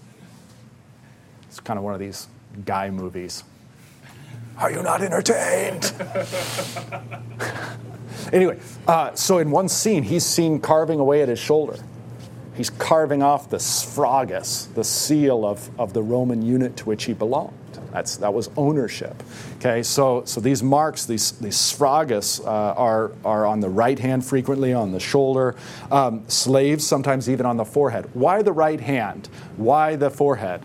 It's 1.46 1.60
kind 1.60 1.78
of 1.78 1.84
one 1.84 1.94
of 1.94 2.00
these 2.00 2.26
guy 2.64 2.90
movies. 2.90 3.44
Are 4.58 4.70
you 4.70 4.82
not 4.82 5.02
entertained? 5.02 5.92
anyway, 8.32 8.58
uh, 8.86 9.14
so 9.14 9.38
in 9.38 9.50
one 9.50 9.68
scene, 9.68 10.02
he's 10.02 10.24
seen 10.24 10.60
carving 10.60 10.98
away 10.98 11.22
at 11.22 11.28
his 11.28 11.38
shoulder. 11.38 11.76
He's 12.54 12.70
carving 12.70 13.22
off 13.22 13.48
the 13.48 13.56
sphragis, 13.56 14.72
the 14.74 14.84
seal 14.84 15.46
of, 15.46 15.70
of 15.78 15.92
the 15.92 16.02
Roman 16.02 16.42
unit 16.42 16.76
to 16.78 16.84
which 16.84 17.04
he 17.04 17.12
belonged. 17.12 17.56
That's, 17.92 18.16
that 18.16 18.32
was 18.32 18.48
ownership. 18.56 19.22
Okay, 19.58 19.82
so, 19.82 20.24
so 20.24 20.40
these 20.40 20.62
marks, 20.62 21.04
these, 21.04 21.32
these 21.32 21.56
sphragis, 21.56 22.44
uh, 22.44 22.48
are, 22.48 23.12
are 23.24 23.44
on 23.44 23.60
the 23.60 23.68
right 23.68 23.98
hand 23.98 24.24
frequently, 24.24 24.72
on 24.72 24.92
the 24.92 25.00
shoulder. 25.00 25.54
Um, 25.90 26.24
slaves, 26.26 26.86
sometimes 26.86 27.28
even 27.28 27.44
on 27.44 27.58
the 27.58 27.66
forehead. 27.66 28.08
Why 28.14 28.42
the 28.42 28.52
right 28.52 28.80
hand? 28.80 29.28
Why 29.56 29.96
the 29.96 30.10
forehead? 30.10 30.62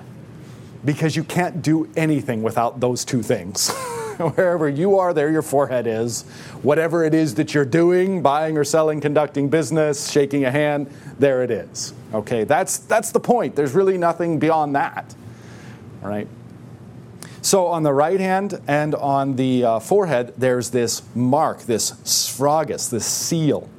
Because 0.86 1.16
you 1.18 1.24
can't 1.24 1.62
do 1.62 1.90
anything 1.98 2.44
without 2.44 2.80
those 2.80 3.04
two 3.04 3.22
things. 3.22 3.70
Wherever 4.18 4.70
you 4.70 4.98
are, 4.98 5.14
there 5.14 5.30
your 5.30 5.42
forehead 5.42 5.86
is. 5.86 6.24
Whatever 6.62 7.04
it 7.04 7.14
is 7.14 7.36
that 7.36 7.54
you're 7.54 7.66
doing, 7.66 8.22
buying 8.22 8.58
or 8.58 8.64
selling, 8.64 9.02
conducting 9.02 9.50
business, 9.50 10.10
shaking 10.10 10.46
a 10.46 10.52
hand, 10.52 10.90
there 11.20 11.44
it 11.44 11.52
is. 11.52 11.94
Okay, 12.14 12.46
that's, 12.46 12.78
that's 12.78 13.12
the 13.12 13.20
point. 13.20 13.56
There's 13.56 13.74
really 13.74 13.98
nothing 13.98 14.40
beyond 14.40 14.76
that. 14.76 15.14
All 16.02 16.10
right. 16.10 16.28
So 17.48 17.68
on 17.68 17.84
the 17.84 17.94
right 17.94 18.20
hand 18.20 18.60
and 18.68 18.94
on 18.94 19.38
the 19.38 19.64
uh, 19.64 19.80
forehead, 19.80 20.34
there's 20.36 20.72
this 20.72 21.02
mark, 21.16 21.62
this 21.62 21.92
sphragis, 22.04 22.90
this 22.90 23.06
seal, 23.06 23.70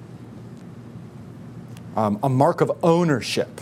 um, 1.95 2.19
a 2.23 2.31
mark 2.31 2.63
of 2.63 2.73
ownership, 2.83 3.61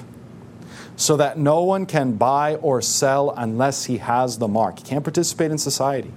so 0.94 1.16
that 1.16 1.38
no 1.38 1.64
one 1.64 1.86
can 1.86 2.12
buy 2.12 2.54
or 2.54 2.80
sell 2.82 3.34
unless 3.36 3.86
he 3.86 3.98
has 3.98 4.38
the 4.38 4.46
mark. 4.46 4.78
He 4.78 4.84
can't 4.84 5.02
participate 5.02 5.50
in 5.50 5.59
society. 5.59 6.12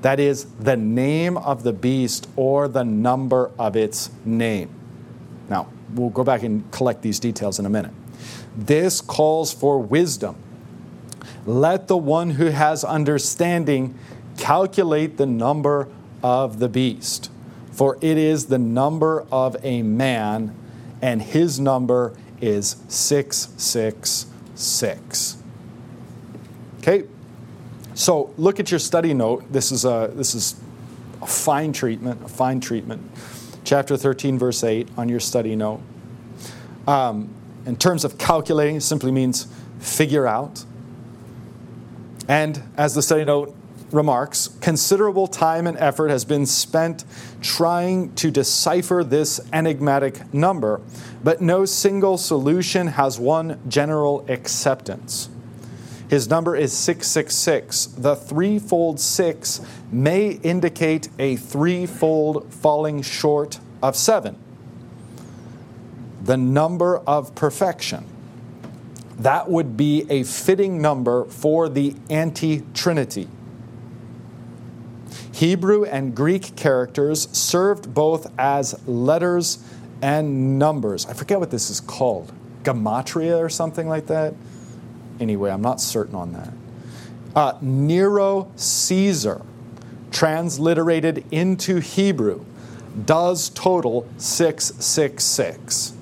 That 0.00 0.18
is 0.18 0.46
the 0.58 0.76
name 0.76 1.36
of 1.36 1.62
the 1.62 1.72
beast 1.72 2.28
or 2.34 2.66
the 2.66 2.82
number 2.82 3.52
of 3.56 3.76
its 3.76 4.10
name. 4.24 4.68
Now, 5.48 5.68
we'll 5.94 6.10
go 6.10 6.24
back 6.24 6.42
and 6.42 6.68
collect 6.72 7.02
these 7.02 7.20
details 7.20 7.60
in 7.60 7.66
a 7.66 7.70
minute. 7.70 7.92
This 8.56 9.00
calls 9.00 9.52
for 9.52 9.78
wisdom 9.78 10.41
let 11.46 11.88
the 11.88 11.96
one 11.96 12.30
who 12.30 12.46
has 12.46 12.84
understanding 12.84 13.98
calculate 14.38 15.16
the 15.16 15.26
number 15.26 15.88
of 16.22 16.58
the 16.58 16.68
beast, 16.68 17.30
for 17.72 17.98
it 18.00 18.16
is 18.16 18.46
the 18.46 18.58
number 18.58 19.26
of 19.32 19.56
a 19.62 19.82
man, 19.82 20.54
and 21.00 21.22
his 21.22 21.58
number 21.58 22.14
is 22.40 22.76
666. 22.88 25.36
Okay? 26.78 27.04
So 27.94 28.32
look 28.36 28.58
at 28.58 28.70
your 28.70 28.80
study 28.80 29.14
note. 29.14 29.52
This 29.52 29.70
is 29.70 29.84
a, 29.84 30.10
this 30.14 30.34
is 30.34 30.56
a 31.20 31.26
fine 31.26 31.72
treatment, 31.72 32.24
a 32.24 32.28
fine 32.28 32.60
treatment. 32.60 33.10
Chapter 33.64 33.96
13, 33.96 34.38
verse 34.38 34.64
8 34.64 34.88
on 34.96 35.08
your 35.08 35.20
study 35.20 35.54
note. 35.54 35.80
Um, 36.86 37.32
in 37.64 37.76
terms 37.76 38.04
of 38.04 38.18
calculating, 38.18 38.80
simply 38.80 39.12
means 39.12 39.46
figure 39.78 40.26
out. 40.26 40.64
And 42.32 42.62
as 42.78 42.94
the 42.94 43.02
study 43.02 43.26
note 43.26 43.54
remarks, 43.90 44.48
considerable 44.62 45.26
time 45.26 45.66
and 45.66 45.76
effort 45.76 46.08
has 46.08 46.24
been 46.24 46.46
spent 46.46 47.04
trying 47.42 48.14
to 48.14 48.30
decipher 48.30 49.04
this 49.04 49.38
enigmatic 49.52 50.32
number, 50.32 50.80
but 51.22 51.42
no 51.42 51.66
single 51.66 52.16
solution 52.16 52.86
has 52.86 53.20
won 53.20 53.60
general 53.68 54.24
acceptance. 54.30 55.28
His 56.08 56.30
number 56.30 56.56
is 56.56 56.72
666. 56.72 57.84
The 57.98 58.16
threefold 58.16 58.98
six 58.98 59.60
may 59.90 60.30
indicate 60.30 61.10
a 61.18 61.36
threefold 61.36 62.50
falling 62.50 63.02
short 63.02 63.60
of 63.82 63.94
seven, 63.94 64.38
the 66.22 66.38
number 66.38 66.96
of 66.96 67.34
perfection 67.34 68.06
that 69.18 69.48
would 69.50 69.76
be 69.76 70.06
a 70.08 70.22
fitting 70.24 70.80
number 70.80 71.24
for 71.26 71.68
the 71.68 71.94
anti 72.10 72.62
Trinity. 72.74 73.28
Hebrew 75.32 75.84
and 75.84 76.14
Greek 76.14 76.56
characters 76.56 77.28
served 77.36 77.92
both 77.94 78.30
as 78.38 78.80
letters 78.86 79.64
and 80.02 80.58
numbers. 80.58 81.06
I 81.06 81.14
forget 81.14 81.40
what 81.40 81.50
this 81.50 81.70
is 81.70 81.80
called. 81.80 82.32
Gematria 82.62 83.38
or 83.38 83.48
something 83.48 83.88
like 83.88 84.06
that? 84.06 84.34
Anyway, 85.20 85.50
I'm 85.50 85.62
not 85.62 85.80
certain 85.80 86.14
on 86.14 86.32
that. 86.32 86.52
Uh, 87.34 87.58
Nero 87.60 88.50
Caesar, 88.56 89.42
transliterated 90.10 91.24
into 91.30 91.78
Hebrew, 91.80 92.44
does 93.06 93.48
total 93.50 94.06
666, 94.18 95.94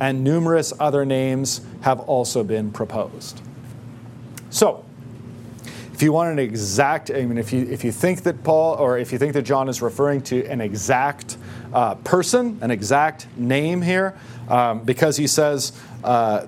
and 0.00 0.22
numerous 0.22 0.72
other 0.78 1.04
names 1.06 1.62
have 1.84 2.00
also 2.00 2.42
been 2.42 2.72
proposed. 2.72 3.42
So, 4.48 4.86
if 5.92 6.02
you 6.02 6.14
want 6.14 6.32
an 6.32 6.38
exact, 6.38 7.10
I 7.10 7.26
mean, 7.26 7.36
if 7.36 7.52
you, 7.52 7.66
if 7.66 7.84
you 7.84 7.92
think 7.92 8.22
that 8.22 8.42
Paul, 8.42 8.76
or 8.76 8.96
if 8.96 9.12
you 9.12 9.18
think 9.18 9.34
that 9.34 9.42
John 9.42 9.68
is 9.68 9.82
referring 9.82 10.22
to 10.22 10.46
an 10.46 10.62
exact 10.62 11.36
uh, 11.74 11.96
person, 11.96 12.58
an 12.62 12.70
exact 12.70 13.26
name 13.36 13.82
here, 13.82 14.16
um, 14.48 14.82
because 14.82 15.18
he 15.18 15.26
says, 15.26 15.72
uh, 16.02 16.46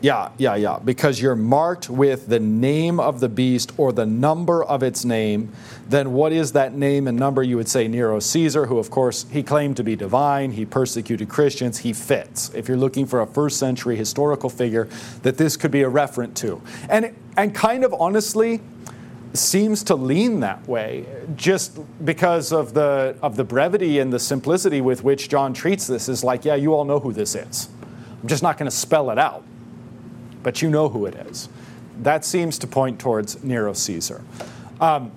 Yeah, 0.00 0.30
yeah, 0.38 0.54
yeah. 0.54 0.78
Because 0.84 1.20
you're 1.20 1.34
marked 1.34 1.90
with 1.90 2.28
the 2.28 2.38
name 2.38 3.00
of 3.00 3.18
the 3.18 3.28
beast 3.28 3.72
or 3.76 3.92
the 3.92 4.06
number 4.06 4.62
of 4.62 4.82
its 4.84 5.04
name, 5.04 5.52
then 5.88 6.12
what 6.12 6.32
is 6.32 6.52
that 6.52 6.72
name 6.72 7.08
and 7.08 7.18
number? 7.18 7.42
You 7.42 7.56
would 7.56 7.68
say 7.68 7.88
Nero 7.88 8.20
Caesar, 8.20 8.66
who, 8.66 8.78
of 8.78 8.90
course, 8.90 9.26
he 9.30 9.42
claimed 9.42 9.76
to 9.78 9.82
be 9.82 9.96
divine. 9.96 10.52
He 10.52 10.64
persecuted 10.64 11.28
Christians. 11.28 11.78
He 11.78 11.92
fits. 11.92 12.54
If 12.54 12.68
you're 12.68 12.76
looking 12.76 13.06
for 13.06 13.20
a 13.20 13.26
first 13.26 13.58
century 13.58 13.96
historical 13.96 14.48
figure 14.48 14.88
that 15.22 15.36
this 15.36 15.56
could 15.56 15.72
be 15.72 15.82
a 15.82 15.90
referent 15.90 16.34
to. 16.36 16.62
And, 16.88 17.16
and 17.36 17.52
kind 17.52 17.84
of 17.84 17.92
honestly, 17.98 18.60
seems 19.34 19.82
to 19.84 19.94
lean 19.94 20.40
that 20.40 20.66
way 20.68 21.06
just 21.36 21.78
because 22.04 22.52
of 22.52 22.72
the, 22.72 23.16
of 23.20 23.36
the 23.36 23.44
brevity 23.44 23.98
and 23.98 24.12
the 24.12 24.18
simplicity 24.18 24.80
with 24.80 25.02
which 25.02 25.28
John 25.28 25.52
treats 25.52 25.86
this 25.86 26.08
is 26.08 26.22
like, 26.22 26.44
yeah, 26.44 26.54
you 26.54 26.72
all 26.72 26.84
know 26.84 27.00
who 27.00 27.12
this 27.12 27.34
is. 27.34 27.68
I'm 28.22 28.28
just 28.28 28.42
not 28.42 28.58
going 28.58 28.70
to 28.70 28.76
spell 28.76 29.10
it 29.10 29.18
out 29.18 29.44
but 30.48 30.62
you 30.62 30.70
know 30.70 30.88
who 30.88 31.04
it 31.04 31.14
is. 31.14 31.46
That 31.98 32.24
seems 32.24 32.58
to 32.60 32.66
point 32.66 32.98
towards 32.98 33.44
Nero 33.44 33.74
Caesar. 33.74 34.22
Um, 34.80 35.12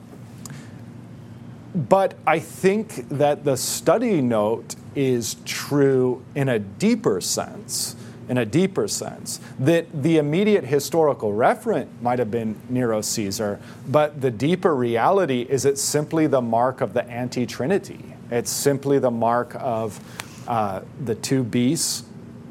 but 1.74 2.16
I 2.28 2.38
think 2.40 3.08
that 3.08 3.46
the 3.46 3.56
study 3.56 4.20
note 4.20 4.76
is 4.94 5.38
true 5.46 6.22
in 6.36 6.50
a 6.50 6.60
deeper 6.60 7.22
sense. 7.22 7.96
In 8.28 8.38
a 8.40 8.46
deeper 8.46 8.90
sense, 8.90 9.40
that 9.58 10.04
the 10.04 10.18
immediate 10.18 10.66
historical 10.66 11.32
referent 11.32 11.88
might 12.02 12.20
have 12.20 12.30
been 12.30 12.60
Nero 12.68 13.00
Caesar, 13.00 13.62
but 13.88 14.20
the 14.20 14.32
deeper 14.32 14.76
reality 14.76 15.46
is 15.48 15.64
it's 15.64 15.82
simply 15.82 16.28
the 16.28 16.42
mark 16.42 16.82
of 16.82 16.94
the 16.94 17.06
anti 17.06 17.46
Trinity. 17.46 18.04
It's 18.30 18.52
simply 18.52 19.00
the 19.00 19.12
mark 19.12 19.56
of 19.56 19.98
uh, 20.46 20.82
the 21.06 21.16
two 21.16 21.46
beasts 21.46 22.04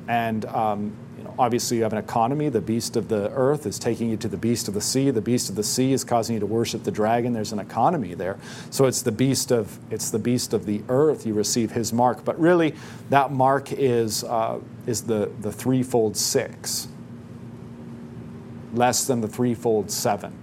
And 0.09 0.47
um, 0.47 0.97
obviously, 1.41 1.78
you 1.78 1.82
have 1.82 1.93
an 1.93 1.99
economy. 1.99 2.51
The 2.51 2.61
beast 2.61 2.97
of 2.97 3.09
the 3.09 3.30
earth 3.30 3.64
is 3.64 3.78
taking 3.78 4.11
you 4.11 4.16
to 4.18 4.28
the 4.28 4.36
beast 4.36 4.68
of 4.68 4.74
the 4.74 4.80
sea. 4.80 5.11
The 5.11 5.22
beast 5.22 5.49
of 5.49 5.57
the 5.57 5.64
sea 5.64 5.93
is 5.93 6.05
causing 6.05 6.34
you 6.34 6.41
to 6.41 6.47
worship 6.47 6.84
the 6.84 6.91
dragon. 6.91 7.32
There's 7.32 7.53
an 7.53 7.59
economy 7.59 8.12
there. 8.14 8.38
So 8.68 8.84
it's 8.84 9.01
the 9.01 9.11
beast 9.11 9.51
of 9.51 9.78
it's 9.91 10.11
the 10.11 10.18
beast 10.18 10.53
of 10.53 10.66
the 10.66 10.82
earth. 10.88 11.26
You 11.26 11.32
receive 11.32 11.72
his 11.72 11.93
mark, 11.93 12.24
but 12.24 12.38
really, 12.38 12.74
that 13.09 13.32
mark 13.32 13.72
is 13.72 14.22
uh, 14.22 14.61
is 14.86 15.03
the 15.03 15.32
the 15.41 15.51
threefold 15.51 16.16
six, 16.16 16.88
less 18.74 19.07
than 19.07 19.22
the 19.22 19.28
threefold 19.28 19.91
seven 19.91 20.39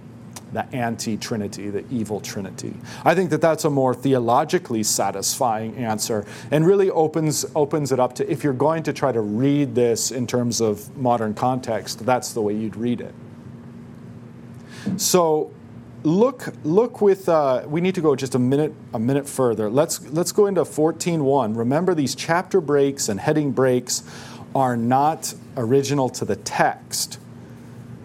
the 0.52 0.66
anti 0.74 1.16
Trinity, 1.16 1.70
the 1.70 1.84
evil 1.90 2.20
Trinity. 2.20 2.74
I 3.04 3.14
think 3.14 3.30
that 3.30 3.40
that's 3.40 3.64
a 3.64 3.70
more 3.70 3.94
theologically 3.94 4.82
satisfying 4.82 5.76
answer 5.76 6.26
and 6.50 6.66
really 6.66 6.90
opens, 6.90 7.44
opens 7.54 7.92
it 7.92 8.00
up 8.00 8.14
to 8.16 8.30
if 8.30 8.44
you're 8.44 8.52
going 8.52 8.82
to 8.84 8.92
try 8.92 9.12
to 9.12 9.20
read 9.20 9.74
this 9.74 10.10
in 10.10 10.26
terms 10.26 10.60
of 10.60 10.96
modern 10.96 11.34
context, 11.34 12.04
that's 12.04 12.32
the 12.32 12.42
way 12.42 12.54
you'd 12.54 12.76
read 12.76 13.00
it. 13.00 13.14
So, 14.96 15.52
look 16.04 16.54
look 16.62 17.00
with 17.00 17.28
uh, 17.28 17.64
we 17.66 17.80
need 17.80 17.94
to 17.94 18.00
go 18.00 18.14
just 18.14 18.36
a 18.36 18.38
minute 18.38 18.72
a 18.94 18.98
minute 18.98 19.28
further 19.28 19.68
let's 19.68 20.00
let's 20.10 20.30
go 20.30 20.46
into 20.46 20.62
14.1 20.62 21.56
remember 21.56 21.92
these 21.92 22.14
chapter 22.14 22.60
breaks 22.60 23.08
and 23.08 23.18
heading 23.18 23.50
breaks 23.50 24.04
are 24.54 24.76
not 24.76 25.34
original 25.56 26.08
to 26.08 26.24
the 26.24 26.36
text 26.36 27.18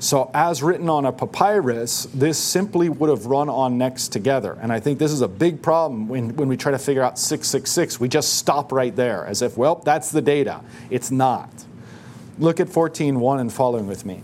so, 0.04 0.30
as 0.34 0.62
written 0.62 0.89
on 0.89 1.06
a 1.06 1.14
papyrus, 1.14 2.10
this 2.14 2.38
simply 2.38 2.89
would 2.89 3.10
have 3.10 3.26
run 3.28 3.47
on 3.47 3.78
next 3.78 4.10
together. 4.10 4.58
And 4.62 4.70
I 4.70 4.82
think 4.82 4.99
this 4.99 5.14
is 5.14 5.22
a 5.22 5.30
big 5.30 5.62
problem 5.62 6.10
when, 6.10 6.36
when 6.36 6.49
we 6.49 6.58
try 6.58 6.74
to 6.74 6.78
figure 6.78 7.01
out 7.01 7.18
666. 7.18 8.01
We 8.01 8.10
just 8.10 8.34
stop 8.34 8.74
right 8.74 8.93
there 8.93 9.26
as 9.26 9.41
if, 9.41 9.56
well, 9.56 9.76
that's 9.76 10.12
the 10.12 10.22
data. 10.22 10.60
It's 10.89 11.10
not. 11.10 11.49
Look 12.38 12.60
at 12.60 12.68
14.1 12.68 13.39
and 13.39 13.54
following 13.54 13.88
with 13.88 14.06
me. 14.06 14.24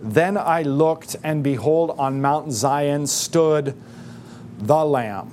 Then 0.00 0.38
I 0.38 0.62
looked, 0.62 1.16
and 1.22 1.44
behold, 1.44 1.94
on 1.98 2.22
Mount 2.22 2.50
Zion 2.50 3.06
stood 3.06 3.76
the 4.56 4.82
Lamb. 4.82 5.30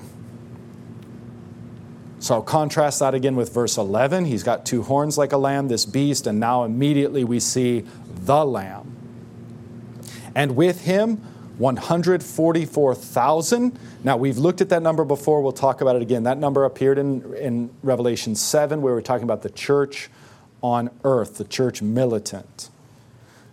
So 2.19 2.41
contrast 2.41 2.99
that 2.99 3.13
again 3.13 3.37
with 3.37 3.53
verse 3.53 3.77
11. 3.77 4.25
He's 4.25 4.43
got 4.43 4.65
two 4.65 4.83
horns 4.83 5.17
like 5.17 5.31
a 5.31 5.37
lamb, 5.37 5.69
this 5.69 5.85
beast, 5.85 6.27
and 6.27 6.37
now 6.37 6.65
immediately 6.65 7.23
we 7.23 7.39
see 7.39 7.85
the 8.25 8.43
Lamb 8.43 8.94
and 10.35 10.55
with 10.55 10.81
him 10.81 11.23
144,000. 11.57 13.79
Now, 14.03 14.17
we've 14.17 14.37
looked 14.37 14.59
at 14.61 14.69
that 14.69 14.81
number 14.81 15.05
before. 15.05 15.41
We'll 15.41 15.53
talk 15.53 15.81
about 15.81 15.95
it 15.95 16.01
again. 16.01 16.23
That 16.23 16.37
number 16.37 16.65
appeared 16.65 16.97
in, 16.97 17.33
in 17.35 17.69
Revelation 17.81 18.35
7, 18.35 18.81
where 18.81 18.93
we're 18.93 18.99
talking 19.01 19.23
about 19.23 19.41
the 19.41 19.49
church 19.49 20.09
on 20.61 20.89
earth, 21.03 21.37
the 21.37 21.45
church 21.45 21.81
militant. 21.81 22.69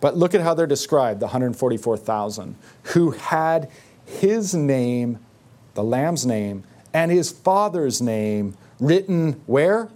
But 0.01 0.17
look 0.17 0.35
at 0.35 0.41
how 0.41 0.53
they're 0.53 0.67
described 0.67 1.21
the 1.21 1.27
144,000 1.27 2.57
who 2.83 3.11
had 3.11 3.71
his 4.05 4.53
name, 4.53 5.19
the 5.75 5.83
Lamb's 5.83 6.25
name, 6.25 6.65
and 6.93 7.09
his 7.09 7.31
father's 7.31 8.01
name 8.01 8.57
written 8.79 9.41
where? 9.45 9.87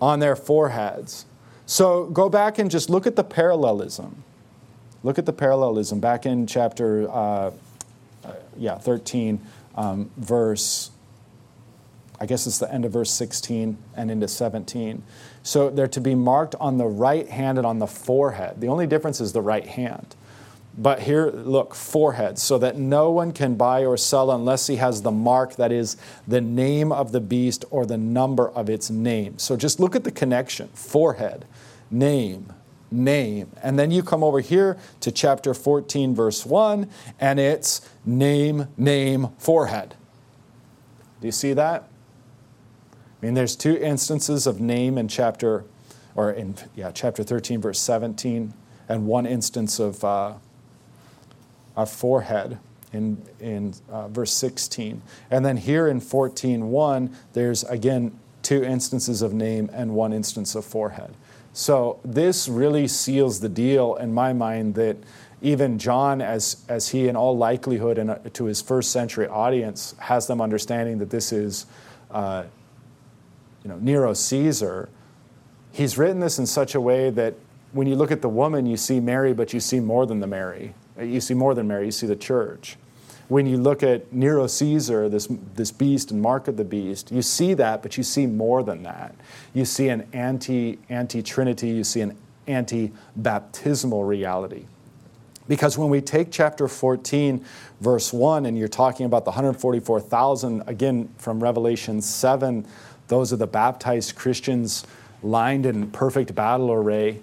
On 0.00 0.18
their 0.18 0.34
foreheads. 0.34 1.24
So 1.66 2.06
go 2.06 2.28
back 2.28 2.58
and 2.58 2.68
just 2.68 2.90
look 2.90 3.06
at 3.06 3.14
the 3.14 3.22
parallelism. 3.22 4.24
Look 5.02 5.18
at 5.18 5.26
the 5.26 5.32
parallelism 5.32 6.00
back 6.00 6.26
in 6.26 6.46
chapter, 6.46 7.08
uh, 7.10 7.50
uh, 8.24 8.32
yeah, 8.56 8.78
13, 8.78 9.40
um, 9.74 10.10
verse, 10.16 10.90
I 12.20 12.26
guess 12.26 12.46
it's 12.46 12.58
the 12.58 12.72
end 12.72 12.84
of 12.84 12.92
verse 12.92 13.10
16 13.10 13.76
and 13.96 14.10
into 14.10 14.28
17. 14.28 15.02
So 15.42 15.70
they're 15.70 15.88
to 15.88 16.00
be 16.00 16.14
marked 16.14 16.54
on 16.60 16.78
the 16.78 16.86
right 16.86 17.28
hand 17.28 17.58
and 17.58 17.66
on 17.66 17.80
the 17.80 17.86
forehead. 17.86 18.60
The 18.60 18.68
only 18.68 18.86
difference 18.86 19.20
is 19.20 19.32
the 19.32 19.40
right 19.40 19.66
hand. 19.66 20.14
But 20.78 21.00
here, 21.00 21.30
look, 21.30 21.74
forehead, 21.74 22.38
so 22.38 22.56
that 22.58 22.78
no 22.78 23.10
one 23.10 23.32
can 23.32 23.56
buy 23.56 23.84
or 23.84 23.96
sell 23.96 24.30
unless 24.30 24.68
he 24.68 24.76
has 24.76 25.02
the 25.02 25.10
mark 25.10 25.56
that 25.56 25.70
is 25.70 25.96
the 26.26 26.40
name 26.40 26.92
of 26.92 27.12
the 27.12 27.20
beast 27.20 27.64
or 27.70 27.84
the 27.84 27.98
number 27.98 28.48
of 28.50 28.70
its 28.70 28.88
name. 28.88 29.38
So 29.38 29.56
just 29.56 29.80
look 29.80 29.94
at 29.94 30.04
the 30.04 30.10
connection 30.10 30.68
forehead, 30.68 31.44
name, 31.90 32.54
name. 32.92 33.50
And 33.62 33.78
then 33.78 33.90
you 33.90 34.02
come 34.02 34.22
over 34.22 34.40
here 34.40 34.78
to 35.00 35.10
chapter 35.10 35.54
14, 35.54 36.14
verse 36.14 36.44
1, 36.46 36.88
and 37.20 37.40
it's 37.40 37.80
name, 38.04 38.68
name, 38.76 39.28
forehead. 39.38 39.94
Do 41.20 41.28
you 41.28 41.32
see 41.32 41.52
that? 41.54 41.88
I 42.92 43.26
mean, 43.26 43.34
there's 43.34 43.56
two 43.56 43.76
instances 43.76 44.46
of 44.46 44.60
name 44.60 44.98
in 44.98 45.08
chapter, 45.08 45.64
or 46.14 46.32
in 46.32 46.56
yeah, 46.74 46.90
chapter 46.92 47.22
13, 47.22 47.60
verse 47.60 47.78
17, 47.78 48.52
and 48.88 49.06
one 49.06 49.26
instance 49.26 49.78
of, 49.78 50.04
uh, 50.04 50.34
forehead 51.86 52.58
in, 52.92 53.22
in 53.40 53.74
uh, 53.90 54.08
verse 54.08 54.32
16. 54.32 55.02
And 55.30 55.44
then 55.44 55.56
here 55.56 55.88
in 55.88 56.00
14.1, 56.00 57.14
there's 57.32 57.64
again 57.64 58.18
two 58.42 58.62
instances 58.62 59.22
of 59.22 59.32
name 59.32 59.70
and 59.72 59.94
one 59.94 60.12
instance 60.12 60.54
of 60.54 60.64
forehead. 60.64 61.14
So 61.52 62.00
this 62.04 62.48
really 62.48 62.88
seals 62.88 63.40
the 63.40 63.48
deal 63.48 63.96
in 63.96 64.12
my 64.12 64.32
mind 64.32 64.74
that 64.76 64.96
even 65.42 65.78
John, 65.78 66.22
as, 66.22 66.64
as 66.68 66.88
he 66.88 67.08
in 67.08 67.16
all 67.16 67.36
likelihood 67.36 67.98
and 67.98 68.10
uh, 68.10 68.18
to 68.32 68.44
his 68.44 68.62
first 68.62 68.90
century 68.90 69.26
audience, 69.26 69.94
has 69.98 70.26
them 70.26 70.40
understanding 70.40 70.98
that 70.98 71.10
this 71.10 71.32
is 71.32 71.66
uh, 72.10 72.44
you 73.62 73.68
know, 73.68 73.78
Nero 73.80 74.14
Caesar, 74.14 74.88
he's 75.72 75.98
written 75.98 76.20
this 76.20 76.38
in 76.38 76.46
such 76.46 76.74
a 76.74 76.80
way 76.80 77.10
that 77.10 77.34
when 77.72 77.86
you 77.86 77.96
look 77.96 78.10
at 78.10 78.22
the 78.22 78.28
woman, 78.28 78.66
you 78.66 78.76
see 78.76 79.00
Mary, 79.00 79.32
but 79.32 79.52
you 79.52 79.60
see 79.60 79.80
more 79.80 80.06
than 80.06 80.20
the 80.20 80.26
Mary. 80.26 80.74
You 81.00 81.20
see 81.20 81.34
more 81.34 81.54
than 81.54 81.68
Mary, 81.68 81.86
you 81.86 81.92
see 81.92 82.06
the 82.06 82.16
church 82.16 82.76
when 83.32 83.46
you 83.46 83.56
look 83.56 83.82
at 83.82 84.12
Nero 84.12 84.46
Caesar, 84.46 85.08
this, 85.08 85.26
this 85.54 85.72
beast 85.72 86.10
and 86.10 86.20
mark 86.20 86.48
of 86.48 86.58
the 86.58 86.64
beast, 86.64 87.10
you 87.10 87.22
see 87.22 87.54
that, 87.54 87.80
but 87.82 87.96
you 87.96 88.02
see 88.02 88.26
more 88.26 88.62
than 88.62 88.82
that. 88.82 89.14
You 89.54 89.64
see 89.64 89.88
an 89.88 90.06
anti 90.12 90.78
anti 90.90 91.22
Trinity, 91.22 91.70
you 91.70 91.82
see 91.82 92.02
an 92.02 92.14
anti 92.46 92.92
baptismal 93.16 94.04
reality. 94.04 94.66
Because 95.48 95.78
when 95.78 95.88
we 95.88 96.02
take 96.02 96.30
chapter 96.30 96.68
14, 96.68 97.42
verse 97.80 98.12
1, 98.12 98.44
and 98.44 98.58
you're 98.58 98.68
talking 98.68 99.06
about 99.06 99.24
the 99.24 99.30
144,000, 99.30 100.64
again 100.66 101.08
from 101.16 101.42
Revelation 101.42 102.02
7, 102.02 102.66
those 103.08 103.32
are 103.32 103.36
the 103.36 103.46
baptized 103.46 104.14
Christians 104.14 104.84
lined 105.22 105.64
in 105.64 105.90
perfect 105.90 106.34
battle 106.34 106.70
array, 106.70 107.20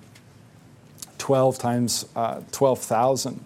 12 1.20 1.60
times 1.60 2.08
uh, 2.16 2.42
12,000. 2.52 3.46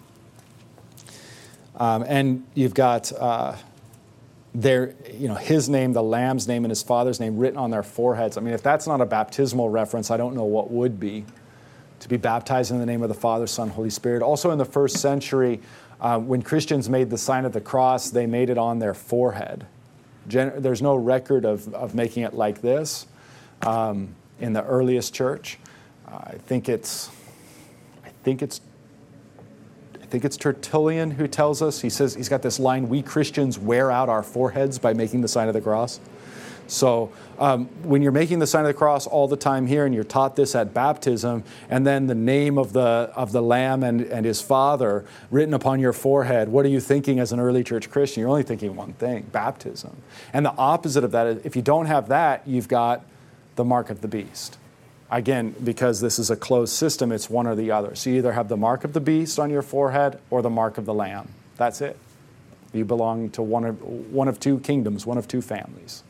Um, 1.76 2.04
and 2.06 2.46
you've 2.54 2.74
got 2.74 3.12
uh, 3.12 3.56
their, 4.54 4.94
you 5.12 5.28
know, 5.28 5.34
his 5.34 5.68
name, 5.68 5.92
the 5.92 6.02
Lamb's 6.02 6.46
name, 6.46 6.64
and 6.64 6.70
his 6.70 6.82
father's 6.82 7.18
name 7.18 7.36
written 7.36 7.58
on 7.58 7.70
their 7.70 7.82
foreheads. 7.82 8.36
I 8.36 8.40
mean, 8.40 8.54
if 8.54 8.62
that's 8.62 8.86
not 8.86 9.00
a 9.00 9.06
baptismal 9.06 9.68
reference, 9.68 10.10
I 10.10 10.16
don't 10.16 10.34
know 10.34 10.44
what 10.44 10.70
would 10.70 11.00
be. 11.00 11.24
To 12.00 12.08
be 12.08 12.16
baptized 12.16 12.70
in 12.70 12.78
the 12.78 12.86
name 12.86 13.02
of 13.02 13.08
the 13.08 13.14
Father, 13.14 13.46
Son, 13.46 13.70
Holy 13.70 13.90
Spirit. 13.90 14.22
Also, 14.22 14.50
in 14.50 14.58
the 14.58 14.64
first 14.64 14.98
century, 14.98 15.60
uh, 16.00 16.18
when 16.18 16.42
Christians 16.42 16.90
made 16.90 17.08
the 17.08 17.16
sign 17.16 17.46
of 17.46 17.52
the 17.52 17.60
cross, 17.60 18.10
they 18.10 18.26
made 18.26 18.50
it 18.50 18.58
on 18.58 18.78
their 18.78 18.94
forehead. 18.94 19.66
Gen- 20.28 20.52
there's 20.58 20.82
no 20.82 20.96
record 20.96 21.44
of, 21.44 21.72
of 21.72 21.94
making 21.94 22.24
it 22.24 22.34
like 22.34 22.60
this 22.60 23.06
um, 23.62 24.14
in 24.38 24.52
the 24.52 24.62
earliest 24.64 25.14
church. 25.14 25.58
Uh, 26.06 26.16
I 26.24 26.36
think 26.46 26.68
it's, 26.68 27.08
I 28.04 28.10
think 28.22 28.42
it's 28.42 28.60
think 30.14 30.24
it's 30.24 30.36
Tertullian 30.36 31.10
who 31.10 31.26
tells 31.26 31.60
us. 31.60 31.80
He 31.80 31.90
says 31.90 32.14
he's 32.14 32.28
got 32.28 32.40
this 32.40 32.60
line: 32.60 32.88
"We 32.88 33.02
Christians 33.02 33.58
wear 33.58 33.90
out 33.90 34.08
our 34.08 34.22
foreheads 34.22 34.78
by 34.78 34.94
making 34.94 35.22
the 35.22 35.28
sign 35.28 35.48
of 35.48 35.54
the 35.54 35.60
cross." 35.60 35.98
So 36.68 37.10
um, 37.36 37.66
when 37.82 38.00
you're 38.00 38.12
making 38.12 38.38
the 38.38 38.46
sign 38.46 38.60
of 38.60 38.68
the 38.68 38.74
cross 38.74 39.08
all 39.08 39.26
the 39.26 39.36
time 39.36 39.66
here, 39.66 39.84
and 39.84 39.92
you're 39.92 40.04
taught 40.04 40.36
this 40.36 40.54
at 40.54 40.72
baptism, 40.72 41.42
and 41.68 41.84
then 41.84 42.06
the 42.06 42.14
name 42.14 42.58
of 42.58 42.72
the 42.72 43.10
of 43.16 43.32
the 43.32 43.42
Lamb 43.42 43.82
and, 43.82 44.02
and 44.02 44.24
His 44.24 44.40
Father 44.40 45.04
written 45.32 45.52
upon 45.52 45.80
your 45.80 45.92
forehead, 45.92 46.48
what 46.48 46.64
are 46.64 46.68
you 46.68 46.78
thinking 46.78 47.18
as 47.18 47.32
an 47.32 47.40
early 47.40 47.64
church 47.64 47.90
Christian? 47.90 48.20
You're 48.20 48.30
only 48.30 48.44
thinking 48.44 48.76
one 48.76 48.92
thing: 48.92 49.26
baptism. 49.32 49.96
And 50.32 50.46
the 50.46 50.54
opposite 50.56 51.02
of 51.02 51.10
that 51.10 51.26
is, 51.26 51.44
if 51.44 51.56
you 51.56 51.62
don't 51.62 51.86
have 51.86 52.06
that, 52.06 52.46
you've 52.46 52.68
got 52.68 53.04
the 53.56 53.64
mark 53.64 53.90
of 53.90 54.00
the 54.00 54.08
beast. 54.08 54.58
Again, 55.14 55.54
because 55.62 56.00
this 56.00 56.18
is 56.18 56.30
a 56.30 56.34
closed 56.34 56.72
system, 56.72 57.12
it's 57.12 57.30
one 57.30 57.46
or 57.46 57.54
the 57.54 57.70
other. 57.70 57.94
So 57.94 58.10
you 58.10 58.16
either 58.16 58.32
have 58.32 58.48
the 58.48 58.56
mark 58.56 58.82
of 58.82 58.94
the 58.94 59.00
beast 59.00 59.38
on 59.38 59.48
your 59.48 59.62
forehead 59.62 60.18
or 60.28 60.42
the 60.42 60.50
mark 60.50 60.76
of 60.76 60.86
the 60.86 60.92
lamb. 60.92 61.28
That's 61.56 61.80
it. 61.80 61.96
You 62.72 62.84
belong 62.84 63.30
to 63.30 63.42
one 63.42 63.64
of, 63.64 63.80
one 63.80 64.26
of 64.26 64.40
two 64.40 64.58
kingdoms, 64.58 65.06
one 65.06 65.16
of 65.16 65.28
two 65.28 65.40
families. 65.40 66.02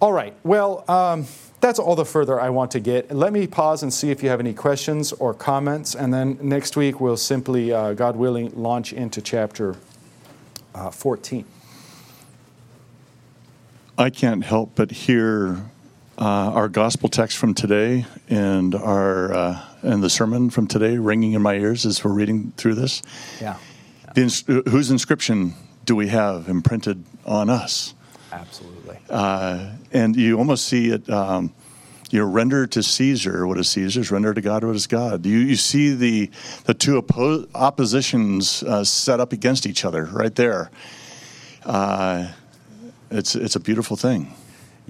All 0.00 0.12
right, 0.12 0.34
well, 0.42 0.84
um, 0.90 1.26
that's 1.60 1.78
all 1.78 1.94
the 1.94 2.04
further 2.04 2.40
I 2.40 2.50
want 2.50 2.72
to 2.72 2.80
get. 2.80 3.14
Let 3.14 3.32
me 3.32 3.46
pause 3.46 3.84
and 3.84 3.94
see 3.94 4.10
if 4.10 4.20
you 4.20 4.28
have 4.30 4.40
any 4.40 4.52
questions 4.52 5.12
or 5.12 5.32
comments, 5.32 5.94
and 5.94 6.12
then 6.12 6.36
next 6.42 6.76
week 6.76 7.00
we'll 7.00 7.16
simply, 7.16 7.72
uh, 7.72 7.92
God 7.92 8.16
willing, 8.16 8.50
launch 8.60 8.92
into 8.92 9.22
chapter 9.22 9.76
uh, 10.74 10.90
14. 10.90 11.44
I 13.96 14.10
can't 14.10 14.42
help 14.42 14.72
but 14.74 14.90
hear 14.90 15.70
uh, 16.20 16.52
our 16.52 16.68
gospel 16.68 17.08
text 17.08 17.38
from 17.38 17.54
today 17.54 18.04
and 18.28 18.74
our 18.74 19.32
uh, 19.32 19.64
and 19.82 20.02
the 20.02 20.10
sermon 20.10 20.50
from 20.50 20.66
today 20.66 20.98
ringing 20.98 21.32
in 21.32 21.40
my 21.40 21.54
ears 21.54 21.86
as 21.86 22.04
we're 22.04 22.12
reading 22.12 22.52
through 22.58 22.74
this. 22.74 23.00
Yeah. 23.40 23.56
The 24.14 24.22
ins- 24.22 24.44
whose 24.46 24.90
inscription 24.90 25.54
do 25.86 25.96
we 25.96 26.08
have 26.08 26.48
imprinted 26.48 27.04
on 27.24 27.48
us? 27.48 27.94
Absolutely. 28.32 28.98
Uh, 29.08 29.72
and 29.92 30.14
you 30.14 30.36
almost 30.38 30.66
see 30.66 30.90
it. 30.90 31.08
Um, 31.08 31.54
you 32.10 32.18
know, 32.18 32.26
render 32.26 32.66
to 32.66 32.82
Caesar 32.82 33.46
what 33.46 33.56
is 33.58 33.68
Caesar's, 33.68 34.10
render 34.10 34.34
to 34.34 34.40
God 34.40 34.64
what 34.64 34.74
is 34.74 34.88
God. 34.88 35.24
You, 35.24 35.38
you 35.38 35.54
see 35.54 35.94
the, 35.94 36.28
the 36.64 36.74
two 36.74 37.00
oppo- 37.00 37.48
oppositions 37.54 38.64
uh, 38.64 38.82
set 38.82 39.20
up 39.20 39.32
against 39.32 39.64
each 39.64 39.84
other 39.84 40.06
right 40.06 40.34
there. 40.34 40.72
Uh, 41.64 42.32
it's, 43.12 43.36
it's 43.36 43.54
a 43.54 43.60
beautiful 43.60 43.96
thing. 43.96 44.34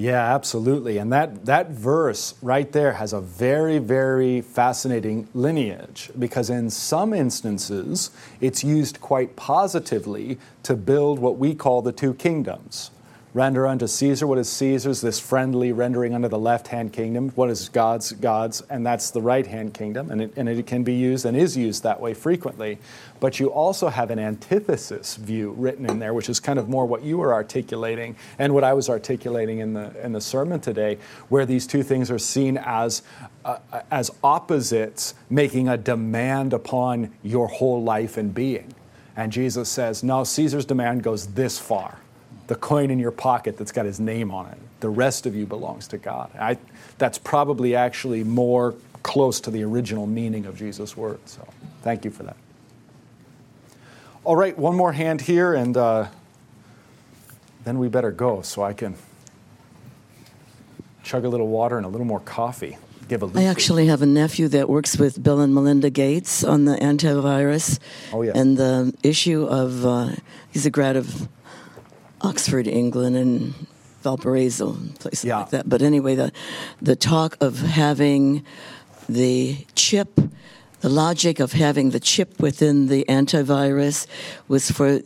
Yeah, 0.01 0.35
absolutely. 0.35 0.97
And 0.97 1.13
that, 1.13 1.45
that 1.45 1.73
verse 1.73 2.33
right 2.41 2.73
there 2.73 2.95
has 2.95 3.13
a 3.13 3.21
very, 3.21 3.77
very 3.77 4.41
fascinating 4.41 5.29
lineage 5.35 6.11
because, 6.19 6.49
in 6.49 6.71
some 6.71 7.13
instances, 7.13 8.11
it's 8.41 8.65
used 8.65 9.03
quite 9.03 9.37
positively 9.37 10.39
to 10.63 10.75
build 10.75 11.19
what 11.19 11.37
we 11.37 11.55
call 11.55 11.83
the 11.83 11.93
two 11.93 12.15
kingdoms 12.15 12.91
Render 13.33 13.65
unto 13.69 13.87
Caesar 13.87 14.27
what 14.27 14.39
is 14.39 14.49
Caesar's, 14.49 15.01
this 15.03 15.21
friendly 15.21 15.71
rendering 15.71 16.15
unto 16.15 16.27
the 16.27 16.39
left 16.39 16.67
hand 16.67 16.93
kingdom, 16.93 17.29
what 17.37 17.49
is 17.49 17.69
God's, 17.69 18.11
God's, 18.11 18.61
and 18.63 18.85
that's 18.85 19.13
the 19.13 19.23
right 19.23 19.47
hand 19.47 19.73
kingdom. 19.73 20.11
And 20.11 20.23
it, 20.23 20.33
and 20.37 20.49
it 20.49 20.67
can 20.67 20.83
be 20.83 20.95
used 20.95 21.25
and 21.25 21.37
is 21.37 21.57
used 21.57 21.85
that 21.85 22.01
way 22.01 22.13
frequently. 22.13 22.79
But 23.21 23.39
you 23.39 23.53
also 23.53 23.87
have 23.87 24.11
an 24.11 24.19
antithesis 24.19 25.15
view 25.15 25.55
written 25.57 25.89
in 25.89 26.01
there, 26.01 26.13
which 26.13 26.29
is 26.29 26.41
kind 26.41 26.59
of 26.59 26.69
more 26.69 26.87
what 26.87 27.05
you 27.05 27.19
were 27.19 27.33
articulating 27.33 28.17
and 28.41 28.53
what 28.53 28.65
I 28.65 28.73
was 28.73 28.89
articulating 28.89 29.61
in 29.61 29.75
the, 29.75 30.05
in 30.05 30.11
the 30.11 30.21
sermon 30.21 30.59
today, 30.59 30.99
where 31.29 31.47
these 31.47 31.69
two 31.69 31.85
things 31.85 32.11
are 32.11 32.19
seen 32.19 32.57
as, 32.57 33.03
uh, 33.45 33.59
as 33.93 34.11
opposites, 34.25 35.15
making 35.29 35.69
a 35.69 35.77
demand 35.77 36.53
upon 36.53 37.13
your 37.23 37.47
whole 37.47 37.81
life 37.81 38.17
and 38.17 38.35
being. 38.35 38.75
And 39.17 39.31
Jesus 39.31 39.69
says, 39.69 40.03
no, 40.03 40.25
Caesar's 40.25 40.65
demand 40.65 41.05
goes 41.05 41.29
this 41.29 41.61
far 41.61 42.00
the 42.51 42.57
coin 42.57 42.91
in 42.91 42.99
your 42.99 43.13
pocket 43.13 43.57
that's 43.57 43.71
got 43.71 43.87
his 43.87 44.01
name 44.01 44.33
on 44.33 44.47
it. 44.47 44.59
The 44.81 44.89
rest 44.89 45.25
of 45.25 45.37
you 45.37 45.47
belongs 45.47 45.87
to 45.87 45.99
God. 45.99 46.33
I, 46.37 46.59
that's 46.99 47.17
probably 47.17 47.77
actually 47.77 48.25
more 48.25 48.75
close 49.05 49.39
to 49.43 49.53
the 49.53 49.63
original 49.63 50.05
meaning 50.05 50.47
of 50.47 50.57
Jesus' 50.57 50.97
words. 50.97 51.31
So 51.31 51.47
thank 51.83 52.05
you 52.05 52.11
for 52.11 52.25
that. 52.25 52.37
All 54.25 54.35
right, 54.35 54.59
one 54.59 54.75
more 54.75 54.93
hand 54.93 55.21
here, 55.21 55.55
and 55.55 55.77
uh, 55.77 56.09
then 57.63 57.79
we 57.79 57.87
better 57.87 58.11
go 58.11 58.43
so 58.43 58.65
I 58.65 58.73
can 58.73 58.97
chug 61.05 61.25
a 61.25 61.29
little 61.29 61.47
water 61.47 61.77
and 61.77 61.87
a 61.87 61.89
little 61.89 62.05
more 62.05 62.19
coffee. 62.19 62.79
Give 63.07 63.23
a 63.23 63.31
I 63.39 63.45
actually 63.45 63.87
have 63.87 64.03
a 64.03 64.07
nephew 64.07 64.49
that 64.49 64.69
works 64.69 64.99
with 64.99 65.23
Bill 65.23 65.39
and 65.39 65.55
Melinda 65.55 65.91
Gates 65.91 66.43
on 66.43 66.65
the 66.65 66.75
antivirus. 66.75 67.79
Oh, 68.13 68.23
yes. 68.23 68.35
And 68.35 68.57
the 68.57 68.93
issue 69.05 69.45
of, 69.45 69.87
uh, 69.87 70.09
he's 70.51 70.67
a 70.67 70.71
grad 70.71 70.97
of 70.97 71.29
Oxford, 72.21 72.67
England, 72.67 73.17
and 73.17 73.55
Valparaiso, 74.03 74.77
places 74.99 75.25
Yeah. 75.25 75.39
like 75.39 75.51
that. 75.51 75.69
But 75.69 75.83
anyway, 75.83 76.15
the 76.15 76.33
the 76.81 76.97
talk 76.97 77.37
of 77.41 77.61
having 77.61 78.43
the 79.09 79.59
chip, 79.75 80.21
the 80.81 80.89
logic 80.89 81.41
of 81.41 81.53
having 81.53 81.91
the 81.91 82.01
chip 82.01 82.41
within 82.41 82.87
the 82.89 83.05
antivirus 83.09 84.07
was 84.49 84.71
for 84.71 85.01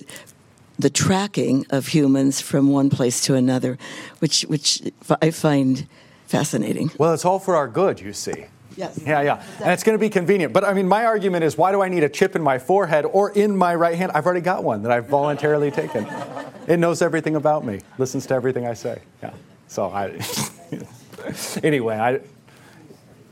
the 0.79 0.91
tracking 0.91 1.67
of 1.71 1.89
humans 1.89 2.41
from 2.41 2.69
one 2.69 2.91
place 2.91 3.21
to 3.23 3.35
another, 3.35 3.79
which 4.21 4.43
which 4.43 4.83
I 5.23 5.31
find 5.31 5.87
fascinating. 6.27 6.91
Well, 6.99 7.15
it's 7.15 7.25
all 7.25 7.39
for 7.39 7.55
our 7.57 7.69
good, 7.69 8.01
you 8.01 8.13
see. 8.13 8.47
Yes. 8.77 8.99
Yeah, 9.05 9.23
yeah. 9.23 9.43
And 9.61 9.73
it's 9.73 9.83
going 9.83 9.97
to 9.97 10.01
be 10.01 10.11
convenient. 10.11 10.53
But 10.53 10.65
I 10.65 10.73
mean, 10.73 10.89
my 10.89 11.05
argument 11.05 11.45
is 11.45 11.57
why 11.57 11.73
do 11.73 11.83
I 11.83 11.89
need 11.89 12.03
a 12.03 12.09
chip 12.09 12.37
in 12.37 12.43
my 12.43 12.59
forehead 12.59 13.05
or 13.05 13.31
in 13.31 13.57
my 13.57 13.75
right 13.75 13.97
hand? 13.97 14.13
I've 14.15 14.27
already 14.27 14.41
got 14.41 14.65
one 14.65 14.83
that 14.83 14.93
I've 14.93 15.07
voluntarily 15.07 15.71
taken. 15.71 16.07
It 16.67 16.79
knows 16.79 17.03
everything 17.03 17.37
about 17.37 17.65
me, 17.65 17.81
listens 17.99 18.27
to 18.27 18.35
everything 18.35 18.67
I 18.67 18.75
say. 18.75 19.01
Yeah. 19.23 19.35
So 19.69 19.91
I. 19.91 20.21
anyway, 21.63 21.97
I, 21.97 22.21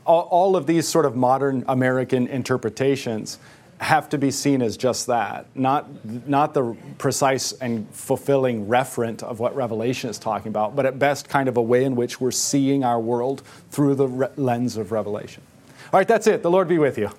all, 0.05 0.21
all 0.23 0.55
of 0.55 0.67
these 0.67 0.87
sort 0.87 1.05
of 1.05 1.15
modern 1.15 1.63
American 1.67 2.27
interpretations 2.27 3.39
have 3.83 4.09
to 4.09 4.17
be 4.17 4.31
seen 4.31 4.61
as 4.61 4.77
just 4.77 5.07
that, 5.07 5.45
not, 5.55 5.87
not 6.27 6.53
the 6.53 6.75
precise 6.97 7.51
and 7.53 7.87
fulfilling 7.91 8.65
referent 8.67 9.21
of 9.21 9.39
what 9.39 9.55
Revelation 9.55 10.09
is 10.09 10.17
talking 10.17 10.47
about, 10.47 10.75
but 10.75 10.85
at 10.85 10.97
best, 10.97 11.27
kind 11.27 11.49
of 11.49 11.57
a 11.57 11.61
way 11.61 11.83
in 11.83 11.95
which 11.95 12.21
we're 12.21 12.31
seeing 12.31 12.83
our 12.83 12.99
world 12.99 13.43
through 13.71 13.95
the 13.95 14.07
re- 14.07 14.27
lens 14.37 14.77
of 14.77 14.91
Revelation. 14.91 15.43
All 15.91 15.99
right, 15.99 16.07
that's 16.07 16.27
it. 16.27 16.41
The 16.41 16.49
Lord 16.49 16.67
be 16.69 16.77
with 16.77 16.97
you. 16.97 17.09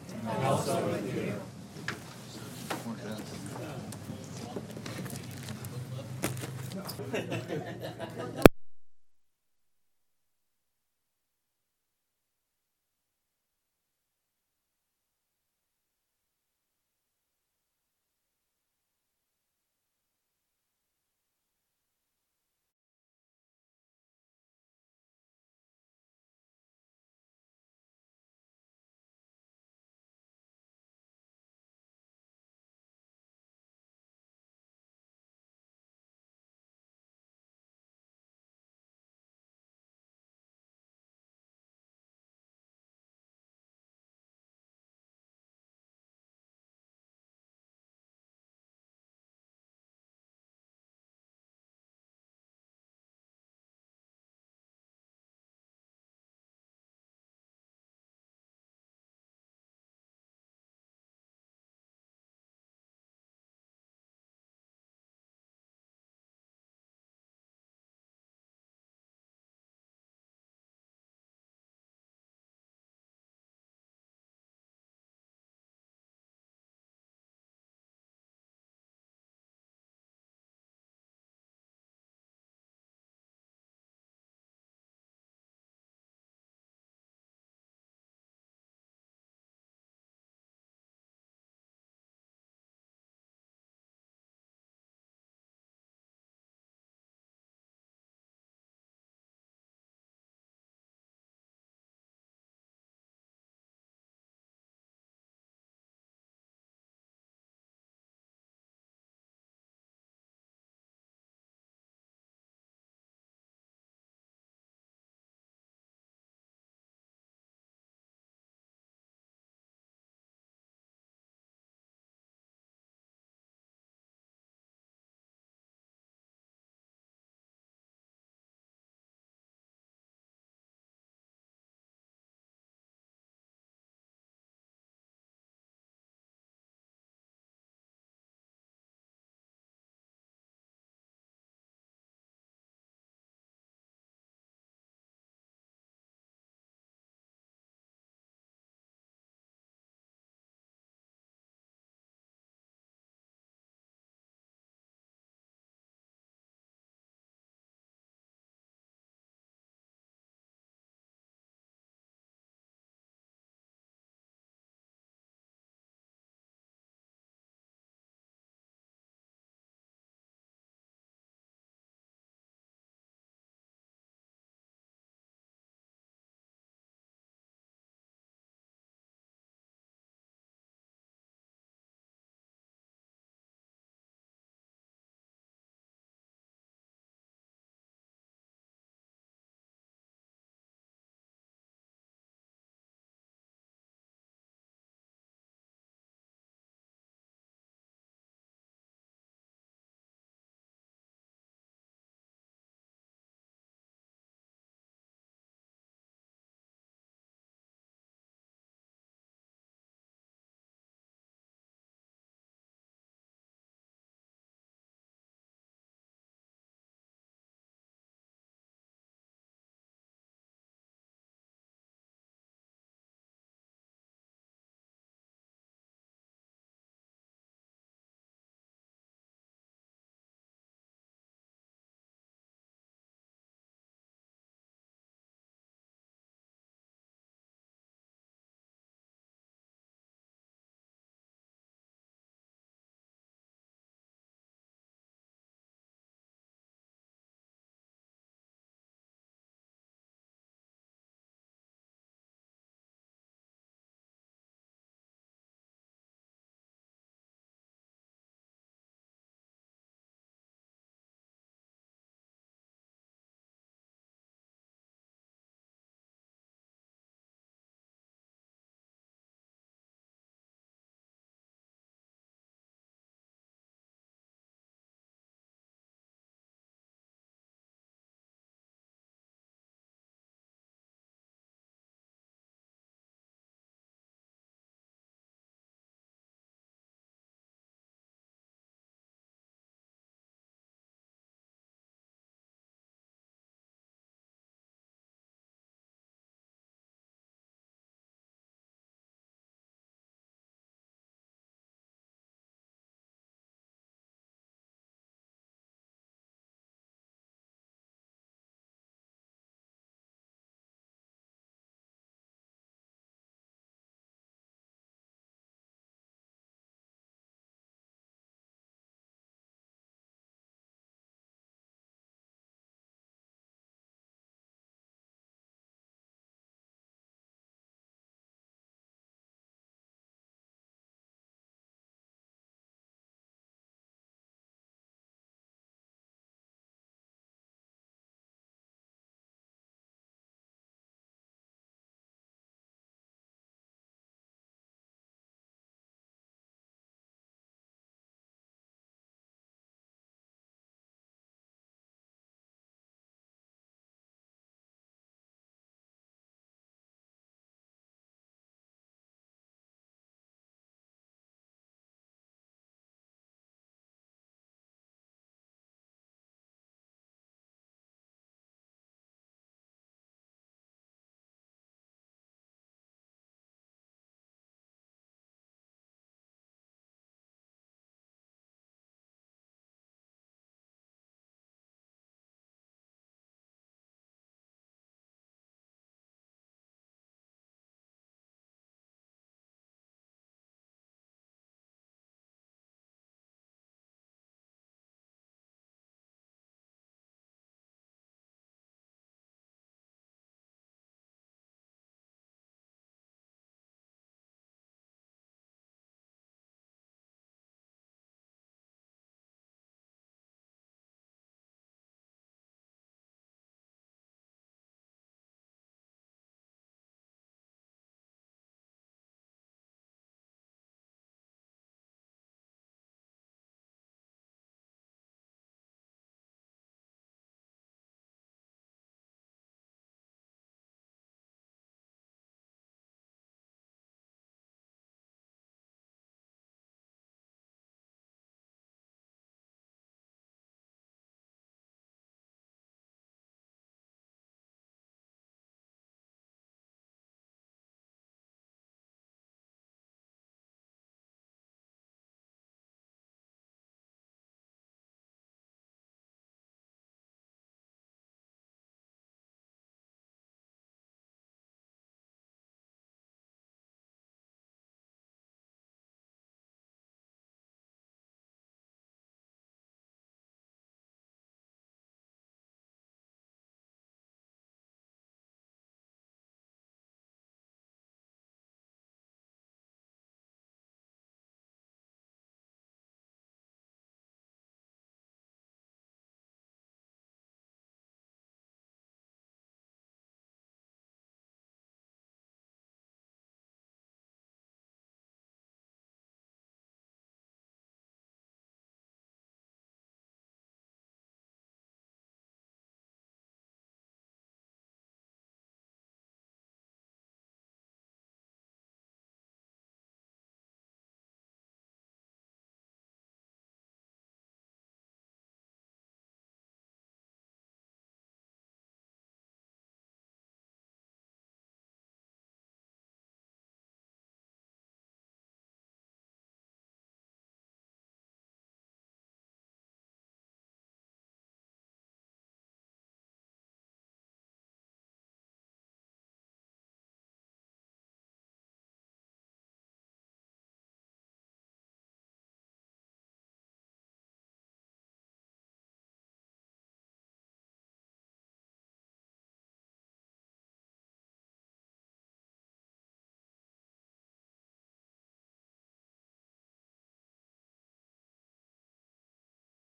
with 0.91 1.15
you. 7.31 7.41